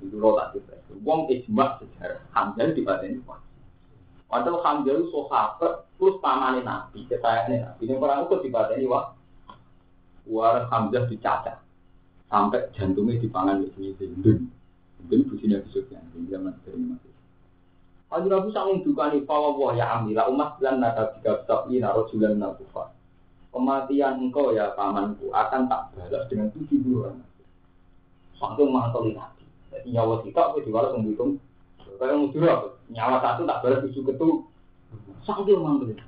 Itu 0.05 0.21
lo 0.21 0.37
tak 0.37 0.57
cerita. 0.57 0.77
Wong 1.01 1.29
ijma 1.33 1.81
sejarah. 1.81 2.21
Hamzah 2.37 2.77
di 2.77 2.85
pateni 2.85 3.21
wasi. 3.25 3.49
Padahal 4.29 4.61
Hamzah 4.61 4.93
itu 5.01 5.09
sahabat 5.09 5.89
terus 5.97 6.17
pamane 6.21 6.61
Nabi, 6.61 7.09
kesayangannya 7.09 7.73
Nabi. 7.73 7.81
Ini 7.89 7.97
orang 7.97 8.29
itu 8.29 8.37
di 8.45 8.49
pateni 8.53 8.85
wasi. 8.85 9.17
War 10.29 10.69
Hamzah 10.69 11.09
dicacat 11.09 11.57
sampai 12.29 12.69
jantungnya 12.77 13.17
dipangan 13.17 13.65
di 13.65 13.69
sini 13.73 13.97
Dun. 14.21 14.49
Dun 15.09 15.21
bujinya 15.25 15.65
besoknya 15.65 16.05
di 16.13 16.29
zaman 16.29 16.53
dari 16.69 16.85
Nabi. 16.85 17.09
Kalau 18.13 18.29
Nabi 18.29 18.49
sangat 18.53 18.85
dukani 18.85 19.25
bahwa 19.25 19.73
ya 19.73 19.97
amila 19.97 20.29
umat 20.29 20.61
dan 20.61 20.85
nada 20.85 21.17
tiga 21.17 21.41
sabi 21.49 21.81
narojulan 21.81 22.37
nakufar 22.37 22.93
kematian 23.51 24.31
engkau 24.31 24.55
ya 24.55 24.73
pamanku 24.79 25.31
akan 25.35 25.67
tak 25.67 25.91
balas 25.95 26.25
dengan 26.31 26.49
tujuh 26.55 27.03
orang. 27.03 27.19
Langsung 28.41 28.71
mantoli 28.73 29.13
nabi. 29.13 29.45
Jadi 29.71 29.89
nyawa 29.95 30.23
kita 30.25 30.41
aku 30.41 30.65
diwalas 30.65 30.95
menghitung. 30.97 31.37
Kayak 32.01 32.17
mujur 32.17 32.43
nyawa 32.89 33.17
satu 33.21 33.43
tak 33.45 33.61
balas 33.61 33.83
tujuh 33.91 34.03
ketu. 34.07 34.29
Sambil 35.27 35.59
mantoli. 35.61 35.99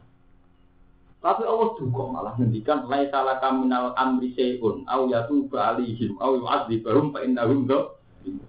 Tapi 1.22 1.46
Allah 1.46 1.70
juga 1.78 2.02
malah 2.10 2.34
ngendikan 2.34 2.90
lai 2.90 3.06
salah 3.06 3.38
kaminal 3.38 3.94
amri 3.94 4.34
seun 4.34 4.82
au 4.90 5.06
yatu 5.06 5.46
balihim 5.46 6.18
au 6.18 6.34
yu'adzibahum 6.34 7.14
fa 7.14 7.22
innahum 7.22 7.70
do. 7.70 7.94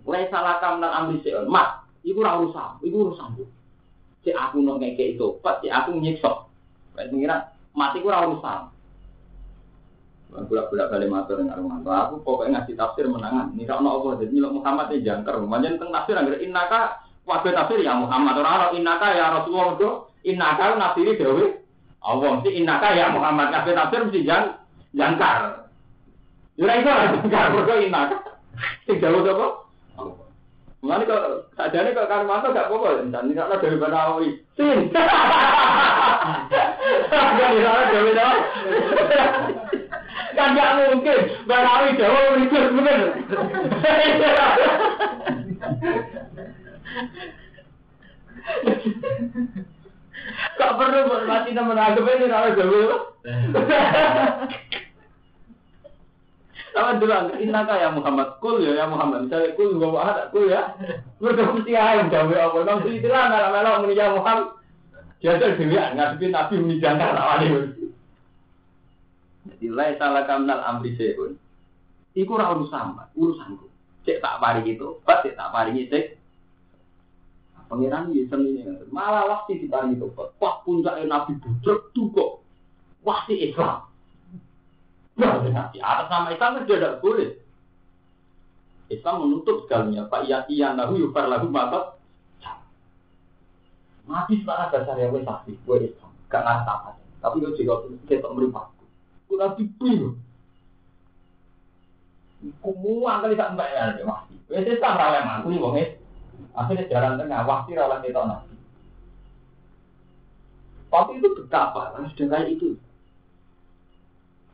Lai 0.09 0.25
salah 0.33 0.57
kaminal 0.57 0.89
amri 0.89 1.21
seun. 1.21 1.45
Mat, 1.53 1.85
iku 2.01 2.25
ora 2.25 2.41
urusan, 2.41 2.81
iku 2.81 3.09
urusan. 3.09 3.45
Si 4.25 4.33
aku 4.33 4.57
nong 4.63 4.81
ngekek 4.81 5.19
itu, 5.19 5.37
pas 5.45 5.61
si 5.61 5.69
aku 5.69 5.93
nyiksa. 6.01 6.49
Kayak 6.97 7.09
pengiran, 7.13 7.41
mati 7.77 8.01
ku 8.01 8.09
urusan. 8.09 8.72
Budak-budak 10.33 10.87
kali 10.89 11.05
matur 11.05 11.37
dengan 11.37 11.61
Armanto. 11.61 11.89
Aku 11.93 12.15
pokoknya 12.25 12.65
ngasih 12.65 12.73
tafsir 12.73 13.05
menangan. 13.05 13.53
Ini 13.53 13.63
kalau 13.69 14.01
Allah 14.01 14.11
jadi 14.25 14.33
nyilok 14.33 14.53
Muhammad 14.57 14.85
ini 14.89 15.05
jangkar. 15.05 15.37
Manjen 15.45 15.77
tentang 15.77 15.93
tafsir 15.93 16.15
agar 16.17 16.35
innaka 16.41 16.81
wabe 17.29 17.49
tafsir 17.53 17.77
ya 17.85 17.93
Muhammad. 17.93 18.33
Orang 18.41 18.53
orang 18.57 18.71
innaka 18.73 19.07
ya 19.13 19.25
Rasulullah 19.37 19.77
itu 19.77 19.89
innaka 20.25 20.65
nafsiri 20.73 21.11
dewi. 21.21 21.45
Allah 22.03 22.27
mesti 22.41 22.49
innaka 22.57 22.87
ya 22.97 23.13
Muhammad. 23.13 23.53
Wabe 23.53 23.71
tafsir 23.77 23.99
mesti 24.09 24.21
jang 24.25 24.45
jangkar. 24.97 25.69
Yura 26.57 26.73
itu 26.81 26.89
lah 26.89 27.05
jangkar. 27.13 27.45
Berdoa 27.53 27.77
innaka. 27.85 28.17
Sing 28.89 28.97
jauh 28.97 29.21
apa? 29.21 29.47
Mulane 30.83 31.07
kok 31.07 31.47
sajane 31.55 31.95
kok 31.95 32.11
Karmanto 32.11 32.51
gak 32.51 32.67
apa-apa, 32.67 33.07
dan 33.07 33.31
ini 33.31 33.39
kalau 33.39 33.55
dari 33.55 33.79
Banawi. 33.79 34.35
Sin. 34.59 34.91
Gak 37.07 37.49
bisa 37.55 37.71
dari 37.87 38.11
Banawi. 38.11 39.62
Kan 40.33 40.57
gak 40.57 40.73
mungkin, 40.81 41.19
Banawi 41.45 41.97
Jawa 41.97 42.33
berikut 42.33 42.63
bener. 42.73 42.99
Kok 50.57 50.73
perlu 50.77 50.99
buat 51.09 51.23
Nabi 51.29 51.49
temen 51.53 51.77
anggap 51.77 52.07
ini 52.09 52.25
ora 52.29 52.49
gawe. 52.53 52.81
Sama 56.73 56.97
dulu, 56.97 57.37
innaka 57.37 57.77
ya 57.77 57.93
Muhammad, 57.93 58.41
kul 58.41 58.57
ya 58.65 58.73
ya 58.73 58.89
Muhammad, 58.89 59.29
misalnya 59.29 59.53
kul 59.53 59.77
gua 59.77 60.09
ada 60.09 60.33
kul 60.33 60.49
ya, 60.49 60.73
mereka 61.21 61.53
mesti 61.53 61.77
ayam 61.77 62.09
gawe 62.09 62.33
apa, 62.33 62.57
nang 62.65 62.81
nggak 62.81 63.51
melok 63.53 63.77
muni 63.85 63.93
ya 63.93 64.09
Muhammad, 64.09 64.57
tuh 65.21 65.53
dewi 65.53 65.77
ngadepi 65.77 66.33
Nabi 66.33 66.53
muni 66.57 66.81
jangan 66.81 67.13
awalnya. 67.13 67.77
Jadi 69.63 69.71
lai 69.79 69.95
salah 69.95 70.27
kamnal 70.27 70.59
amri 70.59 70.91
seun, 70.99 71.39
iku 72.19 72.35
ora 72.35 72.51
urusan, 72.51 72.99
urusanku. 73.15 73.71
Cek 74.03 74.19
tak 74.19 74.43
paringi 74.43 74.75
itu, 74.75 74.99
pas 75.07 75.23
cek 75.23 75.39
tak 75.39 75.55
paringi 75.55 75.87
cek. 75.87 76.19
Pangeran 77.71 78.11
ini 78.11 78.27
seni 78.27 78.59
ini, 78.59 78.83
malah 78.91 79.23
waktu 79.23 79.63
di 79.63 79.71
paringi 79.71 79.95
itu, 79.95 80.11
wah 80.11 80.59
puncaknya 80.67 81.07
Nabi 81.07 81.39
budrek 81.39 81.95
tuh 81.95 82.11
kok, 82.11 82.43
waktu 83.07 83.39
Islam. 83.39 83.87
Nah, 85.15 85.39
di 85.71 85.79
atas 85.79 86.11
nama 86.11 86.35
Islam 86.35 86.59
kan 86.59 86.67
tidak 86.67 86.99
boleh. 86.99 87.39
Islam 88.91 89.15
menutup 89.23 89.63
segalanya. 89.63 90.11
Pak 90.11 90.27
iya 90.27 90.43
iya 90.51 90.67
nahu 90.75 90.99
yufar 90.99 91.31
lagu 91.31 91.47
mata. 91.47 91.95
Mati 94.03 94.43
secara 94.43 94.67
dasar 94.67 94.99
ya 94.99 95.07
wes 95.07 95.23
saksi, 95.23 95.55
gue 95.55 95.87
Islam. 95.87 96.11
Gak 96.27 96.43
ngerti 96.43 96.67
apa. 96.67 96.89
Tapi 97.23 97.35
gue 97.39 97.55
juga 97.55 97.87
kita 98.11 98.27
meripatku. 98.27 98.72
Gue 99.33 99.41
nanti 99.41 99.65
bingung. 99.81 100.21
Kumua 102.61 103.17
kali 103.17 103.33
tak 103.33 103.57
mbak 103.57 103.65
ya, 103.73 104.05
mati. 104.05 104.37
Wes 104.45 104.69
Islam 104.69 104.93
rawat 104.93 105.25
emang, 105.25 105.41
gue 105.41 105.57
wong 105.57 105.73
Akhirnya 106.53 106.85
jalan 106.85 107.17
tengah, 107.17 107.41
waktu 107.49 107.73
rawat 107.73 108.05
kita 108.05 108.21
nabi. 108.29 108.53
Tapi 110.93 111.11
itu 111.17 111.29
betapa, 111.33 111.97
harus 111.97 112.13
dengan 112.13 112.45
itu. 112.45 112.77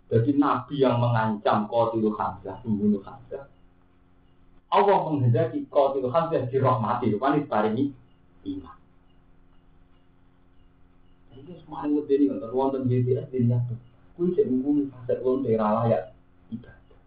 Jadi 0.08 0.40
Nabi 0.40 0.80
yang 0.80 1.04
mengancam 1.04 1.68
Qatilul 1.68 2.16
Hamzah, 2.16 2.64
membunuh 2.64 3.04
Hamzah. 3.04 3.52
Allah 4.72 4.98
menghendaki 5.12 5.68
Qatilul 5.68 6.08
Hamzah 6.08 6.48
dirahmati, 6.48 7.12
rupanya 7.12 7.44
diparingi 7.44 7.92
iman. 8.48 8.78
Ini 11.36 11.54
semakin 11.68 11.90
lebih 12.00 12.16
ini, 12.16 12.48
wonten 12.56 12.88
BTS 12.88 13.28
di 13.28 13.44
nyata. 13.44 13.89
Kui 14.20 14.36
cek 14.36 14.52
menghuni 14.52 14.92
fasek 14.92 15.24
wong 15.24 15.48
daerah 15.48 15.80
layak 15.80 16.12
ibadah. 16.52 17.00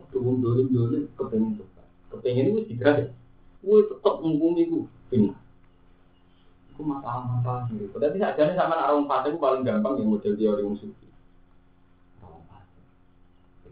Waktu 0.00 0.16
wong 0.16 0.40
dolim-dolim 0.40 1.12
kepengen 1.12 1.60
tuh. 1.60 1.68
Kepengen 2.08 2.56
itu 2.56 2.72
tidak 2.72 3.04
ya. 3.04 3.06
Kui 3.60 3.84
tetap 3.84 4.24
menghuni 4.24 4.64
itu, 4.64 4.88
benar. 5.12 5.36
Itu 6.72 6.80
masalah-masalah 6.88 7.68
gitu. 7.68 7.92
Tapi 8.00 8.16
saja 8.16 8.56
sama 8.56 8.80
orang 8.80 9.04
fasek 9.04 9.36
itu 9.36 9.44
paling 9.44 9.68
gampang 9.68 10.00
yang 10.00 10.08
model 10.08 10.32
teori 10.40 10.64
wong 10.64 10.80
sufi. 10.80 11.04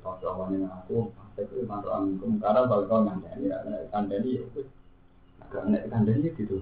Kalau 0.04 0.20
jawabannya 0.20 0.68
aku, 0.68 1.16
saya 1.32 1.48
itu 1.48 1.64
mantu 1.64 1.88
amikum, 1.88 2.36
karena 2.36 2.68
kalau 2.68 2.84
kau 2.84 3.08
ngandani, 3.08 3.48
kandani 3.88 4.36
ya 4.36 4.44
itu, 4.44 4.68
agak 5.40 5.64
nek 5.72 5.88
kandani 5.88 6.28
gitu. 6.36 6.60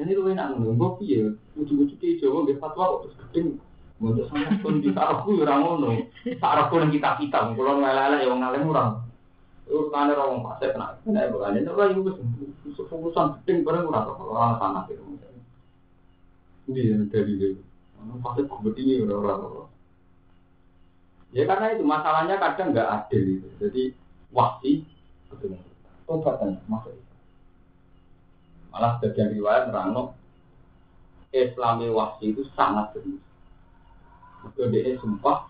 Jadi 0.00 0.08
itu 0.08 0.24
enak 0.32 0.56
nunggu, 0.56 1.04
piye, 1.04 1.36
ujung-ujung 1.52 2.00
ke 2.00 2.16
Jawa, 2.16 2.48
gue 2.48 2.56
fatwa 2.56 2.96
kok 2.96 3.00
terus 3.04 3.16
gedeng. 3.28 3.60
Untuk 4.02 4.26
sama 4.26 4.58
pun 4.58 4.82
bisa 4.82 5.00
aku 5.00 5.38
orang 5.46 5.62
ngono, 5.62 6.10
sarap 6.42 6.66
pun 6.68 6.90
kita 6.90 7.14
kita, 7.14 7.54
kalau 7.54 7.78
ngelala 7.78 8.18
ya 8.18 8.26
orang 8.26 8.40
ngalim 8.42 8.70
orang. 8.74 8.90
Itu 9.64 9.88
kan 9.88 10.10
ada 10.10 10.18
orang 10.18 10.44
pasir 10.44 10.74
kena, 10.74 10.98
kena 11.06 11.30
bukan 11.30 11.56
itu 11.56 11.72
lah 11.72 11.86
itu 11.88 12.00
fokusan 12.90 13.38
gedeng 13.40 13.62
bareng 13.62 13.88
orang 13.88 14.04
kalau 14.18 14.34
orang 14.34 14.58
tanah 14.58 14.82
itu. 14.90 15.02
Ini 16.68 17.06
dari 17.08 17.32
itu, 17.38 17.62
pasir 18.20 18.44
gue 18.50 18.60
begini 18.66 19.06
orang-orang. 19.06 19.70
Ya 21.34 21.42
karena 21.50 21.74
itu 21.74 21.82
masalahnya 21.82 22.38
kadang 22.38 22.70
nggak 22.70 22.90
adil 22.90 23.22
itu. 23.40 23.48
Jadi 23.58 23.82
wasi 24.34 24.86
betul 25.30 25.58
obatan 26.06 26.62
masuk. 26.70 26.94
Malah 28.74 28.98
sebagian 28.98 29.34
riwayat 29.34 29.70
merangno 29.70 30.18
Islami 31.34 31.90
wasi 31.90 32.30
itu 32.30 32.46
sangat 32.54 32.94
serius. 32.94 33.22
Itu 34.52 34.68
dia 34.68 34.96
sumpah 35.00 35.48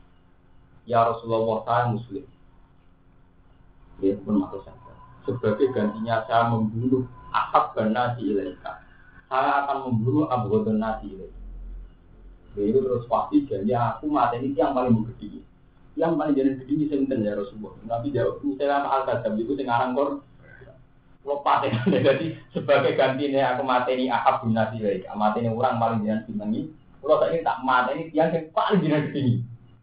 ya 0.87 1.11
Rasulullah 1.11 1.65
saya 1.67 1.85
muslim. 1.91 2.25
Dia 4.03 4.19
pun 4.23 4.43
masuk 4.43 4.63
saja. 4.63 4.93
Sebagai 5.25 5.73
gantinya 5.73 6.23
saya 6.29 6.51
membunuh 6.53 7.09
akab 7.33 7.75
nasi 7.91 8.23
ilaika. 8.31 8.85
Saya 9.27 9.67
akan 9.67 9.91
membunuh 9.91 10.31
abu 10.31 10.63
nasi 10.71 11.15
ilaika. 11.15 11.41
Jadi 12.55 12.71
terus 12.71 13.05
pasti 13.11 13.37
jadi 13.51 13.99
aku 13.99 14.07
mati 14.07 14.39
ini 14.39 14.55
yang 14.55 14.75
paling 14.79 15.03
begede 15.03 15.43
yang 15.95 16.19
paling 16.19 16.35
jadi 16.35 16.59
gede 16.59 16.75
bisa 16.75 16.95
sinten 16.99 17.23
ya 17.23 17.39
Rasulullah. 17.39 17.79
Nabi 17.87 18.11
jawab, 18.11 18.43
misalnya 18.43 18.83
al 18.83 19.03
kadam 19.07 19.39
itu 19.39 19.55
sing 19.55 19.71
aran 19.71 19.95
kor 19.95 20.27
lepas 21.23 21.59
ya. 21.65 21.73
Jadi 22.11 22.27
sebagai 22.51 22.99
gantinya 22.99 23.55
aku 23.55 23.63
mati 23.63 23.91
ini 23.95 24.11
ahab 24.11 24.43
bin 24.43 24.59
nasi 24.59 24.83
baik. 24.83 25.07
Mati 25.15 25.41
ini 25.41 25.55
orang 25.55 25.79
paling 25.79 25.99
jenengan 26.03 26.27
senengi. 26.27 26.63
Kalau 27.05 27.21
saya 27.21 27.37
ini 27.37 27.45
tak 27.45 27.61
mati 27.61 27.91
ini 27.93 28.05
tiang 28.09 28.33
yang 28.33 28.45
paling 28.57 28.81
jenengan 28.81 29.05
gede. 29.13 29.25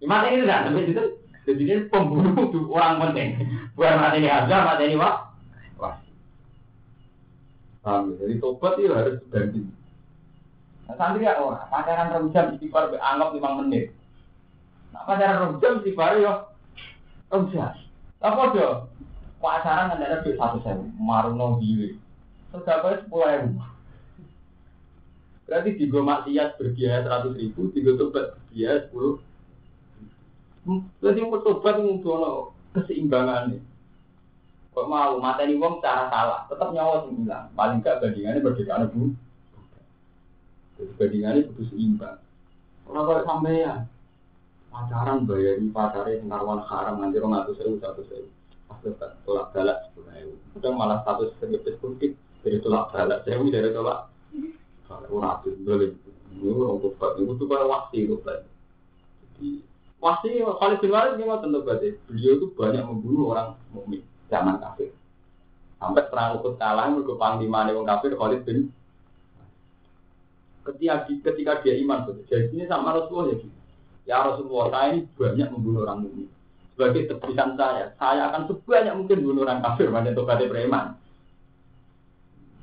Mati 0.09 0.28
ini 0.34 0.41
tidak 0.41 0.61
sampai 0.65 0.89
itu. 0.89 1.03
Jadi 1.41 1.61
dia 1.65 1.78
pembunuh 1.89 2.34
orang 2.74 3.01
penting. 3.09 3.30
Bukan 3.78 3.97
mati 4.01 4.17
ini 4.22 4.30
aja, 4.30 4.55
mati 4.65 4.84
ini 4.89 4.97
wah. 4.97 5.30
Wah. 5.78 5.95
Paham 7.86 8.17
ya? 8.17 8.26
Jadi 8.26 8.34
tobat 8.41 8.74
itu 8.82 8.93
harus 8.93 9.22
ganti. 9.30 9.61
Nah, 10.89 10.95
santri 10.97 11.24
ya 11.24 11.39
orang, 11.39 11.72
pacaran 11.72 12.11
rem 12.11 12.28
istighfar 12.57 12.91
anggap 12.99 13.32
5 13.32 13.59
menit. 13.63 13.95
Nah, 14.91 15.07
pacaran 15.07 15.39
rong 15.39 15.55
jam 15.63 15.80
si 15.86 15.95
baru 15.95 16.17
yo 16.19 16.34
rong 17.32 17.47
jam. 17.55 17.72
Apa 18.19 18.51
do? 18.51 18.69
Pacaran 19.39 19.95
kan 19.95 20.03
ada 20.03 20.19
satu 20.19 20.57
sewu, 20.61 20.84
maruno 20.99 21.63
diri. 21.63 21.95
Terus 22.51 22.67
apa 22.67 22.99
sepuluh 22.99 23.32
ribu. 23.32 23.70
Berarti 25.52 25.76
di 25.76 25.86
maksiat 25.91 26.56
berbiaya 26.56 27.04
seratus 27.04 27.36
ribu, 27.36 27.76
di 27.76 27.84
tobat 27.84 28.39
berbiaya 28.39 28.88
sepuluh. 28.88 29.20
Berarti 31.04 31.20
mau 31.28 31.43
tobat 31.43 31.76
ngumpul 31.84 32.56
keseimbangan 32.72 33.52
nih. 33.52 33.62
Kok 34.72 34.88
mau 34.88 35.20
mata 35.20 35.43
ini 35.43 35.60
wong 35.60 35.84
cara 35.84 36.08
salah, 36.08 36.47
tetap 36.47 36.72
nyawa 36.72 37.04
sembilan. 37.04 37.52
Paling 37.52 37.84
gak 37.84 37.99
bandingannya 37.99 38.39
berdekatan 38.39 38.88
bu. 38.95 39.12
Jadi 40.80 40.91
bandingannya 40.95 41.47
butuh 41.52 41.66
seimbang. 41.68 42.18
Kalau 42.88 43.04
kalau 43.04 43.24
sampai 43.28 43.68
ya, 43.68 43.84
pacaran 44.72 45.28
bayari 45.28 45.68
pacaran 45.68 46.24
narwan 46.24 46.64
haram 46.64 47.04
nanti 47.04 47.20
rong 47.20 47.36
atau 47.36 47.52
sewu 47.60 47.76
satu 47.84 48.08
sewu 48.08 48.28
pas 48.72 49.12
tolak 49.28 49.52
galak 49.52 49.78
sepuluh 49.91 50.08
sewu 50.16 50.34
udah 50.56 50.72
malah 50.72 50.99
satu 51.04 51.36
sewu 51.38 51.60
spesifik 51.60 52.16
dari 52.39 52.58
tolak 52.64 52.88
galak 52.95 53.20
sewu 53.28 53.52
dari 53.52 53.70
tolak 53.76 54.08
boleh 55.12 55.89
ini 56.32 56.48
orang 56.48 56.80
tobat 56.80 57.12
itu 57.20 57.32
tuh 57.36 57.48
kayak 57.48 57.68
wasi 57.68 57.98
itu 58.08 58.16
jadi 58.24 59.48
wasi 60.02 60.30
Khalid 60.42 60.80
bin 60.80 60.92
Walid 60.92 61.14
ini 61.20 61.26
berarti 61.62 61.88
beliau 62.08 62.34
itu 62.39 62.48
banyak 62.56 62.84
membunuh 62.88 63.26
orang 63.36 63.60
mukmin 63.76 64.02
zaman 64.32 64.58
kafir 64.64 64.96
sampai 65.78 66.08
perang 66.08 66.39
Uhud 66.39 66.56
kalah 66.56 66.88
panglima 67.20 67.68
orang 67.68 67.88
kafir 67.88 68.16
Khalid 68.16 68.42
bin 68.48 68.72
ketika 70.62 71.10
ketika 71.10 71.54
dia 71.66 71.76
iman 71.84 72.08
jadi 72.30 72.48
ini 72.54 72.70
sama 72.70 72.96
Rasulullah 72.96 73.34
ya 73.34 73.42
gitu 73.42 73.62
Ya 74.10 74.26
Rasulullah, 74.26 74.74
saya 74.74 74.88
ini 74.98 75.08
banyak 75.14 75.48
membunuh 75.54 75.86
orang 75.86 76.04
mukmin. 76.04 76.28
Sebagai 76.74 77.14
tebusan 77.14 77.54
saya, 77.54 77.94
saya 78.02 78.34
akan 78.34 78.50
sebanyak 78.50 78.94
mungkin 78.98 79.18
bunuh 79.22 79.46
orang 79.46 79.62
kafir, 79.62 79.94
banyak 79.94 80.18
tobatnya 80.18 80.50
preman. 80.50 80.86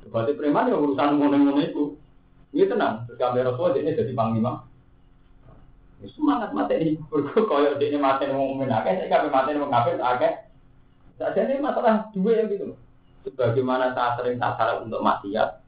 Tobatnya 0.03 0.35
preman 0.35 0.69
ya 0.69 0.75
urusan 0.75 1.09
ngono-ngono 1.15 1.61
itu. 1.63 1.83
Ini 2.49 2.65
tenang, 2.65 3.05
terus 3.05 3.21
kami 3.21 3.45
Rasulullah 3.45 3.77
ini 3.77 3.93
jadi 3.93 4.13
panglima. 4.17 4.65
Semangat 6.01 6.55
mati 6.55 6.79
ini, 6.79 6.93
berkoyok 7.11 7.77
ini 7.77 7.97
mati 7.99 8.25
ini 8.25 8.33
mukmin 8.33 8.71
akeh, 8.71 9.03
saya 9.03 9.11
kami 9.11 9.27
mati 9.29 9.53
ini 9.53 9.67
kafir 9.69 9.99
akeh. 10.01 10.33
Saja 11.19 11.39
ini 11.45 11.61
masalah 11.61 12.09
dua 12.15 12.31
ya 12.39 12.43
gitu. 12.47 12.73
Sebagaimana 13.27 13.91
saya 13.93 14.15
sering 14.15 14.39
tasarap 14.39 14.87
untuk 14.87 15.03
maksiat, 15.03 15.59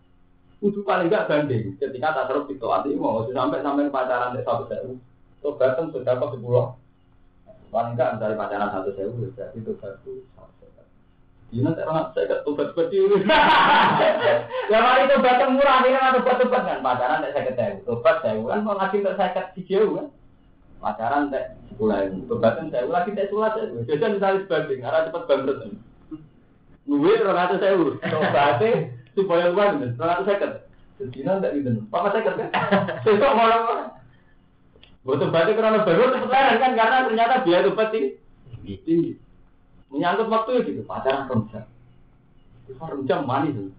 itu 0.64 0.80
paling 0.88 1.12
enggak 1.12 1.28
banding. 1.28 1.76
Ketika 1.78 2.16
tasarap 2.16 2.48
itu 2.48 2.66
artinya 2.66 2.98
mau 2.98 3.28
sampai 3.28 3.60
sampai 3.60 3.92
pacaran 3.92 4.34
di 4.34 4.42
satu 4.42 4.66
sewu 4.72 4.94
Tobat 5.42 5.74
sudah 5.78 6.14
apa 6.16 6.26
sepuluh. 6.32 6.66
Paling 7.70 7.94
enggak 7.94 8.18
misalnya 8.18 8.40
pacaran 8.40 8.70
satu 8.72 8.90
sewu, 8.96 9.30
tobat 9.36 9.52
itu 9.54 9.72
Iya, 11.52 11.68
nanti 11.68 11.84
orang 11.84 12.16
saya 12.16 12.40
tobat 12.48 12.72
seperti 12.72 12.96
ini. 12.96 13.18
Ya 14.72 14.80
mari 14.80 15.04
tobat 15.12 15.36
yang 15.36 15.60
murah 15.60 15.84
ini 15.84 16.00
kan 16.00 16.16
kan 16.24 16.80
pacaran 16.80 17.20
tidak 17.20 17.32
saya 17.36 17.48
ketahui. 17.52 17.84
Saya 18.24 18.48
kan 18.48 18.60
mau 18.64 18.80
untuk 18.80 19.16
saya 19.20 19.36
kan. 19.36 20.08
Pacaran 20.80 21.28
tidak 21.28 21.60
sepuluh 21.68 22.00
ribu. 22.08 22.24
Tobatan 22.32 22.72
saya 22.72 22.88
sulat 23.28 23.52
saya. 23.60 23.68
Jadi 23.84 24.06
misalnya 24.16 24.40
sebanding, 24.48 24.80
arah 24.80 25.12
cepat 25.12 25.24
bangkrut. 25.28 25.58
Orang 26.88 27.48
itu 27.52 27.56
saya 27.60 27.74
urus. 27.76 27.96
Supaya 29.12 29.52
orang 29.52 29.84
itu 29.84 29.96
saya 30.00 30.48
Sedina 30.96 31.42
ndak 31.44 31.52
itu. 31.60 31.84
Papa 31.92 32.16
saya. 32.16 32.48
Saya 33.04 33.16
kok 33.20 33.36
malah 33.36 33.60
Butuh 35.02 35.34
batu 35.34 35.58
karena 35.58 35.82
baru 35.82 36.14
cepet 36.14 36.62
kan 36.62 36.72
karena 36.78 37.10
ternyata 37.10 37.42
biaya 37.42 37.66
tinggi. 37.90 38.78
Tinggi. 38.86 39.12
Menyangkut 39.92 40.32
waktu 40.32 40.50
ya 40.56 40.62
gitu, 40.64 40.82
pacaran 40.88 41.28
rem 41.28 41.52
Istighfar 42.64 42.96
jam 43.04 43.28
manis. 43.28 43.76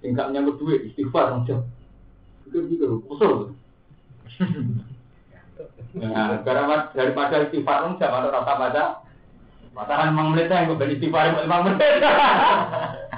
Enggak 0.00 0.32
menyangkut 0.32 0.56
duit, 0.56 0.80
istighfar 0.88 1.44
jam. 1.44 1.68
Pikir 2.48 2.64
gitu, 2.72 3.04
usul. 3.12 3.52
Nah, 5.92 6.40
karena 6.40 6.88
daripada 6.96 7.44
istighfar 7.44 7.92
jam 8.00 8.10
atau 8.16 8.32
rata 8.32 8.54
baca, 8.56 8.84
pacaran 9.76 10.08
memang 10.16 10.32
menit 10.32 10.48
yang 10.48 10.72
gue 10.72 10.96
istighfar 10.96 11.36
lima 11.36 11.58
menit. 11.68 12.00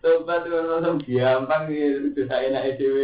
Tobat 0.00 0.44
itu 0.44 0.52
langsung 0.52 1.00
gampang 1.00 1.62
gitu, 1.68 2.20
saya 2.28 2.52
enak 2.52 2.76
EDW 2.76 2.96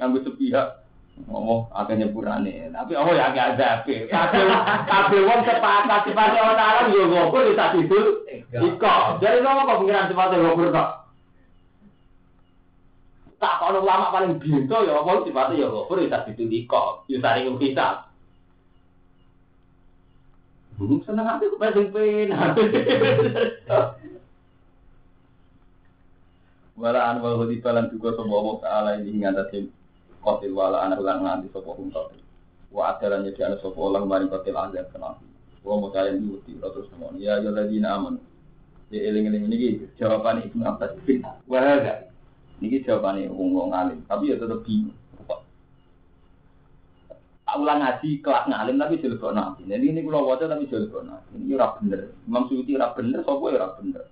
ngambil 0.00 0.20
sepihak 0.24 0.85
ngomong 1.24 1.72
agak 1.72 1.96
nyepurane. 1.96 2.68
Tapi 2.68 2.92
oh 2.92 3.08
ya 3.16 3.32
agak 3.32 3.56
ada 3.56 3.80
tapi 3.80 4.04
tapi 4.84 5.16
wong 5.24 5.40
sepakat 5.48 6.12
orang 6.12 6.60
alam 6.60 6.92
yo 6.92 7.08
ngopur 7.08 7.48
bisa 7.48 7.72
tidur. 7.72 8.20
Iko. 8.52 8.96
Jadi 9.24 9.40
ngomong 9.40 9.64
kok 9.64 9.78
pengiran 9.80 10.08
sifatnya 10.12 10.44
ngopur 10.44 10.68
kok 10.68 10.90
tak 13.36 13.60
kalau 13.60 13.84
lama 13.84 14.16
paling 14.16 14.40
bintu 14.40 14.72
ya 14.72 14.96
ngomong 14.96 15.28
sifatnya 15.28 15.64
ya 15.64 15.66
ngopur 15.72 16.04
bisa 16.04 16.24
tidur 16.28 16.48
iko. 16.52 16.84
Yo 17.08 17.16
saring 17.24 17.56
bisa 17.56 18.04
Hmm, 20.76 21.00
seneng 21.08 21.24
hati 21.24 21.48
aku 21.48 21.56
pengen 21.56 21.88
pena. 21.88 22.52
Wala 26.76 27.00
an 27.08 27.24
wal 27.24 27.40
hudi 27.40 27.64
balan 27.64 27.88
juga 27.88 28.12
semua 28.12 28.44
Allah 28.44 28.56
Ta'ala 28.60 28.90
ini 29.00 29.24
kotil 30.26 30.50
wala 30.58 30.82
anak 30.82 30.98
ulang 30.98 31.22
nganti 31.22 31.54
sopo 31.54 31.78
hum 31.78 31.94
kotil 31.94 32.18
wa 32.74 32.98
adalannya 32.98 33.30
di 33.30 33.40
anak 33.46 33.62
sopo 33.62 33.78
ulang 33.86 34.10
mari 34.10 34.26
kotil 34.26 34.58
azab 34.58 34.90
kenal 34.90 35.14
wa 35.62 35.74
mau 35.78 35.94
kalian 35.94 36.26
diuti 36.26 36.58
terus 36.58 36.90
semua 36.90 37.14
ya 37.14 37.38
ya 37.38 37.54
lagi 37.54 37.78
aman 37.78 38.18
ya 38.90 38.98
eling 39.06 39.30
eling 39.30 39.46
ini 39.46 39.86
jawaban 39.94 40.42
ibnu 40.42 40.66
abbas 40.66 40.98
bin 41.06 41.22
wah 41.46 41.62
enggak 41.62 42.10
ini 42.58 42.82
jawabannya 42.82 43.30
wong 43.30 43.54
wong 43.54 43.70
alim 43.70 44.02
tapi 44.10 44.34
ya 44.34 44.36
tetap 44.42 44.66
bingung 44.66 44.98
ulang 47.56 47.80
ngaji 47.80 48.20
kelas 48.20 48.44
ngalim 48.52 48.76
tapi 48.76 49.00
jelebok 49.00 49.32
nabi. 49.32 49.64
Jadi 49.64 49.84
ini 49.88 50.00
kalau 50.04 50.28
wajah 50.28 50.46
tapi 50.46 50.68
jelebok 50.68 51.02
nabi. 51.08 51.30
Ini 51.40 51.56
ora 51.56 51.72
bener. 51.80 52.00
Imam 52.28 52.44
Suyuti 52.46 52.76
ora 52.76 52.92
bener, 52.92 53.20
sopo 53.24 53.48
ya 53.48 53.56
ora 53.58 53.68
bener. 53.80 54.02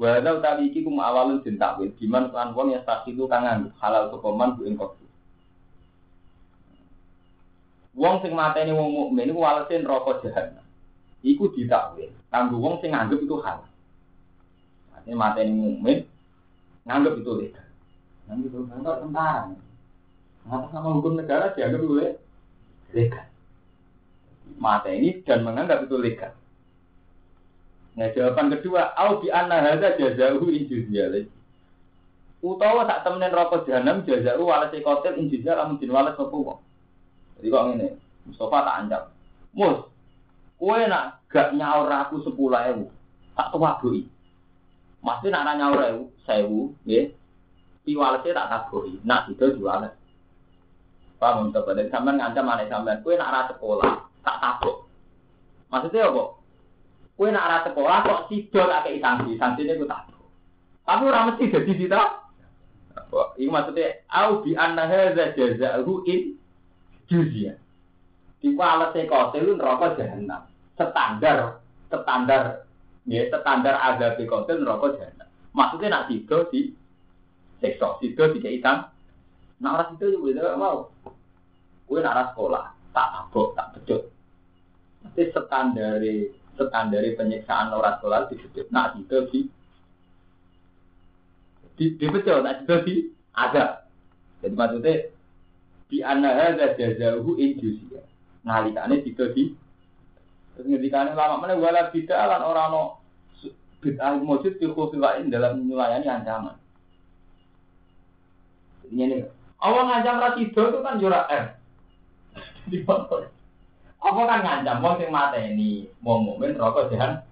Wala 0.00 0.40
utawi 0.40 0.72
iki 0.72 0.80
kum 0.80 0.96
awalun 0.98 1.44
den 1.44 1.60
takwil 1.60 1.92
diman 2.00 2.32
kan 2.32 2.56
wong 2.56 2.72
yang 2.72 2.84
itu 3.04 3.28
kang 3.28 3.44
halal 3.76 4.08
sokoman 4.08 4.56
bu 4.56 4.64
ing 4.64 4.76
Wong 7.92 8.24
sing 8.24 8.32
mateni 8.32 8.72
wong 8.72 8.88
mukmin 8.88 9.28
iku 9.28 9.44
walese 9.44 9.76
neraka 9.76 10.24
jahanam. 10.24 10.64
Iku 11.20 11.52
ditakwil 11.52 12.08
kanggo 12.32 12.56
wong 12.56 12.80
sing 12.80 12.96
nganggep 12.96 13.20
itu 13.20 13.36
halal. 13.44 13.68
Artinya 14.96 15.28
mateni 15.28 15.52
mukmin 15.52 16.08
nganggep 16.88 17.20
itu 17.20 17.32
legal. 17.36 17.68
Nganggep 18.32 18.48
itu 18.48 18.58
tentara. 18.64 19.52
Ngapa 20.42 20.66
sama 20.72 20.88
hukum 20.96 21.20
negara 21.20 21.52
dianggap 21.52 21.80
itu 21.84 21.94
legal. 22.96 23.26
Mateni 24.56 25.20
dan 25.28 25.44
menganggap 25.44 25.84
itu 25.84 25.96
legal. 26.00 26.32
Nah 27.92 28.08
jawaban 28.16 28.48
kedua, 28.56 28.96
au 28.96 29.20
bi 29.20 29.28
anna 29.28 29.60
hadza 29.60 30.00
jazahu 30.00 30.48
injuzia 30.48 31.12
lagi. 31.12 31.28
Utawa 32.42 32.88
sak 32.88 33.04
temenen 33.04 33.30
rokok 33.30 33.68
jahanam 33.68 34.02
jazahu 34.08 34.48
walase 34.48 34.80
kotel 34.80 35.20
injuzia 35.20 35.54
lamun 35.54 35.76
din 35.76 35.92
wales 35.92 36.16
sapa 36.16 36.32
wong. 36.32 36.58
Jadi 37.38 37.52
kok 37.52 37.64
ngene, 37.68 37.86
Mustafa 38.24 38.58
tak 38.64 38.78
anjak. 38.80 39.02
Mus, 39.52 39.78
kowe 40.56 40.80
nak 40.88 41.20
gak 41.28 41.52
nyaur 41.52 41.90
aku 41.90 42.24
10.000, 42.24 42.88
tak 43.36 43.50
tuwadoki. 43.52 44.08
Mesti 45.04 45.26
nak 45.28 45.44
nak 45.44 45.56
nyaur 45.60 45.80
1000, 46.24 46.86
nggih. 46.88 47.04
Pi 47.82 47.92
walese 47.98 48.30
tak 48.32 48.48
taboki, 48.48 48.96
nak 49.04 49.28
itu 49.28 49.58
jualan. 49.58 49.92
Paham 51.20 51.50
untuk 51.50 51.66
pada 51.66 51.86
sampean 51.86 52.18
ngancam 52.18 52.50
aneh 52.50 52.66
sampean, 52.72 53.02
kowe 53.04 53.14
nak 53.14 53.30
ra 53.30 53.40
sekolah, 53.52 53.92
tak 54.24 54.38
tabok. 54.40 54.86
Maksudnya 55.70 56.10
apa? 56.10 56.41
Kue 57.22 57.30
nak 57.30 57.46
arah 57.46 57.60
sekolah 57.70 58.02
kok 58.02 58.22
sido 58.34 58.66
tak 58.66 58.90
sanksi, 58.98 59.38
sanksi 59.38 59.62
ini 59.62 59.86
tak. 59.86 60.10
Tapi 60.82 61.06
orang 61.06 61.30
mesti 61.30 61.54
jadi 61.54 61.70
kita. 61.70 62.02
Ini 63.38 63.46
maksudnya, 63.46 64.02
au 64.10 64.42
bi 64.42 64.58
anna 64.58 64.90
hadza 64.90 65.30
jazaa'u 65.38 66.02
in 66.10 66.34
juzya. 67.06 67.54
Di 68.42 68.50
walase 68.58 69.06
kotel 69.06 69.54
neraka 69.54 69.94
jahanam. 69.94 70.50
Standar 70.74 71.62
standar 71.86 72.66
ya 73.06 73.30
standar 73.30 73.78
azab 73.78 74.18
kotel 74.26 74.66
neraka 74.66 74.98
jahanam. 74.98 75.30
Maksudnya 75.54 75.94
nak 75.94 76.10
sido 76.10 76.50
di 76.50 76.74
sekso, 77.62 78.02
sido 78.02 78.34
di 78.34 78.42
keitan. 78.42 78.90
Nak 79.62 79.70
ora 79.78 79.84
sido 79.94 80.10
juga 80.10 80.58
mau. 80.58 80.90
Kue 81.86 82.02
nak 82.02 82.34
sekolah, 82.34 82.66
tak 82.90 83.14
abok, 83.14 83.54
tak 83.54 83.78
becut. 83.78 84.10
Nanti 85.06 85.22
standare 85.30 86.41
standar 86.56 87.04
penyiksaan 87.16 87.72
orang 87.72 87.96
sholat 88.00 88.28
disebut 88.28 88.68
nak 88.68 88.98
itu 89.00 89.18
di 89.32 89.40
di 91.76 91.84
di 91.96 92.06
betul 92.08 92.44
nak 92.44 92.62
itu 92.62 92.76
di 92.84 92.94
ada 93.32 93.88
jadi 94.44 94.54
maksudnya 94.54 94.94
di 95.88 95.98
anaha 96.04 96.56
jazahu 96.76 97.36
injusia 97.40 98.04
nalikane 98.44 99.00
itu 99.06 99.24
di 99.32 99.56
terus 100.52 100.68
ngendikane 100.68 101.16
lama 101.16 101.40
mana 101.40 101.56
wala 101.56 101.88
bid'ah 101.88 102.28
lan 102.28 102.44
orang 102.44 102.68
no 102.68 102.82
bid'ah 103.80 104.20
mujud 104.20 104.60
di 104.60 104.66
khususin 104.68 105.32
dalam 105.32 105.64
melayani 105.64 106.06
ancaman. 106.06 106.54
Ini 108.92 109.24
awal 109.56 109.88
rasido 109.88 110.62
itu 110.68 110.78
kan 110.84 111.00
jurak 111.00 111.24
R 111.32 111.46
di 112.70 112.84
motor 112.84 113.31
apa 114.02 114.20
kan 114.26 114.40
ngancam 114.42 114.82
wong 114.82 114.94
sing 114.98 115.10
mateni 115.14 115.86
wong 116.02 116.26
mukmin 116.26 116.58
rokok 116.58 116.90
jahan. 116.90 117.22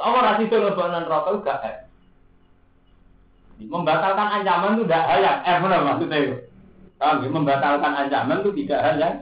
Apa 0.00 0.18
ra 0.24 0.32
situ 0.40 0.56
lebonan 0.56 1.04
rokok 1.04 1.44
gak 1.44 1.60
eh. 1.68 1.76
Membatalkan 3.68 4.40
ancaman 4.40 4.80
itu 4.80 4.88
tidak 4.88 5.04
hal 5.12 5.20
yang 5.20 5.38
eh 5.44 5.56
benar 5.60 5.80
maksudnya 5.84 6.18
itu. 6.24 6.36
Kalau 6.96 7.20
membatalkan 7.20 7.92
ancaman 7.92 8.40
itu 8.40 8.50
tidak 8.64 8.80
hal 8.80 8.94
yang 8.96 9.14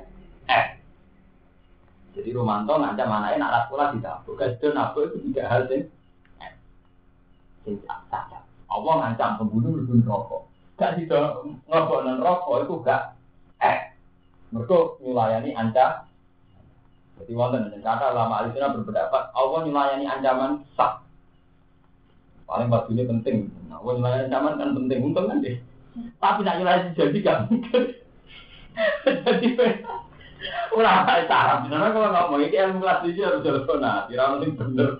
eh. 0.47 0.67
Jadi 2.15 2.31
Romanto 2.31 2.79
ngancam 2.79 3.11
anaknya 3.11 3.43
nak 3.43 3.67
sekolah 3.67 3.87
tidak. 3.99 4.17
Bukan 4.23 4.51
itu 4.55 4.69
nafsu 4.71 5.01
itu 5.03 5.17
tidak 5.33 5.47
hal 5.51 5.63
yang 5.67 5.83
eh. 6.47 6.53
Sing 7.67 7.75
saja. 7.83 8.39
Allah 8.71 8.95
ngancam 9.03 9.43
pembunuh 9.43 9.83
lebih 9.83 10.07
rokok. 10.07 10.47
Gak 10.79 10.95
tidak 11.03 11.43
ngerokok 11.67 12.23
rokok 12.23 12.57
itu 12.63 12.75
gak 12.87 13.03
eh. 13.59 13.91
Mereka 14.55 15.03
melayani 15.03 15.51
ancam 15.59 16.07
jadi 17.17 17.33
wonten 17.33 17.73
dan 17.73 17.81
kata 17.81 18.13
lama 18.13 18.45
alisina 18.45 18.77
berpendapat 18.77 19.33
Allah 19.33 19.61
melayani 19.65 20.05
ancaman 20.05 20.61
sah. 20.77 21.01
Paling 22.47 22.69
waktu 22.71 22.95
ini 22.95 23.05
penting. 23.09 23.37
Nah, 23.73 23.81
Allah 23.81 23.95
melayani 23.97 24.25
ancaman 24.29 24.61
kan 24.61 24.71
penting, 24.77 24.99
untung 25.01 25.27
kan 25.33 25.41
deh. 25.41 25.57
Tapi 26.21 26.41
nak 26.45 26.57
nyulayani 26.61 26.93
jadi 26.93 27.17
gak 27.25 27.39
mungkin. 27.49 27.83
jadi 29.25 29.49
ulama 30.77 31.25
cara 31.25 31.65
benar 31.65 31.89
kalau 31.97 32.13
mau 32.13 32.37
ini 32.37 32.53
ilmu 32.53 32.85
kelas 32.85 33.01
tujuh 33.09 33.25
harus 33.25 33.41
telepon 33.41 33.81
nah 33.81 34.05
kira 34.05 34.37
penting 34.37 34.53
bener. 34.61 34.91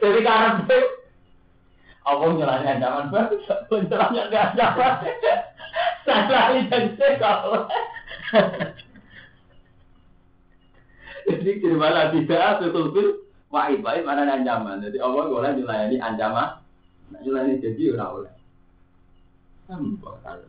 Jadi 0.00 0.20
karena 0.24 0.64
Allah 2.08 2.28
melayani 2.32 2.68
ancaman 2.80 3.12
baru, 3.12 3.36
penjelasannya 3.68 4.22
nggak 4.32 4.46
ancaman. 4.56 4.94
Saya 6.08 6.24
lagi 6.32 6.60
jadi 6.72 7.20
kalau 7.20 7.68
Jadi 11.28 11.60
mana 11.76 12.08
tidak 12.08 12.64
sesuatu 12.64 13.28
wahid 13.52 13.84
wahid 13.84 14.02
mana 14.08 14.24
ancaman. 14.24 14.80
Jadi 14.80 14.96
Allah 14.96 15.28
boleh 15.28 15.52
dilayani 15.60 15.96
ancaman. 16.00 16.64
Nah, 17.12 17.20
dilayani 17.20 17.60
jadi 17.60 17.96
orang 17.96 18.12
oleh. 18.16 18.34
Sampah 19.68 20.16
kalau. 20.24 20.48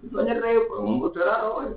Banyak 0.00 0.40
repot, 0.40 0.80
ngomong 0.80 1.12
darah 1.12 1.44
roh. 1.44 1.76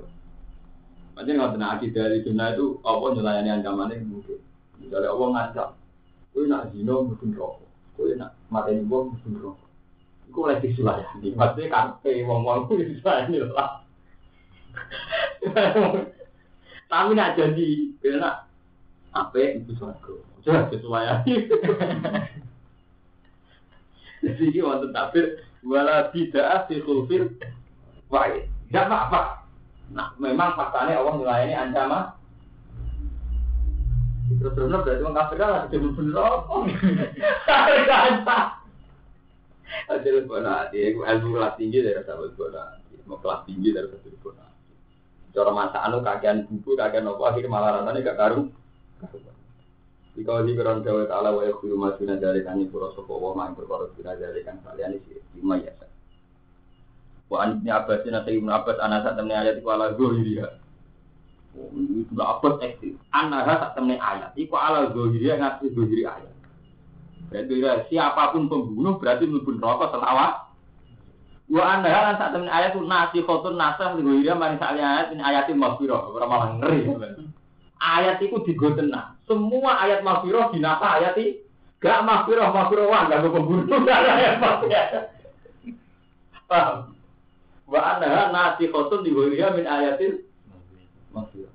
Macam 1.14 1.32
nggak 1.36 1.52
pernah 1.54 1.68
akidah 1.76 2.04
dari 2.10 2.24
dunia 2.24 2.56
itu 2.56 2.80
Allah 2.82 3.08
melayani 3.14 3.50
ancaman 3.52 3.92
ini 3.92 4.04
mungkin. 4.08 4.40
Misalnya 4.80 5.08
Allah 5.12 5.28
ngancam, 5.30 5.68
kue 6.34 6.44
nak 6.50 6.74
zino 6.74 7.06
mungkin 7.06 7.30
rokok, 7.36 7.68
kue 7.94 8.18
nak 8.18 8.34
mati 8.50 8.80
wong 8.84 9.14
mungkin 9.14 9.32
rokok. 9.38 9.68
Iku 10.26 10.38
oleh 10.50 10.58
disulayani, 10.58 11.28
maksudnya 11.38 11.70
kafe 11.70 12.26
wong-wong 12.26 12.66
itu 12.66 12.98
disulayani 12.98 13.36
lah. 13.54 13.84
Tapi 16.94 17.10
nak 17.18 17.34
jadi, 17.34 17.90
nak 18.22 18.46
Apa 19.10 19.58
ibu 19.58 19.74
suaraku? 19.74 20.22
Coba 20.46 20.70
sesuai. 20.70 21.26
Jadi 24.22 24.42
ini 24.50 24.60
wonten 24.62 24.94
takbir 24.94 25.42
wala 25.66 26.10
tidak 26.14 26.70
fi 26.70 26.78
khulfil 26.82 27.34
wa'id. 28.10 28.46
Tidak 28.70 28.84
apa-apa. 28.86 29.46
Nah, 29.90 30.14
memang 30.22 30.54
faktanya 30.54 31.02
Allah 31.02 31.14
melayani 31.18 31.54
ancaman. 31.54 32.04
Terus 34.40 34.52
terus 34.56 34.72
berarti 34.72 35.04
orang 35.04 35.18
kafir 35.20 35.36
kan 35.36 35.50
ada 35.52 35.76
bener 35.76 35.92
bener 35.92 36.16
apa? 36.16 36.56
Ada 37.44 37.82
kata. 37.84 38.38
Ada 39.90 40.24
bola 40.24 40.52
hati, 40.64 40.96
ilmu 40.96 41.28
kelas 41.36 41.54
tinggi 41.60 41.84
dari 41.84 42.00
sahabat 42.06 42.32
bola. 42.38 42.78
Mau 43.04 43.20
kelas 43.20 43.44
tinggi 43.44 43.68
dari 43.74 43.90
sahabat 43.92 44.16
bola. 44.24 44.43
Cara 45.34 45.50
masakan 45.50 45.90
lo 45.90 45.98
kakean 46.06 46.46
buku, 46.46 46.78
kakean 46.78 47.10
apa 47.10 47.22
akhirnya 47.26 47.50
malah 47.50 47.70
rasanya 47.82 48.06
gak 48.06 48.18
karu. 48.22 48.42
Jika 50.14 50.46
di 50.46 50.54
keran 50.54 50.86
Jawa 50.86 51.10
Ta'ala 51.10 51.34
wa 51.34 51.42
yakhulu 51.42 51.74
ma 51.74 51.90
suna 51.98 52.14
jalikan 52.22 52.62
pura 52.70 52.94
sopo 52.94 53.18
wa 53.18 53.34
ma'in 53.34 53.58
berkorot 53.58 53.98
suna 53.98 54.14
jalikan 54.14 54.62
kalian 54.62 54.94
isi 54.94 55.18
lima 55.34 55.58
ya 55.58 55.74
Wa 57.26 57.42
an 57.42 57.58
ibni 57.58 57.74
Abbas 57.74 58.06
dan 58.06 58.22
Ibnu 58.22 58.46
Abbas 58.46 58.78
anasa 58.78 59.18
temen 59.18 59.34
ayat 59.34 59.58
iku 59.58 59.74
ala 59.74 59.90
gohiriya 59.98 60.62
Oh, 61.54 61.70
ini 61.70 62.02
Ibnu 62.06 62.18
Abbas 62.18 62.62
ekstrim 62.66 62.98
Anasa 63.14 63.54
tak 63.58 63.70
temen 63.78 63.98
ayat 63.98 64.34
iku 64.34 64.54
ala 64.54 64.90
gohiriya 64.90 65.38
ngasih 65.38 65.70
gohiri 65.70 66.02
ayat. 66.02 66.34
Berarti 67.30 67.90
siapa 67.94 68.30
pun 68.30 68.46
pembunuh 68.46 68.98
berarti 68.98 69.26
melebur 69.26 69.58
rokok 69.58 69.94
selawat 69.94 70.53
Wa 71.54 71.78
anda 71.78 71.86
lan 71.86 72.18
sak 72.18 72.34
temen 72.34 72.50
ayat 72.50 72.74
nasi 72.74 73.22
khotun 73.22 73.54
nasah 73.54 73.94
gohiriya 73.94 74.34
maring 74.34 74.58
sak 74.58 74.74
ayat 74.74 75.14
ini 75.14 75.22
ayatin 75.22 75.62
maghfirah 75.62 76.02
ora 76.10 76.26
malah 76.26 76.48
ngeri 76.58 76.90
ayat 77.78 78.18
itu 78.18 78.42
digotenah. 78.42 79.14
Semua 79.30 79.78
ayat 79.86 80.02
maghfirah 80.02 80.50
dinasa 80.50 80.98
ayat 80.98 81.14
itu. 81.14 81.46
Gak 81.78 82.02
maghfirah 82.02 82.50
maghfirah 82.50 82.86
wah 82.90 83.06
gak 83.06 83.22
ada 83.22 84.12
ayat. 84.18 84.34
Paham? 86.50 86.96
Wa 87.70 87.80
anha 87.96 88.34
nasi 88.34 88.66
khotun 88.66 89.06
digoyah 89.06 89.54
min 89.54 89.70
ayatil 89.70 90.26
maghfirah. 91.14 91.54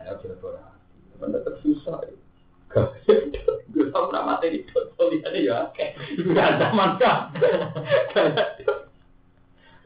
Ayat 0.00 0.24
kira-kira. 0.24 0.72
Benda 1.20 1.44
tersusah 1.44 2.00
ya. 2.06 2.17
Gue 2.68 3.88
tau 3.92 4.08
pernah 4.12 4.36
mati 4.36 4.52
di 4.52 4.60
tulisannya 4.68 5.40
ya. 5.40 5.58
Gak 6.34 6.50
zaman 6.60 6.90
kan. 7.00 7.32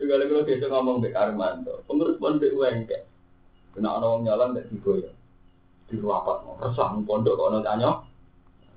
Kalau 0.02 0.26
kalau 0.26 0.42
kita 0.42 0.66
ngomong 0.66 0.98
Bek 0.98 1.14
Armando, 1.14 1.86
pengurus 1.86 2.18
pondok 2.18 2.58
wengke. 2.58 3.06
Kena 3.72 3.96
ana 3.96 4.06
wong 4.10 4.26
nyalon 4.26 4.58
nek 4.58 4.66
digoyo. 4.68 5.14
Di 5.86 5.96
rapat 6.02 6.42
mau 6.42 6.58
resah 6.58 6.90
pondok 7.06 7.38
kok 7.38 7.48
ana 7.54 7.60
tanya. 7.62 7.90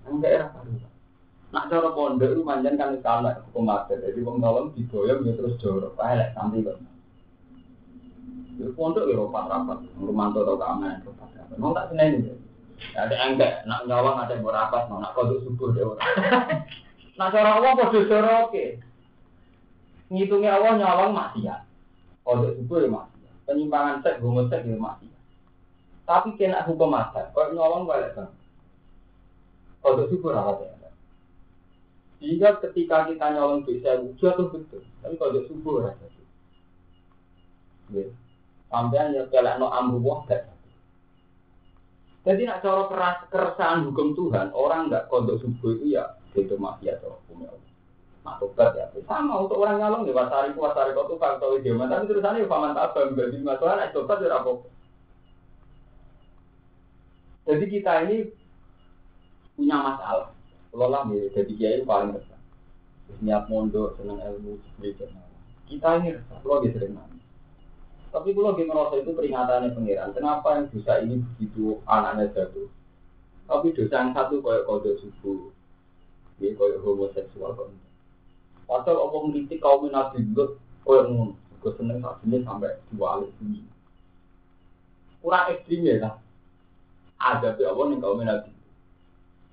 Nang 0.05 0.21
daerah 0.21 0.53
baru. 0.53 0.77
Nak 1.49 1.67
cara 1.73 1.89
pondok 1.91 2.29
itu 2.29 2.41
manjan 2.45 2.77
kan 2.77 2.93
sama 3.01 3.41
hukum 3.49 3.73
adat. 3.73 4.05
Jadi 4.05 4.21
wong 4.21 4.37
nyalon 4.37 4.77
digoyo 4.77 5.25
ya 5.25 5.33
terus 5.33 5.57
jorok. 5.57 5.97
Elek 5.97 6.37
santai 6.37 6.61
kok. 6.61 6.77
Di 8.55 8.69
pondok 8.77 9.09
ya 9.09 9.17
rapat 9.17 9.43
rapat. 9.49 9.77
Rumanto 9.97 10.45
tau 10.45 10.61
keamanan 10.61 11.01
rapat 11.03 11.29
rapat. 11.41 11.57
Mau 11.57 11.73
tak 11.73 11.89
seneni. 11.89 12.44
Ada 12.95 13.15
enggak 13.31 13.53
nak 13.67 13.87
nyolong 13.87 14.17
ada 14.19 14.35
berapat 14.39 14.87
nak 14.91 15.13
kodok 15.15 15.43
subuh 15.43 15.71
deh 15.71 15.83
orang. 15.83 16.03
Nak 17.15 17.31
cara 17.31 17.55
Allah 17.55 17.79
podo 17.79 18.03
oke. 18.03 18.65
Ngitungnya 20.11 20.59
Allah 20.59 20.75
nyolong 20.75 21.15
maksiat. 21.15 21.63
Kodok 22.27 22.59
subuh 22.59 22.83
ya 22.83 22.89
maksiat 22.91 23.15
penyimpangan 23.45 24.01
seks, 24.01 24.21
homoseks 24.21 24.65
ya 24.65 24.77
mati. 24.77 25.07
Tapi 26.05 26.37
kena 26.37 26.65
hukum 26.65 26.93
mata, 26.93 27.33
kalau 27.33 27.53
nyolong 27.53 27.89
balik 27.89 28.13
kan. 28.13 28.29
Kalau 29.81 30.05
syukur 30.09 30.33
apa 30.33 30.65
ya? 30.65 30.89
Jika 32.21 32.57
ketika 32.61 33.05
kita 33.09 33.37
nyolong 33.37 33.65
bisa 33.65 34.01
jatuh 34.17 34.49
betul, 34.49 34.81
tapi 35.01 35.13
kalau 35.17 35.45
syukur 35.45 35.85
rasa 35.85 36.09
Ya. 37.93 38.09
Sampai 38.73 39.13
ya 39.13 39.29
kalau 39.29 39.61
no 39.61 39.67
amru 39.69 40.01
gak. 40.25 40.49
Jadi 42.25 42.41
nak 42.49 42.65
cara 42.65 42.89
keras 42.89 43.17
keresahan 43.29 43.85
hukum 43.85 44.17
Tuhan, 44.17 44.49
orang 44.57 44.89
nggak 44.89 45.13
kodok 45.13 45.37
subuh 45.45 45.77
itu 45.77 45.93
ya 45.93 46.17
itu 46.33 46.57
maksiat 46.57 47.05
atau 47.05 47.21
hukum. 47.29 47.45
Nah, 48.25 48.41
tobat 48.41 48.73
ya. 48.73 48.89
Sama 49.05 49.45
untuk 49.45 49.61
orang 49.61 49.77
nyalong 49.77 50.09
ya, 50.09 50.17
wasari 50.17 50.57
ku 50.57 50.65
wasari 50.65 50.97
kau 50.97 51.05
tuh 51.05 51.21
faktor 51.21 51.61
dia. 51.61 51.77
Tapi 51.77 52.09
terusannya 52.09 52.41
ya 52.41 52.49
paman 52.49 52.73
tabang. 52.73 53.13
Jadi 53.13 53.37
masalah 53.45 53.77
naik 53.77 53.93
tobat 53.93 54.17
ya 54.25 54.33
apa. 54.33 54.51
Jadi 57.45 57.65
kita 57.69 57.93
ini 58.09 58.17
punya 59.53 59.77
masalah. 59.77 60.33
Kalau 60.73 60.89
lah 60.89 61.05
ya, 61.13 61.29
jadi 61.37 61.53
kiai 61.53 61.85
paling 61.85 62.17
resah. 62.17 62.41
Niat 63.21 63.45
mondok, 63.47 63.95
senang 64.01 64.17
ilmu, 64.17 64.57
belajar. 64.81 65.07
Kita 65.69 66.01
ini 66.01 66.17
resah. 66.17 66.37
Kalau 66.41 66.65
dia 66.65 66.73
sering 66.73 66.97
nangis. 66.97 67.14
Tapi 68.15 68.31
kalau 68.31 68.55
dia 68.55 68.63
merasa 68.63 68.95
itu 68.95 69.11
peringatannya 69.11 69.75
pangeran. 69.75 70.15
Kenapa 70.15 70.55
yang 70.55 70.71
dosa 70.71 71.03
ini 71.03 71.19
begitu 71.35 71.83
anaknya 71.83 72.31
jatuh? 72.31 72.71
Tapi 73.43 73.75
dosa 73.75 73.95
yang 73.99 74.15
satu 74.15 74.39
kayak 74.39 74.63
kode 74.63 74.95
subuh, 75.03 75.51
ya 76.39 76.55
kayak 76.55 76.79
homoseksual 76.79 77.59
kok. 77.59 77.75
Padahal 78.63 79.11
apa 79.11 79.15
ngritik 79.19 79.59
kaum 79.59 79.91
Nabi 79.91 80.23
Lut 80.31 80.55
koyo 80.87 81.11
ngono. 81.11 81.35
Gue 81.59 81.75
seneng 81.75 81.99
saat 81.99 82.23
ini 82.23 82.39
sampai 82.47 82.79
dua 82.95 83.19
ini. 83.43 83.67
Kurang 85.19 85.51
ekstrim 85.51 85.83
ya 85.83 85.95
lah. 85.99 86.15
Ada 87.19 87.51
apa 87.51 87.81
nih 87.83 87.99
kaum 87.99 88.23
Nabi. 88.23 88.51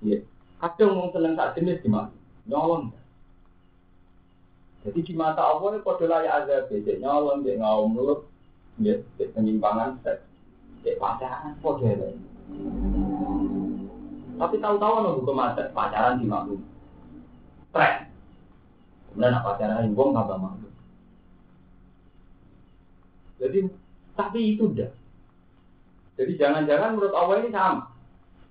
Iya. 0.07 0.23
Kadang 0.63 0.95
mau 0.95 1.11
seneng 1.11 1.35
saat 1.35 1.59
ini 1.59 1.75
gimana? 1.83 2.15
Nyolong. 2.47 2.95
Jadi 4.87 4.99
di 5.03 5.13
mata 5.19 5.43
Allah 5.43 5.75
ini 5.75 5.83
kode 5.83 6.07
layak 6.07 6.47
ada 6.47 6.63
beda 6.71 6.93
nyolong, 6.99 7.43
dia 7.43 7.59
mulut, 7.59 8.32
dia 8.81 9.03
penyimpangan 9.17 10.01
seks, 10.01 10.25
dia 10.81 10.97
pacaran, 10.97 11.53
kode 11.61 11.89
lain. 11.93 12.19
Tapi 14.33 14.55
tahu-tahu 14.57 14.95
nunggu 15.05 15.21
hukum 15.23 15.39
pacaran 15.73 16.17
di 16.17 16.25
maklum. 16.25 16.61
Tren. 17.73 18.09
Kemudian 19.13 19.37
apa 19.37 19.61
cara 19.61 19.85
wong 19.85 20.09
tambah 20.17 20.37
malu. 20.41 20.69
Jadi 23.37 23.69
tapi 24.17 24.57
itu 24.57 24.73
udah. 24.73 24.89
Jadi 26.17 26.33
jangan-jangan 26.37 26.97
menurut 26.97 27.13
Allah 27.13 27.35
ini 27.45 27.49
sama. 27.53 27.93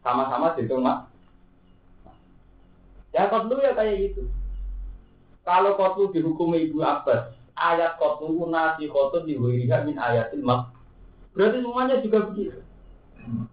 Sama-sama 0.02 0.54
dihitung 0.54 0.86
mak. 0.86 1.10
Ya 3.10 3.26
kotlu 3.26 3.58
ya 3.58 3.74
kayak 3.74 4.10
gitu. 4.10 4.30
Kalau 5.42 5.74
kotlu 5.74 6.14
dihukumi 6.14 6.70
Ibu 6.70 6.78
Abbas, 6.82 7.34
ayat 7.56 8.00
kotlu 8.00 8.48
nasi 8.48 8.88
kotlu 8.88 9.24
dihuiriha 9.24 9.84
min 9.84 9.96
mak. 10.44 10.72
Berarti 11.32 11.58
semuanya 11.64 11.96
juga 12.04 12.18
begitu. 12.28 12.60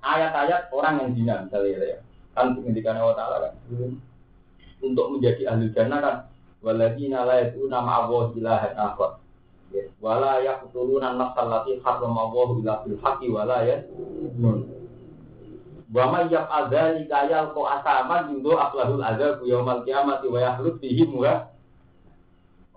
Ayat-ayat 0.04 0.74
orang 0.74 1.00
yang 1.00 1.10
zina 1.16 1.34
misalnya 1.48 1.96
ya. 1.96 2.00
Kan 2.36 2.58
pendidikan 2.58 3.00
Allah 3.00 3.16
Ta'ala 3.16 3.36
kan. 3.48 3.54
Untuk 4.80 5.06
menjadi 5.12 5.44
ahli 5.52 5.72
jannah 5.76 6.00
kan 6.00 6.18
waladina 6.64 7.24
la 7.24 7.36
yad'una 7.48 7.78
ma'allahi 7.80 8.36
ilahan 8.36 8.76
akhar 8.76 9.24
ya, 9.72 9.84
wala 10.04 10.44
yaqtuluna 10.44 11.16
an-nafsal 11.16 11.48
lati 11.48 11.80
harrama 11.80 12.28
Allah 12.28 12.48
illa 12.60 12.74
bil 12.84 12.98
haqqi 13.00 13.28
wala 13.32 13.64
yad'un 13.64 14.68
wa 15.90 16.04
may 16.12 16.26
yaf'al 16.28 16.68
dzalika 16.70 17.18
yalqa 17.32 17.62
asaman 17.80 18.36
yundo 18.36 18.60
aqlahul 18.60 19.02
adzab 19.02 19.42
yaumal 19.48 19.82
qiyamati 19.88 20.28
wa 20.28 20.40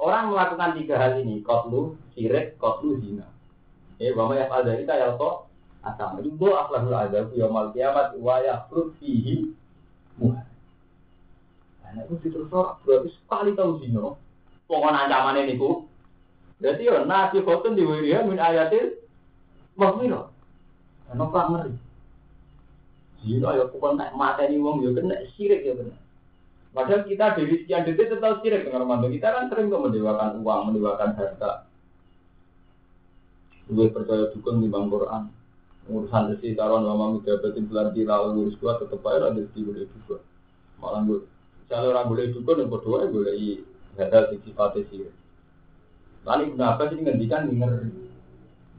Orang 0.03 0.35
melakukan 0.35 0.75
tiga 0.75 0.99
hal 0.99 1.23
ini, 1.23 1.47
kotlu, 1.47 1.95
sirik, 2.19 2.59
kotlu, 2.59 2.99
zina. 2.99 3.31
Eh, 4.03 4.11
wa 4.19 4.27
may 4.27 4.43
yaf'al 4.43 4.67
dzalika 4.67 4.99
yalqa 4.99 5.47
asaman 5.87 6.27
yundo 6.27 6.51
aqlahul 6.59 6.91
adzab 6.91 7.31
yaumal 7.39 7.71
qiyamati 7.71 8.19
wa 8.19 8.43
yahlud 8.43 8.99
fihi 8.99 9.55
muha 10.19 10.43
Nah, 11.93 12.09
itu 12.09 12.25
terus 12.25 12.49
berarti 12.49 13.13
sekali 13.13 13.53
tahu 13.53 13.85
zino. 13.85 14.17
Pokoknya 14.65 15.05
ancaman 15.05 15.45
ini 15.45 15.61
ku. 15.61 15.85
Berarti 16.57 16.89
ya 16.89 17.05
nasi 17.05 17.45
khotun 17.45 17.77
di 17.77 17.85
wiriya 17.85 18.25
min 18.25 18.41
ayatil 18.41 18.97
makmiro. 19.77 20.33
Karena 21.05 21.25
pak 21.29 21.45
ngeri. 21.53 21.75
Zino 23.29 23.49
ya 23.53 23.69
naik 23.69 24.17
mata 24.17 24.41
ini 24.49 24.57
wong 24.57 24.81
ya 24.81 24.91
kena 24.97 25.21
sirik 25.37 25.69
ya 25.69 25.77
kena. 25.77 25.93
Padahal 26.73 27.05
kita 27.05 27.37
dari 27.37 27.61
sekian 27.61 27.85
detik 27.85 28.09
tetap 28.17 28.41
sirik 28.41 28.65
dengan 28.65 28.89
mantu. 28.89 29.13
Kita 29.13 29.29
kan 29.29 29.53
sering 29.53 29.69
kok 29.69 29.85
mendewakan 29.85 30.41
uang, 30.41 30.61
mendewakan 30.73 31.13
harta. 31.13 31.69
Gue 33.69 33.93
percaya 33.93 34.33
dukung 34.33 34.65
di 34.65 34.73
bang 34.73 34.89
Quran. 34.89 35.23
Urusan 35.93 36.33
resi 36.33 36.57
taruhan 36.57 36.87
mama 36.87 37.19
midabatin 37.19 37.67
bulan 37.67 37.91
kira 37.91 38.15
ngurus 38.23 38.55
gua 38.63 38.79
tetap 38.79 39.03
aja 39.03 39.35
ada 39.35 39.43
di 39.43 39.61
gue 39.61 39.85
juga. 39.85 40.23
Malah 40.79 41.03
gue 41.05 41.27
kalau 41.67 41.91
orang 41.91 42.07
boleh 42.07 42.27
dukun 42.31 42.61
yang 42.63 42.71
berdua 42.71 43.09
boleh 43.11 43.35
ada 43.99 44.31
sifatnya 44.31 44.81
sih. 44.89 45.09
Lalu 46.23 46.43
Ibn 46.55 46.61
Abbas 46.63 46.89
ini 46.95 47.03
ngendikan 47.03 47.51
denger 47.51 47.73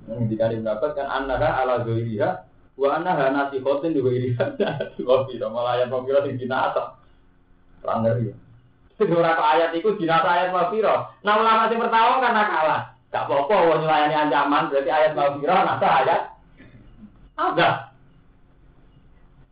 ngendikan 0.08 0.50
Ibn 0.56 0.68
Abbas 0.80 0.92
kan 0.96 1.08
anara 1.12 1.50
ala 1.60 1.84
zoiriha 1.84 2.30
Wa 2.74 2.98
ana 2.98 3.14
hana 3.14 3.54
si 3.54 3.62
khotin 3.62 3.94
juga 3.94 4.18
ini. 4.18 4.34
Wa 5.08 5.30
fi 5.30 5.38
malah 5.38 5.78
ayat 5.78 5.94
mafiro 5.94 6.26
sing 6.26 6.42
dinasa. 6.42 6.98
Terang 7.84 8.08
ngeri. 8.08 8.32
Ora 9.04 9.36
kok 9.36 9.50
ayat 9.60 9.70
iku 9.76 10.00
dinasa 10.00 10.24
ayat 10.32 10.50
mafiro. 10.56 11.12
Nah 11.28 11.36
ulama 11.36 11.68
sing 11.68 11.76
pertama 11.76 12.24
karena 12.24 12.44
kalah. 12.48 12.82
Gak 13.12 13.28
apa-apa 13.28 13.56
wong 13.68 13.78
nyulayani 13.84 14.16
ancaman 14.16 14.72
berarti 14.72 14.88
ayat 14.90 15.12
mafiro 15.12 15.52
nasa 15.52 15.88
ayat. 16.00 16.22
Ada. 17.36 17.70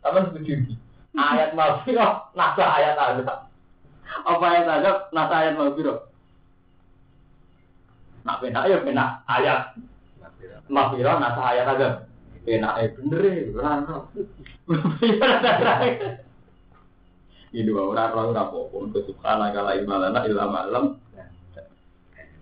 Apa 0.08 0.18
setuju? 0.32 0.56
Ayat 1.20 1.52
mafiro 1.52 2.32
nasa 2.32 2.64
ayat 2.64 2.96
ada. 2.96 3.52
Apa 4.24 4.46
ayat 4.48 4.68
ada 4.72 4.92
nasa 5.12 5.34
ayat 5.36 5.54
mafiro? 5.60 6.08
Nak 8.24 8.40
penak 8.40 8.72
ya 8.72 8.78
penak 8.88 9.10
ayat. 9.28 9.76
Mafiro 10.72 11.12
nasa 11.20 11.42
ayat 11.44 11.68
ada. 11.76 11.90
Penak 12.48 12.74
eh 12.80 12.90
bener 12.96 13.22
ya, 13.22 13.44
ora 13.54 13.72
ora. 15.60 15.76
Ini 17.52 17.68
wae 17.68 17.84
ora 17.84 18.16
ora 18.16 18.32
ora 18.32 18.42
apa-apa. 18.48 18.76
Untuk 18.80 19.04
subhana 19.08 19.52
kala 19.52 19.76
imalana 19.76 20.24
illa 20.24 20.48
malam. 20.48 20.96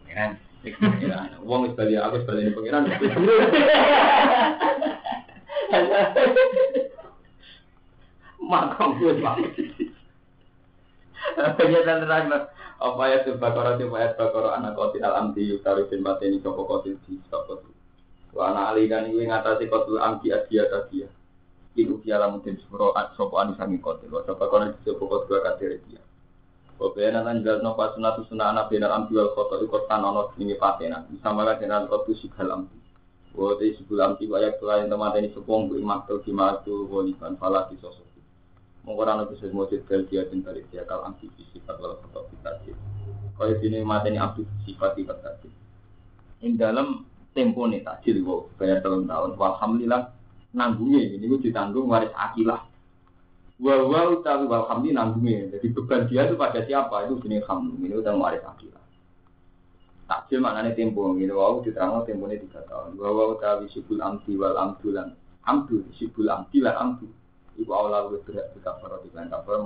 Kan. 0.09 0.37
Wong 1.45 1.65
wis 1.65 1.73
bali 1.73 1.97
aku 1.97 2.21
wis 2.21 2.27
bali 2.29 2.45
ni 2.45 2.53
pengiran. 2.53 2.85
Makam 8.49 8.97
gue 8.97 9.13
mak. 9.21 9.37
Penyetan 11.57 12.01
terang 12.03 12.49
apa 12.79 13.11
ya 13.11 13.27
bakara 13.35 13.75
tuh 13.75 13.91
ayat 13.91 14.15
bakara 14.15 14.55
anak 14.55 14.71
kotil 14.79 15.03
alam 15.03 15.35
di 15.35 15.51
utawi 15.51 15.83
bin 15.91 15.99
bateni 15.99 16.39
sopo 16.39 16.63
kotil 16.63 16.95
di 17.03 17.19
sopo. 17.27 17.59
Wa 18.31 18.55
ana 18.55 18.71
ali 18.71 18.87
dan 18.87 19.11
iku 19.11 19.19
ngatasi 19.19 19.67
kotil 19.67 19.99
amki 19.99 20.31
adia 20.31 20.63
tadia. 20.71 21.11
Iku 21.79 22.03
dia 22.03 22.19
lamun 22.19 22.43
den 22.43 22.59
suro 22.67 22.91
sopo 23.15 23.39
anu 23.39 23.55
sangi 23.55 23.79
kotil. 23.79 24.11
Wa 24.11 24.27
sopo 24.27 24.43
kono 24.51 24.75
di 24.75 24.79
sopo 24.83 25.07
kotil 25.07 25.39
kadir 25.39 25.79
dia. 25.87 26.03
Wa 26.75 26.91
bayana 26.91 27.23
tan 27.23 27.39
jalno 27.39 27.71
pas 27.79 27.95
sunatu 27.95 28.27
sunah 28.27 28.51
ana 28.51 28.67
benar 28.67 28.91
amki 28.91 29.15
wal 29.15 29.31
kotil 29.31 29.63
iku 29.63 29.87
tanono 29.87 30.35
sini 30.35 30.59
patena. 30.59 31.07
Bisa 31.07 31.31
malah 31.31 31.55
dengan 31.55 31.87
kotil 31.87 32.19
sigal 32.19 32.51
amki. 32.51 32.77
Wa 33.31 33.55
te 33.55 33.71
sigal 33.79 34.11
amki 34.11 34.27
wa 34.27 34.43
yak 34.43 34.59
lain 34.59 34.91
temateni 34.91 35.31
sopo 35.31 35.55
nggo 35.55 35.79
makto 35.79 36.19
di 36.19 36.35
matu 36.35 36.83
wolikan 36.91 37.39
fala 37.39 37.71
di 37.71 37.79
sosok. 37.79 38.09
Mengkoran 38.87 39.27
itu 39.27 39.35
semua 39.43 39.67
jadwal 39.67 40.07
dia 40.07 40.23
cinta 40.31 40.55
dia 40.55 40.81
kalau 40.87 41.11
anti 41.11 41.27
sifat 41.51 41.75
walau 41.77 41.99
foto 41.99 42.31
kita 42.31 42.51
sih. 42.63 42.75
Kalau 43.35 43.55
sini 43.59 43.83
mateni 43.83 44.17
abdi 44.17 44.47
sifat 44.63 44.95
sifat 44.95 45.19
tadi. 45.19 45.51
Ini 46.41 46.55
dalam 46.55 47.03
tempo 47.35 47.67
nih 47.67 47.83
tajil 47.83 48.23
wow 48.23 48.47
bayar 48.55 48.79
tahun 48.79 49.05
tahun. 49.05 49.35
Alhamdulillah 49.35 50.18
nanggungnya 50.55 51.19
ini 51.19 51.25
gue 51.29 51.39
ditanggung 51.49 51.85
waris 51.85 52.13
akilah. 52.15 52.65
Wah 53.59 53.79
wah 53.85 54.15
utawi 54.15 54.47
alhamdulillah 54.47 54.97
nanggungnya. 55.05 55.57
Jadi 55.57 55.67
beban 55.75 56.07
dia 56.07 56.25
itu 56.25 56.35
pada 56.39 56.59
siapa 56.63 57.05
itu 57.05 57.19
jenis 57.25 57.45
hamdul 57.45 57.77
ini 57.79 57.95
udah 57.99 58.13
waris 58.15 58.43
akilah. 58.45 58.83
Takjil 60.09 60.41
maknanya 60.41 60.73
tempo 60.73 61.13
gitu. 61.19 61.33
Wow 61.37 61.61
diterangkan 61.61 62.07
tempo 62.09 62.25
ini 62.31 62.41
tiga 62.47 62.65
tahun. 62.65 62.97
Wah 62.97 63.11
wah 63.13 63.25
utawi 63.37 63.69
sibul 63.69 64.01
amdi 64.01 64.33
wal 64.39 64.57
amdulan. 64.57 65.13
Amdu 65.45 65.85
sibul 65.97 66.29
amdi 66.31 66.63
lan 66.63 66.75
amdu. 66.77 67.07
Ibu 67.59 67.71
Allah 67.75 68.07
lebih 68.07 68.23
berat 68.23 68.55
di 68.55 68.59
kain 69.11 69.27
kafar 69.27 69.59